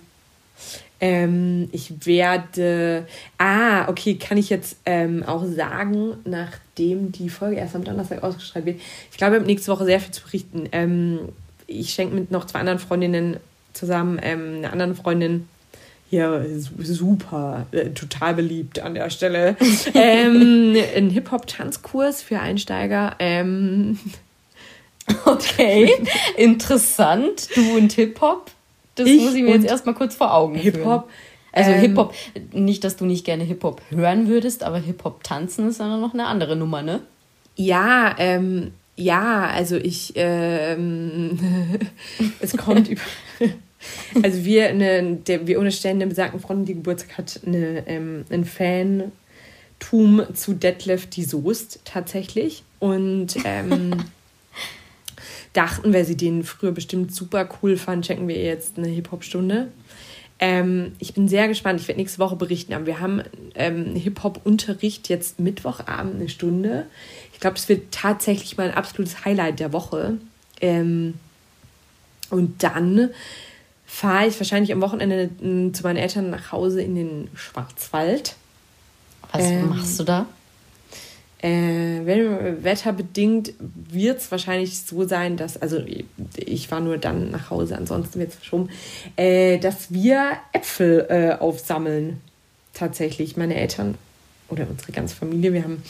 ähm, 1.01 1.69
ich 1.71 2.05
werde. 2.05 3.05
Ah, 3.37 3.89
okay, 3.89 4.15
kann 4.15 4.37
ich 4.37 4.49
jetzt 4.49 4.77
ähm, 4.85 5.23
auch 5.23 5.45
sagen, 5.45 6.17
nachdem 6.23 7.11
die 7.11 7.29
Folge 7.29 7.57
erst 7.57 7.75
am 7.75 7.83
Donnerstag 7.83 8.23
ausgestrahlt 8.23 8.65
wird. 8.65 8.79
Ich 9.11 9.17
glaube, 9.17 9.33
wir 9.33 9.39
haben 9.39 9.45
nächste 9.45 9.71
Woche 9.71 9.85
sehr 9.85 9.99
viel 9.99 10.11
zu 10.11 10.23
berichten. 10.23 10.69
Ähm, 10.71 11.19
ich 11.67 11.91
schenke 11.93 12.15
mit 12.15 12.31
noch 12.31 12.45
zwei 12.45 12.59
anderen 12.59 12.79
Freundinnen 12.79 13.37
zusammen, 13.73 14.19
ähm, 14.21 14.57
einer 14.59 14.71
anderen 14.71 14.95
Freundin. 14.95 15.47
Hier, 16.09 16.45
su- 16.59 16.81
super, 16.83 17.65
äh, 17.71 17.89
total 17.89 18.35
beliebt 18.35 18.79
an 18.79 18.93
der 18.93 19.09
Stelle. 19.09 19.57
ähm, 19.95 20.75
ein 20.95 21.09
Hip-Hop-Tanzkurs 21.09 22.21
für 22.21 22.39
Einsteiger. 22.39 23.15
Ähm, 23.19 23.99
Okay, 25.25 25.91
interessant. 26.35 27.49
Du 27.55 27.75
und 27.77 27.91
Hip-Hop? 27.93 28.49
Das 28.95 29.07
Ich 29.07 29.21
muss 29.21 29.33
ich 29.35 29.43
mir 29.43 29.51
jetzt 29.55 29.65
erstmal 29.67 29.93
kurz 29.93 30.15
vor 30.15 30.33
Augen 30.33 30.55
führen. 30.59 30.73
Hip-Hop. 30.75 31.09
Also 31.51 31.71
ähm, 31.71 31.79
Hip-Hop, 31.81 32.13
nicht, 32.53 32.83
dass 32.83 32.97
du 32.97 33.05
nicht 33.05 33.23
gerne 33.25 33.43
Hip-Hop 33.43 33.81
hören 33.89 34.27
würdest, 34.27 34.63
aber 34.63 34.77
Hip-Hop 34.79 35.23
tanzen 35.23 35.69
ist 35.69 35.79
dann 35.79 36.01
noch 36.01 36.13
eine 36.13 36.25
andere 36.25 36.55
Nummer, 36.55 36.81
ne? 36.81 37.01
Ja, 37.55 38.15
ähm, 38.17 38.73
ja, 38.95 39.47
also 39.47 39.75
ich, 39.75 40.13
ähm, 40.15 41.37
es 42.39 42.55
kommt 42.55 42.87
über, 42.87 43.01
also 44.23 44.45
wir, 44.45 44.69
eine, 44.69 45.15
der, 45.15 45.47
wir 45.47 45.59
unterstellen 45.59 45.97
eine 45.97 46.07
besagten 46.07 46.39
Freundin, 46.39 46.65
die 46.65 46.73
Geburtstag 46.75 47.17
hat, 47.17 47.41
eine, 47.45 47.87
ähm, 47.87 48.25
ein 48.29 48.45
Fantum 48.45 50.23
zu 50.33 50.53
Detlef 50.53 51.07
die 51.07 51.23
Soest 51.23 51.81
tatsächlich 51.83 52.63
und 52.79 53.35
ähm, 53.43 53.91
dachten, 55.53 55.93
weil 55.93 56.05
sie 56.05 56.17
den 56.17 56.43
früher 56.43 56.71
bestimmt 56.71 57.13
super 57.13 57.49
cool 57.61 57.75
fand, 57.77 58.05
schenken 58.05 58.27
wir 58.27 58.37
ihr 58.37 58.45
jetzt 58.45 58.77
eine 58.77 58.87
Hip-Hop-Stunde. 58.87 59.67
Ähm, 60.37 60.93
ich 60.99 61.13
bin 61.13 61.27
sehr 61.27 61.47
gespannt. 61.47 61.79
Ich 61.79 61.87
werde 61.87 61.99
nächste 61.99 62.19
Woche 62.19 62.35
berichten. 62.35 62.73
Aber 62.73 62.85
wir 62.85 62.99
haben 62.99 63.21
ähm, 63.55 63.95
Hip-Hop-Unterricht 63.95 65.07
jetzt 65.09 65.39
Mittwochabend 65.39 66.15
eine 66.15 66.29
Stunde. 66.29 66.87
Ich 67.35 67.41
glaube, 67.41 67.57
es 67.57 67.69
wird 67.69 67.91
tatsächlich 67.93 68.57
mal 68.57 68.69
ein 68.69 68.73
absolutes 68.75 69.23
Highlight 69.25 69.59
der 69.59 69.71
Woche. 69.73 70.17
Ähm, 70.61 71.15
und 72.31 72.63
dann 72.63 73.09
fahre 73.85 74.27
ich 74.27 74.39
wahrscheinlich 74.39 74.71
am 74.71 74.81
Wochenende 74.81 75.29
m, 75.41 75.73
zu 75.73 75.83
meinen 75.83 75.97
Eltern 75.97 76.29
nach 76.29 76.51
Hause 76.53 76.81
in 76.81 76.95
den 76.95 77.27
Schwarzwald. 77.35 78.35
Was 79.33 79.43
Ähm, 79.43 79.69
machst 79.69 79.99
du 79.99 80.03
da? 80.05 80.25
Äh, 81.39 82.05
wenn- 82.05 82.63
wetterbedingt 82.63 83.53
wird 83.59 84.19
es 84.21 84.31
wahrscheinlich 84.31 84.79
so 84.79 85.05
sein, 85.07 85.35
dass, 85.37 85.61
also 85.61 85.83
ich 86.37 86.71
war 86.71 86.79
nur 86.79 86.97
dann 86.97 87.29
nach 87.31 87.49
Hause, 87.51 87.77
ansonsten 87.77 88.17
wird 88.19 88.29
es 88.29 88.35
verschoben, 88.37 88.69
äh, 89.17 89.59
dass 89.59 89.91
wir 89.93 90.31
Äpfel 90.53 91.05
äh, 91.09 91.33
aufsammeln. 91.41 92.21
Tatsächlich. 92.73 93.37
Meine 93.37 93.55
Eltern 93.55 93.95
oder 94.49 94.65
unsere 94.69 94.91
ganze 94.93 95.15
Familie, 95.15 95.53
wir 95.53 95.63
haben 95.63 95.83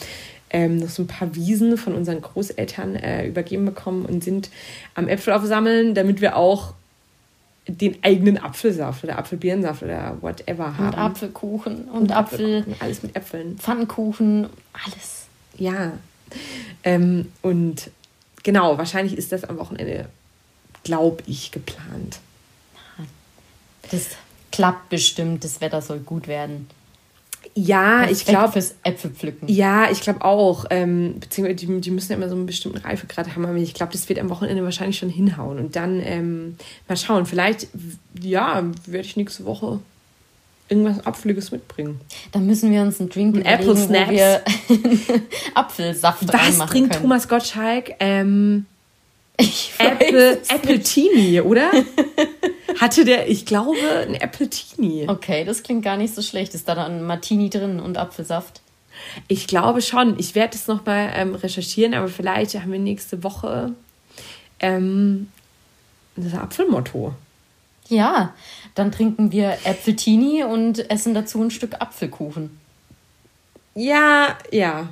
ähm, 0.50 0.78
noch 0.78 0.88
so 0.88 1.02
ein 1.02 1.06
paar 1.06 1.34
Wiesen 1.34 1.76
von 1.76 1.94
unseren 1.94 2.20
Großeltern 2.20 2.96
äh, 2.96 3.26
übergeben 3.26 3.64
bekommen 3.64 4.04
und 4.06 4.22
sind 4.22 4.50
am 4.94 5.08
Äpfel 5.08 5.32
aufsammeln, 5.32 5.94
damit 5.94 6.20
wir 6.20 6.36
auch 6.36 6.74
den 7.68 7.96
eigenen 8.02 8.38
Apfelsaft 8.38 9.02
oder 9.02 9.18
Apfelbirnensaft 9.18 9.82
oder 9.82 10.16
whatever 10.20 10.76
haben. 10.78 10.86
Und 10.86 10.98
Apfelkuchen 10.98 11.84
und 11.86 12.12
Apfel, 12.12 12.64
Alles 12.78 13.02
mit 13.02 13.16
Äpfeln. 13.16 13.58
Pfannkuchen, 13.58 14.48
alles. 14.72 15.26
Ja. 15.56 15.92
Ähm, 16.84 17.32
und 17.42 17.90
genau, 18.42 18.78
wahrscheinlich 18.78 19.16
ist 19.16 19.32
das 19.32 19.44
am 19.44 19.58
Wochenende, 19.58 20.08
glaube 20.84 21.22
ich, 21.26 21.50
geplant. 21.50 22.20
Das 23.90 24.10
klappt 24.52 24.88
bestimmt, 24.88 25.44
das 25.44 25.60
Wetter 25.60 25.82
soll 25.82 25.98
gut 26.00 26.28
werden. 26.28 26.68
Ja, 27.54 28.02
ich 28.02 28.24
Perfekt 28.24 28.28
glaube. 28.28 28.52
fürs 28.52 28.74
Äpfelpflücken. 28.82 29.48
Ja, 29.48 29.90
ich 29.90 30.00
glaube 30.00 30.24
auch. 30.24 30.66
Ähm, 30.70 31.16
beziehungsweise 31.20 31.66
die, 31.66 31.80
die 31.80 31.90
müssen 31.90 32.12
ja 32.12 32.18
immer 32.18 32.28
so 32.28 32.34
einen 32.34 32.46
bestimmten 32.46 32.78
Reifegrad 32.78 33.34
haben. 33.34 33.44
Aber 33.44 33.56
ich 33.56 33.74
glaube, 33.74 33.92
das 33.92 34.08
wird 34.08 34.18
am 34.18 34.30
Wochenende 34.30 34.62
wahrscheinlich 34.64 34.98
schon 34.98 35.10
hinhauen. 35.10 35.58
Und 35.58 35.76
dann 35.76 36.00
ähm, 36.00 36.56
mal 36.88 36.96
schauen. 36.96 37.26
Vielleicht, 37.26 37.68
ja, 38.20 38.62
werde 38.86 39.06
ich 39.06 39.16
nächste 39.16 39.44
Woche 39.44 39.80
irgendwas 40.68 41.06
Apfeliges 41.06 41.52
mitbringen. 41.52 42.00
Dann 42.32 42.46
müssen 42.46 42.70
wir 42.70 42.82
uns 42.82 43.00
einen 43.00 43.08
Drink 43.08 43.36
Ein 43.36 43.44
Apple 43.44 43.76
Snaps. 43.76 44.42
Apfelsaft 45.54 46.26
Was 46.26 46.34
reinmachen 46.34 46.70
trinkt 46.70 46.90
können. 46.92 47.02
Thomas 47.02 47.28
Gottschalk? 47.28 47.92
Ähm, 48.00 48.66
Ich 49.38 49.72
Apple, 49.78 50.40
Apple 50.48 50.80
Teenie, 50.80 51.40
oder? 51.40 51.70
Hatte 52.80 53.04
der, 53.04 53.28
ich 53.28 53.46
glaube, 53.46 53.76
ein 54.06 54.14
Apple 54.14 54.48
Teenie. 54.48 55.08
Okay, 55.08 55.44
das 55.44 55.62
klingt 55.62 55.84
gar 55.84 55.96
nicht 55.96 56.14
so 56.14 56.22
schlecht. 56.22 56.54
Ist 56.54 56.68
da 56.68 56.74
dann 56.74 57.02
Martini 57.02 57.50
drin 57.50 57.80
und 57.80 57.98
Apfelsaft? 57.98 58.60
Ich 59.28 59.46
glaube 59.46 59.82
schon. 59.82 60.18
Ich 60.18 60.34
werde 60.34 60.56
es 60.56 60.66
nochmal 60.66 61.10
ähm, 61.14 61.34
recherchieren, 61.34 61.94
aber 61.94 62.08
vielleicht 62.08 62.54
haben 62.54 62.72
wir 62.72 62.78
nächste 62.78 63.22
Woche 63.22 63.72
ähm, 64.60 65.28
das 66.16 66.34
Apfelmotto. 66.34 67.14
Ja, 67.88 68.34
dann 68.74 68.90
trinken 68.90 69.32
wir 69.32 69.58
Äpfeltini 69.64 70.44
und 70.44 70.90
essen 70.90 71.14
dazu 71.14 71.42
ein 71.42 71.50
Stück 71.50 71.80
Apfelkuchen. 71.80 72.58
Ja, 73.74 74.36
ja. 74.50 74.88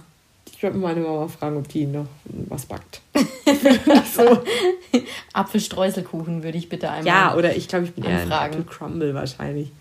Ich 0.56 0.62
werde 0.62 0.78
meine 0.78 1.00
Mama 1.00 1.26
fragen, 1.28 1.56
ob 1.56 1.68
die 1.68 1.84
noch 1.84 2.06
was 2.24 2.66
backt. 2.66 3.00
so. 4.14 4.38
Apfelstreuselkuchen 5.32 6.42
würde 6.42 6.56
ich 6.56 6.68
bitte 6.68 6.90
einmal. 6.90 7.06
Ja, 7.06 7.34
oder 7.34 7.56
ich 7.56 7.66
glaube, 7.68 7.86
ich 7.86 7.92
bin 7.92 8.04
eher 8.04 8.10
ein 8.10 8.22
Anfragen. 8.22 8.54
Apple 8.54 8.64
Crumble 8.64 9.14
wahrscheinlich. 9.14 9.72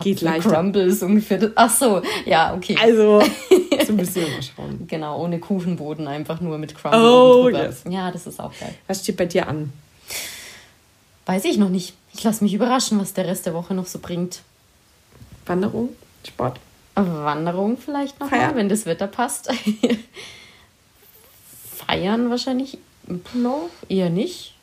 Geht 0.00 0.22
leichter. 0.22 0.50
Crumble 0.50 0.82
ist 0.82 1.02
ungefähr. 1.02 1.38
Das, 1.38 1.50
ach 1.54 1.70
so, 1.70 2.02
ja, 2.24 2.54
okay. 2.54 2.76
Also, 2.80 3.20
so 3.86 3.92
müssen 3.92 4.14
wir 4.16 4.28
mal 4.28 4.42
schauen. 4.42 4.86
genau, 4.88 5.22
ohne 5.22 5.38
Kuchenboden, 5.38 6.08
einfach 6.08 6.40
nur 6.40 6.58
mit 6.58 6.74
Crumble. 6.74 7.00
Oh, 7.00 7.48
yes. 7.50 7.84
Ja, 7.88 8.10
das 8.10 8.26
ist 8.26 8.40
auch 8.40 8.52
geil. 8.58 8.74
Was 8.88 9.02
steht 9.02 9.16
bei 9.16 9.26
dir 9.26 9.46
an? 9.46 9.72
Weiß 11.26 11.44
ich 11.44 11.58
noch 11.58 11.68
nicht. 11.68 11.94
Ich 12.12 12.24
lasse 12.24 12.42
mich 12.42 12.54
überraschen, 12.54 12.98
was 12.98 13.12
der 13.12 13.26
Rest 13.26 13.46
der 13.46 13.54
Woche 13.54 13.74
noch 13.74 13.86
so 13.86 13.98
bringt. 13.98 14.40
Wanderung? 15.46 15.90
Sport? 16.26 16.58
Wanderung 16.94 17.76
vielleicht 17.78 18.18
noch 18.20 18.28
Feiern? 18.30 18.50
mal, 18.52 18.56
wenn 18.56 18.68
das 18.68 18.86
Wetter 18.86 19.06
passt. 19.06 19.50
Feiern 21.74 22.30
wahrscheinlich 22.30 22.78
noch, 23.34 23.68
eher 23.88 24.10
nicht. 24.10 24.54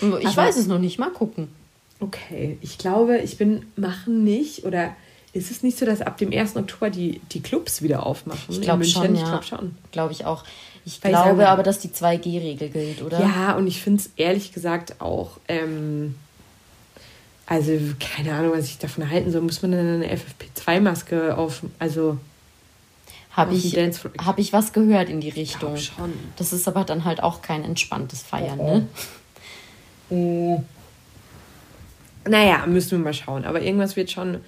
Ich 0.00 0.04
Aber- 0.26 0.36
weiß 0.36 0.56
es 0.56 0.66
noch 0.66 0.78
nicht, 0.78 0.98
mal 0.98 1.10
gucken. 1.10 1.48
Okay, 2.00 2.58
ich 2.60 2.78
glaube, 2.78 3.18
ich 3.18 3.38
bin 3.38 3.66
machen 3.74 4.22
nicht 4.22 4.64
oder 4.64 4.94
ist 5.32 5.50
es 5.50 5.64
nicht 5.64 5.76
so, 5.78 5.84
dass 5.84 6.00
ab 6.00 6.16
dem 6.18 6.32
1. 6.32 6.54
Oktober 6.56 6.90
die, 6.90 7.20
die 7.32 7.40
Clubs 7.42 7.82
wieder 7.82 8.06
aufmachen? 8.06 8.40
Ich 8.48 8.60
glaube 8.60 8.84
schon, 8.84 9.14
Ich 9.14 9.20
ja. 9.22 9.28
glaube 9.28 9.44
schon. 9.44 9.74
Glaube 9.90 10.12
ich 10.12 10.24
auch. 10.24 10.44
Ich 10.84 11.02
Weil 11.02 11.10
ich 11.10 11.16
glaube 11.16 11.38
sage- 11.40 11.48
aber, 11.48 11.62
dass 11.64 11.80
die 11.80 11.88
2G-Regel 11.88 12.68
gilt, 12.70 13.02
oder? 13.02 13.20
Ja, 13.20 13.56
und 13.56 13.66
ich 13.66 13.82
finde 13.82 14.00
es 14.02 14.10
ehrlich 14.16 14.52
gesagt 14.52 15.00
auch, 15.00 15.38
ähm, 15.48 16.14
also 17.48 17.72
keine 17.98 18.34
Ahnung, 18.34 18.52
was 18.54 18.66
ich 18.66 18.78
davon 18.78 19.08
halten 19.10 19.32
soll. 19.32 19.40
Muss 19.40 19.62
man 19.62 19.72
dann 19.72 20.02
eine 20.02 20.06
FFP2-Maske 20.14 21.36
auf, 21.36 21.62
also 21.78 22.18
Habe 23.32 23.54
ich, 23.54 23.74
hab 23.76 24.38
ich 24.38 24.52
was 24.52 24.72
gehört 24.72 25.08
in 25.08 25.20
die 25.20 25.28
ich 25.28 25.36
Richtung. 25.36 25.76
schon. 25.76 26.12
Das 26.36 26.52
ist 26.52 26.68
aber 26.68 26.84
dann 26.84 27.04
halt 27.04 27.22
auch 27.22 27.40
kein 27.40 27.64
entspanntes 27.64 28.22
Feiern, 28.22 28.58
Oh. 28.60 28.84
ne? 30.10 30.64
Naja, 32.28 32.66
müssen 32.66 32.92
wir 32.92 32.98
mal 32.98 33.14
schauen. 33.14 33.44
Aber 33.44 33.62
irgendwas 33.62 33.96
wird 33.96 34.10
schon 34.10 34.38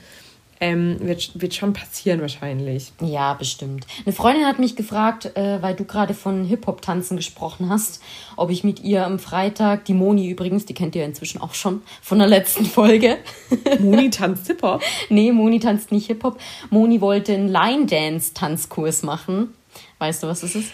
Ähm, 0.63 0.99
wird, 1.01 1.41
wird 1.41 1.55
schon 1.55 1.73
passieren 1.73 2.21
wahrscheinlich. 2.21 2.93
Ja, 3.01 3.33
bestimmt. 3.33 3.87
Eine 4.05 4.15
Freundin 4.15 4.45
hat 4.45 4.59
mich 4.59 4.77
gefragt, 4.77 5.35
äh, 5.35 5.63
weil 5.63 5.75
du 5.75 5.85
gerade 5.85 6.13
von 6.13 6.45
Hip-Hop-Tanzen 6.45 7.17
gesprochen 7.17 7.71
hast, 7.71 8.03
ob 8.37 8.51
ich 8.51 8.63
mit 8.63 8.81
ihr 8.81 9.07
am 9.07 9.19
Freitag, 9.19 9.87
die 9.87 9.95
Moni 9.95 10.29
übrigens, 10.29 10.67
die 10.67 10.75
kennt 10.75 10.95
ihr 10.95 11.07
inzwischen 11.07 11.41
auch 11.41 11.55
schon 11.55 11.81
von 12.03 12.19
der 12.19 12.29
letzten 12.29 12.67
Folge. 12.67 13.17
Moni 13.81 14.11
tanzt 14.11 14.49
Hip-Hop? 14.49 14.83
nee, 15.09 15.33
Moni 15.33 15.61
tanzt 15.61 15.93
nicht 15.93 16.09
Hip-Hop. 16.09 16.39
Moni 16.69 17.01
wollte 17.01 17.33
einen 17.33 17.49
Line-Dance-Tanzkurs 17.49 19.03
machen. 19.03 19.55
Weißt 19.99 20.23
du, 20.23 20.27
was 20.27 20.43
das 20.43 20.55
ist? 20.55 20.73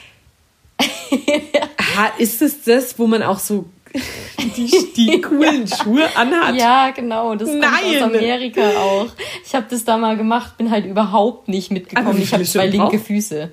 ist 2.19 2.43
es 2.43 2.65
das, 2.65 2.99
wo 2.99 3.07
man 3.07 3.23
auch 3.23 3.39
so 3.39 3.67
die, 4.57 4.93
die 4.97 5.21
coolen 5.21 5.67
Schuhe 5.67 6.09
anhat? 6.17 6.55
Ja, 6.57 6.91
genau. 6.91 7.35
Das 7.35 7.49
kommt 7.49 7.65
aus 7.65 8.03
Amerika 8.03 8.61
auch. 8.79 9.09
Ich 9.45 9.55
habe 9.55 9.67
das 9.69 9.85
da 9.85 9.97
mal 9.97 10.17
gemacht, 10.17 10.57
bin 10.57 10.71
halt 10.71 10.87
überhaupt 10.87 11.49
nicht 11.49 11.71
mitgekommen. 11.71 12.21
Ich 12.21 12.33
habe 12.33 12.45
zwei 12.45 12.67
linke 12.67 12.99
Füße. 12.99 13.51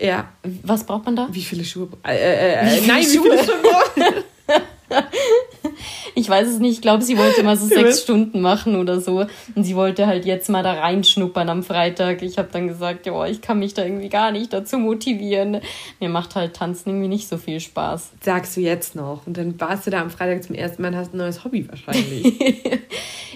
Ja. 0.00 0.28
Was 0.62 0.84
braucht 0.84 1.04
man 1.04 1.16
da? 1.16 1.28
Wie 1.30 1.42
viele 1.42 1.64
Schuhe? 1.64 1.88
Äh, 2.06 2.16
äh, 2.16 2.54
äh, 2.54 2.82
wie 2.82 2.86
nein, 2.86 3.02
Schuhe? 3.04 3.24
wie 3.24 3.30
viele 3.30 3.44
Schuhe? 3.44 4.24
ich 6.14 6.28
weiß 6.28 6.48
es 6.48 6.58
nicht. 6.58 6.74
Ich 6.74 6.82
glaube, 6.82 7.02
sie 7.02 7.16
wollte 7.16 7.42
mal 7.42 7.56
so 7.56 7.66
sechs 7.68 8.02
Stunden 8.02 8.40
machen 8.40 8.76
oder 8.76 9.00
so. 9.00 9.26
Und 9.54 9.64
sie 9.64 9.76
wollte 9.76 10.06
halt 10.06 10.24
jetzt 10.24 10.48
mal 10.48 10.62
da 10.62 10.72
reinschnuppern 10.72 11.48
am 11.48 11.62
Freitag. 11.62 12.22
Ich 12.22 12.38
habe 12.38 12.48
dann 12.52 12.68
gesagt, 12.68 13.06
ja, 13.06 13.26
ich 13.26 13.40
kann 13.40 13.58
mich 13.58 13.74
da 13.74 13.84
irgendwie 13.84 14.08
gar 14.08 14.32
nicht 14.32 14.52
dazu 14.52 14.78
motivieren. 14.78 15.60
Mir 16.00 16.08
macht 16.08 16.34
halt 16.34 16.54
Tanzen 16.54 16.90
irgendwie 16.90 17.08
nicht 17.08 17.28
so 17.28 17.38
viel 17.38 17.60
Spaß. 17.60 18.10
Sagst 18.20 18.56
du 18.56 18.60
jetzt 18.60 18.94
noch. 18.94 19.26
Und 19.26 19.36
dann 19.36 19.58
warst 19.60 19.86
du 19.86 19.90
da 19.90 20.00
am 20.00 20.10
Freitag 20.10 20.42
zum 20.42 20.54
ersten 20.54 20.82
Mal 20.82 20.88
und 20.88 20.96
hast 20.96 21.14
ein 21.14 21.18
neues 21.18 21.44
Hobby 21.44 21.68
wahrscheinlich. 21.68 22.40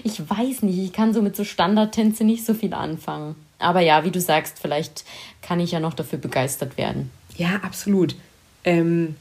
ich 0.03 0.29
weiß 0.29 0.63
nicht. 0.63 0.77
Ich 0.77 0.93
kann 0.93 1.13
so 1.13 1.21
mit 1.21 1.35
so 1.35 1.43
Standardtänze 1.43 2.23
nicht 2.23 2.45
so 2.45 2.53
viel 2.53 2.73
anfangen. 2.73 3.35
Aber 3.59 3.79
ja, 3.79 4.03
wie 4.03 4.11
du 4.11 4.19
sagst, 4.19 4.59
vielleicht 4.59 5.05
kann 5.41 5.59
ich 5.59 5.71
ja 5.71 5.79
noch 5.79 5.93
dafür 5.93 6.19
begeistert 6.19 6.77
werden. 6.77 7.09
Ja, 7.37 7.59
absolut. 7.63 8.15
Ähm, 8.63 9.15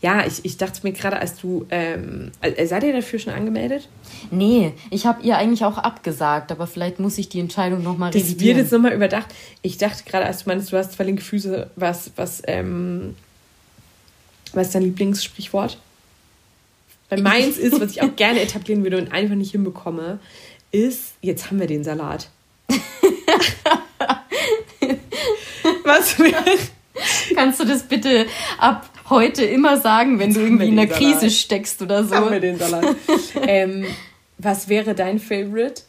ja, 0.00 0.26
ich, 0.26 0.44
ich 0.44 0.56
dachte 0.56 0.80
mir 0.82 0.92
gerade, 0.92 1.18
als 1.18 1.38
du. 1.38 1.66
Ähm, 1.70 2.30
äh, 2.40 2.66
seid 2.66 2.84
ihr 2.84 2.92
dafür 2.92 3.18
schon 3.18 3.32
angemeldet? 3.32 3.88
Nee, 4.30 4.74
ich 4.90 5.06
habe 5.06 5.22
ihr 5.22 5.36
eigentlich 5.36 5.64
auch 5.64 5.78
abgesagt, 5.78 6.52
aber 6.52 6.66
vielleicht 6.66 7.00
muss 7.00 7.18
ich 7.18 7.28
die 7.28 7.40
Entscheidung 7.40 7.82
nochmal 7.82 8.10
revidieren. 8.10 8.36
Das 8.36 8.44
wird 8.44 8.56
jetzt 8.58 8.72
nochmal 8.72 8.92
überdacht. 8.92 9.34
Ich 9.62 9.78
dachte 9.78 10.04
gerade, 10.04 10.26
als 10.26 10.44
du 10.44 10.50
meinst, 10.50 10.70
du 10.72 10.76
hast 10.76 10.92
zwei 10.92 11.04
linke 11.04 11.22
Füße, 11.22 11.70
was, 11.76 12.12
was, 12.16 12.42
ähm, 12.46 13.16
was 14.52 14.68
ist 14.68 14.74
dein 14.74 14.82
Lieblingssprichwort? 14.82 15.78
Weil 17.08 17.22
meins 17.22 17.56
ist, 17.56 17.80
was 17.80 17.90
ich 17.90 18.02
auch 18.02 18.14
gerne 18.16 18.40
etablieren 18.40 18.82
würde 18.82 18.98
und 18.98 19.12
einfach 19.12 19.36
nicht 19.36 19.52
hinbekomme, 19.52 20.18
ist, 20.72 21.14
jetzt 21.22 21.46
haben 21.46 21.58
wir 21.58 21.66
den 21.66 21.84
Salat. 21.84 22.28
was? 25.84 26.16
Kannst 27.34 27.60
du 27.60 27.64
das 27.64 27.84
bitte 27.84 28.26
ab 28.58 28.90
heute 29.10 29.44
immer 29.44 29.80
sagen, 29.80 30.18
wenn 30.18 30.30
Jetzt 30.30 30.36
du 30.36 30.42
irgendwie 30.42 30.68
in 30.68 30.78
einer 30.78 30.88
Salat. 30.88 31.02
Krise 31.02 31.30
steckst 31.30 31.82
oder 31.82 32.04
so. 32.04 32.14
Haben 32.14 32.30
wir 32.30 32.40
den 32.40 32.58
Salat. 32.58 32.84
ähm, 33.46 33.86
was 34.38 34.68
wäre 34.68 34.94
dein 34.94 35.18
Favorite? 35.18 35.82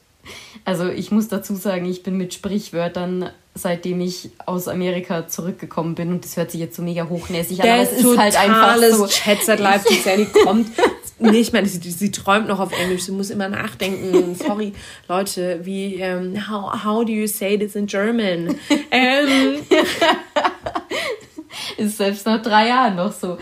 Also 0.65 0.89
ich 0.89 1.11
muss 1.11 1.27
dazu 1.27 1.55
sagen, 1.55 1.85
ich 1.85 2.03
bin 2.03 2.17
mit 2.17 2.33
Sprichwörtern, 2.33 3.29
seitdem 3.55 4.01
ich 4.01 4.29
aus 4.45 4.67
Amerika 4.67 5.27
zurückgekommen 5.27 5.95
bin 5.95 6.11
und 6.11 6.25
das 6.25 6.35
hört 6.37 6.51
sich 6.51 6.59
jetzt 6.59 6.75
so 6.75 6.81
mega 6.81 7.07
hochnäsig 7.07 7.61
an, 7.61 7.69
aber 7.69 7.81
es 7.81 7.91
ist 7.93 8.17
halt 8.17 8.35
einfach 8.37 8.77
so. 8.91 9.07
Chatset 9.07 9.59
Live, 9.59 9.85
die 9.85 9.95
Sally 9.95 10.25
kommt. 10.25 10.67
Nee, 11.19 11.39
ich 11.39 11.51
meine, 11.51 11.67
sie, 11.67 11.79
sie, 11.89 12.11
träumt 12.11 12.47
noch 12.47 12.59
auf 12.59 12.71
Englisch, 12.79 13.05
sie 13.05 13.11
muss 13.11 13.31
immer 13.31 13.49
nachdenken. 13.49 14.35
Sorry, 14.35 14.73
Leute, 15.07 15.61
wie, 15.63 15.95
um, 15.95 16.01
ähm, 16.35 16.47
how, 16.47 16.83
how 16.83 17.03
do 17.03 17.11
you 17.11 17.25
say 17.25 17.57
this 17.57 17.75
in 17.75 17.87
German? 17.87 18.55
Ähm, 18.91 19.59
ist 21.77 21.97
selbst 21.97 22.25
nach 22.25 22.41
drei 22.41 22.67
Jahren 22.67 22.95
noch 22.95 23.11
so. 23.11 23.37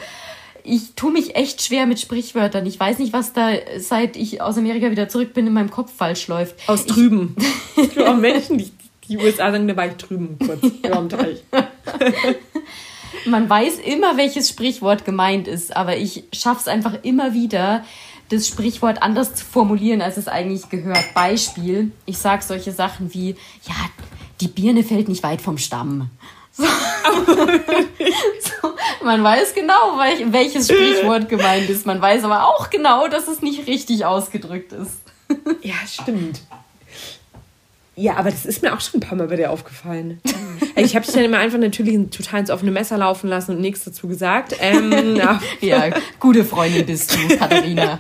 Ich 0.64 0.96
tue 0.96 1.12
mich 1.12 1.36
echt 1.36 1.62
schwer 1.62 1.86
mit 1.86 2.00
Sprichwörtern. 2.00 2.66
Ich 2.66 2.80
weiß 2.80 2.98
nicht, 2.98 3.14
was 3.14 3.34
da, 3.34 3.52
seit 3.78 4.16
ich 4.16 4.42
aus 4.42 4.58
Amerika 4.58 4.90
wieder 4.90 5.08
zurück 5.08 5.34
bin, 5.34 5.46
in 5.46 5.54
meinem 5.54 5.70
Kopf 5.70 5.94
falsch 5.96 6.28
läuft. 6.28 6.56
Aus 6.68 6.86
drüben. 6.86 7.36
Ich 7.76 8.00
auch 8.00 8.16
Menschen, 8.18 8.58
die, 8.58 8.72
die 9.08 9.18
USA 9.18 9.52
sagen, 9.52 9.68
da 9.68 9.78
war 9.78 9.86
ich 9.86 9.94
drüben 9.94 10.40
kurz 10.40 10.64
über 10.64 11.08
Teich. 11.10 11.44
Man 13.28 13.50
weiß 13.50 13.80
immer, 13.80 14.18
welches 14.18 14.50
Sprichwort 14.50 15.06
gemeint 15.06 15.48
ist, 15.48 15.76
aber 15.76 15.98
ich 15.98 16.26
schaffe 16.34 16.62
es 16.62 16.68
einfach 16.68 17.04
immer 17.04 17.34
wieder, 17.34 17.84
das 18.30 18.48
Sprichwort 18.48 19.02
anders 19.02 19.36
zu 19.36 19.46
formulieren, 19.46 20.02
als 20.02 20.18
es 20.18 20.28
eigentlich 20.28 20.70
gehört. 20.70 21.14
Beispiel, 21.14 21.92
ich 22.06 22.18
sage 22.18 22.44
solche 22.44 22.72
Sachen 22.72 23.14
wie, 23.14 23.36
ja, 23.68 23.76
die 24.42 24.48
Birne 24.48 24.84
fällt 24.84 25.08
nicht 25.08 25.24
weit 25.24 25.42
vom 25.42 25.58
Stamm. 25.58 26.10
So. 26.58 26.64
so, 28.40 28.74
man 29.04 29.24
weiß 29.24 29.54
genau, 29.54 29.98
welches 30.32 30.70
Sprichwort 30.70 31.28
gemeint 31.28 31.70
ist. 31.70 31.86
Man 31.86 32.02
weiß 32.02 32.24
aber 32.24 32.48
auch 32.48 32.70
genau, 32.70 33.08
dass 33.08 33.28
es 33.28 33.42
nicht 33.42 33.68
richtig 33.68 34.06
ausgedrückt 34.06 34.72
ist. 34.72 35.02
ja, 35.62 35.76
stimmt. 35.86 36.42
Ja, 37.98 38.18
aber 38.18 38.30
das 38.30 38.46
ist 38.46 38.62
mir 38.62 38.74
auch 38.74 38.82
schon 38.82 39.00
ein 39.00 39.08
paar 39.08 39.18
Mal 39.18 39.28
bei 39.28 39.38
dir 39.38 39.52
aufgefallen. 39.52 40.20
ich 40.76 40.96
habe 40.96 41.06
dich 41.06 41.16
dann 41.16 41.24
immer 41.24 41.38
einfach 41.38 41.58
natürlich 41.58 42.10
total 42.10 42.42
ins 42.42 42.50
offene 42.50 42.72
Messer 42.72 42.98
laufen 42.98 43.30
lassen 43.30 43.56
und 43.56 43.62
nichts 43.62 43.86
dazu 43.86 44.08
gesagt. 44.08 44.56
Ähm, 44.60 45.16
ja. 45.16 45.42
ja, 45.62 45.90
gute 46.20 46.44
Freundin 46.44 46.86
bist 46.86 47.16
du, 47.16 47.38
Katharina. 47.38 48.00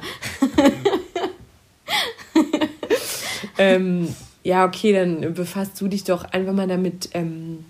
ähm, 3.58 4.14
ja, 4.44 4.66
okay, 4.66 4.92
dann 4.92 5.34
befasst 5.34 5.80
du 5.80 5.88
dich 5.88 6.04
doch 6.04 6.26
einfach 6.26 6.54
mal 6.54 6.68
damit, 6.68 7.10
ähm, 7.14 7.64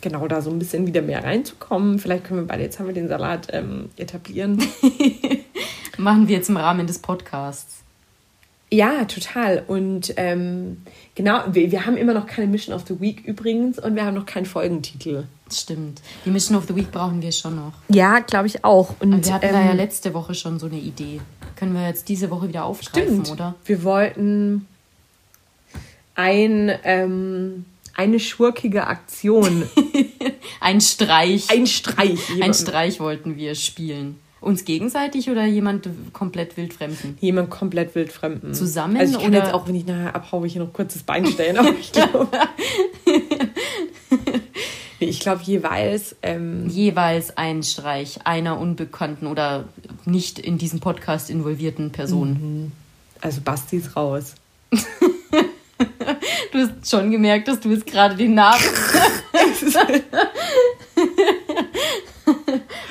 genau 0.00 0.26
da 0.28 0.42
so 0.42 0.50
ein 0.50 0.58
bisschen 0.58 0.86
wieder 0.86 1.02
mehr 1.02 1.24
reinzukommen. 1.24 1.98
Vielleicht 1.98 2.24
können 2.24 2.40
wir 2.40 2.46
beide, 2.46 2.62
jetzt 2.62 2.78
haben 2.78 2.86
wir 2.86 2.94
den 2.94 3.08
Salat 3.08 3.48
ähm, 3.52 3.90
etablieren. 3.96 4.62
Machen 5.98 6.28
wir 6.28 6.36
jetzt 6.36 6.48
im 6.48 6.56
Rahmen 6.56 6.86
des 6.86 6.98
Podcasts. 6.98 7.80
Ja, 8.72 9.04
total. 9.04 9.64
Und 9.66 10.14
ähm, 10.16 10.82
genau, 11.14 11.42
wir, 11.50 11.72
wir 11.72 11.86
haben 11.86 11.96
immer 11.96 12.14
noch 12.14 12.26
keine 12.26 12.46
Mission 12.46 12.74
of 12.74 12.84
the 12.86 13.00
Week 13.00 13.24
übrigens 13.24 13.78
und 13.78 13.96
wir 13.96 14.04
haben 14.04 14.14
noch 14.14 14.26
keinen 14.26 14.46
Folgentitel. 14.46 15.24
Stimmt. 15.52 16.00
Die 16.24 16.30
Mission 16.30 16.56
of 16.56 16.66
the 16.68 16.76
Week 16.76 16.90
brauchen 16.92 17.20
wir 17.20 17.32
schon 17.32 17.56
noch. 17.56 17.72
Ja, 17.88 18.20
glaube 18.20 18.46
ich 18.46 18.64
auch. 18.64 18.94
Und 19.00 19.26
wir 19.26 19.34
hatten 19.34 19.46
ähm, 19.46 19.52
da 19.52 19.64
ja 19.64 19.72
letzte 19.72 20.14
Woche 20.14 20.34
schon 20.34 20.60
so 20.60 20.66
eine 20.66 20.78
Idee. 20.78 21.20
Können 21.56 21.74
wir 21.74 21.86
jetzt 21.86 22.08
diese 22.08 22.30
Woche 22.30 22.48
wieder 22.48 22.64
aufgreifen, 22.64 23.24
stimmt. 23.24 23.32
oder? 23.32 23.56
Wir 23.64 23.82
wollten 23.82 24.66
ein 26.14 26.70
ähm, 26.84 27.64
eine 27.94 28.20
schurkige 28.20 28.86
Aktion. 28.86 29.64
ein 30.60 30.80
Streich. 30.80 31.50
Ein 31.50 31.66
Streich. 31.66 32.20
Ein 32.40 32.54
Streich 32.54 33.00
wollten 33.00 33.36
wir 33.36 33.54
spielen. 33.54 34.18
Uns 34.40 34.64
gegenseitig 34.64 35.28
oder 35.28 35.44
jemand 35.44 35.88
komplett 36.14 36.56
wildfremden? 36.56 37.18
Jemand 37.20 37.50
komplett 37.50 37.94
wildfremden. 37.94 38.54
Zusammen? 38.54 38.96
Also 38.96 39.16
ich 39.16 39.22
kann 39.22 39.34
oder? 39.34 39.44
jetzt 39.44 39.52
auch, 39.52 39.68
wenn 39.68 39.74
ich 39.74 39.84
nachher 39.84 40.14
abhaue, 40.14 40.46
hier 40.48 40.62
noch 40.62 40.72
kurzes 40.72 41.02
Bein 41.02 41.26
stellen, 41.26 41.58
aber 41.58 41.74
ich 41.78 41.92
glaube... 41.92 42.28
ich 44.98 45.20
glaube 45.20 45.42
jeweils... 45.44 46.16
Ähm, 46.22 46.70
jeweils 46.70 47.36
ein 47.36 47.62
Streich 47.62 48.20
einer 48.24 48.58
unbekannten 48.58 49.26
oder 49.26 49.68
nicht 50.06 50.38
in 50.38 50.56
diesem 50.56 50.80
Podcast 50.80 51.28
involvierten 51.28 51.92
Person. 51.92 52.30
Mhm. 52.30 52.72
Also 53.20 53.42
Basti 53.42 53.76
ist 53.76 53.94
raus. 53.94 54.36
Du 56.52 56.58
hast 56.58 56.90
schon 56.90 57.10
gemerkt, 57.10 57.48
dass 57.48 57.60
du 57.60 57.70
jetzt 57.70 57.86
gerade 57.86 58.16
den 58.16 58.34
Namen. 58.34 58.60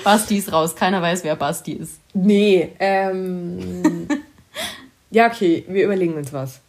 Basti 0.03 0.37
ist 0.37 0.51
raus. 0.51 0.75
Keiner 0.75 1.01
weiß, 1.01 1.23
wer 1.23 1.35
Basti 1.35 1.73
ist. 1.73 1.99
Nee, 2.13 2.71
ähm. 2.79 4.07
ja, 5.11 5.27
okay, 5.27 5.65
wir 5.67 5.85
überlegen 5.85 6.13
uns 6.15 6.31
was. 6.31 6.61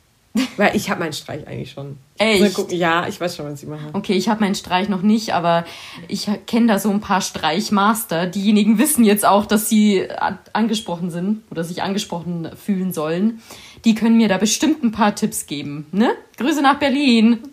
Weil 0.57 0.77
ich 0.77 0.91
habe 0.91 1.01
meinen 1.01 1.13
Streich 1.13 1.47
eigentlich 1.47 1.73
schon. 1.73 1.99
Echt? 2.21 2.71
Ja, 2.73 3.09
ich 3.09 3.19
weiß 3.19 3.35
schon, 3.35 3.47
was 3.51 3.63
ich 3.63 3.69
mache. 3.69 3.89
Okay, 3.95 4.13
ich 4.13 4.29
habe 4.29 4.41
meinen 4.41 4.55
Streich 4.55 4.91
noch 4.91 5.01
nicht, 5.01 5.33
aber 5.33 5.65
ich 6.07 6.29
kenne 6.47 6.67
da 6.67 6.79
so 6.79 6.91
ein 6.91 7.01
paar 7.01 7.23
Streichmaster. 7.23 8.27
Diejenigen 8.27 8.79
wissen 8.79 9.05
jetzt 9.05 9.25
auch, 9.25 9.47
dass 9.47 9.71
sie 9.71 10.07
angesprochen 10.53 11.11
sind 11.11 11.43
oder 11.51 11.65
sich 11.65 11.83
angesprochen 11.83 12.51
fühlen 12.63 12.93
sollen. 12.93 13.41
Die 13.87 13.95
können 13.95 14.19
mir 14.19 14.29
da 14.29 14.37
bestimmt 14.37 14.85
ein 14.85 14.93
paar 14.93 15.15
Tipps 15.15 15.47
geben. 15.47 15.87
Ne? 15.93 16.11
Grüße 16.37 16.63
nach 16.63 16.79
Berlin. 16.79 17.39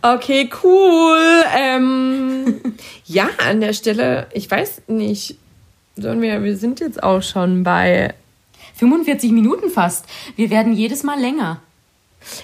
Okay, 0.00 0.50
cool. 0.62 1.44
Ähm, 1.56 2.60
ja, 3.06 3.28
an 3.46 3.60
der 3.62 3.72
Stelle, 3.72 4.26
ich 4.34 4.50
weiß 4.50 4.82
nicht, 4.88 5.36
sollen 5.96 6.20
wir, 6.20 6.42
wir 6.42 6.58
sind 6.58 6.80
jetzt 6.80 7.02
auch 7.02 7.22
schon 7.22 7.62
bei 7.62 8.12
45 8.74 9.32
Minuten 9.32 9.70
fast. 9.70 10.04
Wir 10.36 10.50
werden 10.50 10.74
jedes 10.74 11.04
Mal 11.04 11.18
länger. 11.18 11.60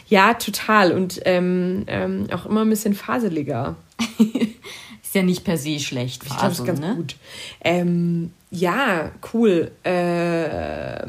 Ja, 0.08 0.34
total. 0.34 0.92
Und 0.92 1.20
ähm, 1.24 1.84
ähm, 1.86 2.26
auch 2.32 2.46
immer 2.46 2.62
ein 2.62 2.70
bisschen 2.70 2.94
faseliger. 2.94 3.76
ist 4.18 5.14
ja 5.14 5.22
nicht 5.22 5.44
per 5.44 5.56
se 5.58 5.78
schlecht. 5.80 6.22
Ich 6.24 6.36
glaube, 6.36 6.52
ist 6.52 6.64
ganz 6.64 6.80
ne? 6.80 6.94
gut. 6.96 7.16
Ähm, 7.62 8.32
ja, 8.50 9.10
cool. 9.32 9.70
Ähm, 9.84 11.06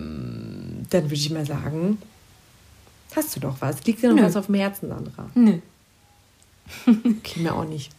dann 0.90 1.04
würde 1.04 1.16
ich 1.16 1.30
mal 1.30 1.46
sagen, 1.46 1.98
Hast 3.16 3.36
du 3.36 3.40
doch 3.42 3.58
was? 3.60 3.84
Liegt 3.84 4.02
dir 4.02 4.10
noch 4.10 4.16
Nö. 4.16 4.24
was 4.24 4.36
auf 4.38 4.46
dem 4.46 4.56
Herzen, 4.56 4.90
Sandra? 4.90 5.30
Nö. 5.36 5.58
Okay, 6.88 7.42
mir 7.42 7.54
auch 7.54 7.66
nicht. 7.66 7.92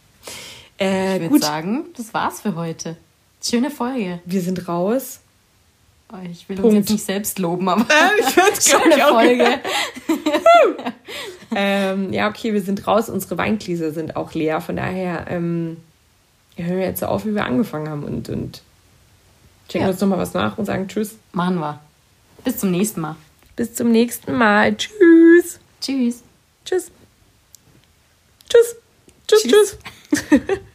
Äh, 0.79 1.23
Ich 1.23 1.31
würde 1.31 1.45
sagen, 1.45 1.85
das 1.95 2.11
war's 2.13 2.41
für 2.41 2.55
heute. 2.55 2.97
Schöne 3.41 3.69
Folge. 3.69 4.19
wir 4.25 4.41
sind 4.41 4.67
raus. 4.67 5.19
Oh, 6.13 6.17
Ich 6.31 6.47
will 6.47 6.57
Punkt. 6.57 6.69
uns 6.69 6.75
jetzt 6.75 6.91
nicht 6.91 7.05
selbst 7.05 7.39
loben, 7.39 7.67
aber 7.67 7.85
ich 8.19 8.35
schöne 8.71 8.95
ich, 8.95 9.03
auch 9.03 9.09
Folge. 9.09 9.45
Ähm, 11.55 12.11
ja, 12.11 12.29
okay, 12.29 12.51
wir 12.53 12.61
sind 12.63 12.87
raus. 12.87 13.09
Unsere 13.09 13.37
Weingläser 13.37 13.91
sind 13.91 14.15
auch 14.15 14.33
leer. 14.33 14.59
Von 14.59 14.75
daher 14.75 15.27
ähm, 15.29 15.77
hören 16.55 16.77
wir 16.79 16.85
jetzt 16.85 17.01
so 17.01 17.05
auf, 17.05 17.25
wie 17.27 17.35
wir 17.35 17.45
angefangen 17.45 17.87
haben 17.89 18.03
und, 18.03 18.27
und 18.29 18.63
checken 19.69 19.81
Ja. 19.85 19.91
uns 19.91 20.01
nochmal 20.01 20.17
was 20.17 20.33
nach 20.33 20.57
und 20.57 20.65
sagen 20.65 20.87
Tschüss. 20.87 21.15
Machen 21.31 21.59
wir. 21.59 21.79
Bis 22.43 22.57
zum 22.57 22.71
nächsten 22.71 23.01
Mal. 23.01 23.17
Bis 23.55 23.75
zum 23.75 23.91
nächsten 23.91 24.33
Mal. 24.35 24.75
Tschüss. 24.75 25.59
Tschüss. 25.79 26.23
Tschüss. 26.65 26.89
Tschüss. 28.49 28.75
Tschüss, 29.27 29.43
tschüss. 29.43 29.77
Tschüss. 30.29 30.59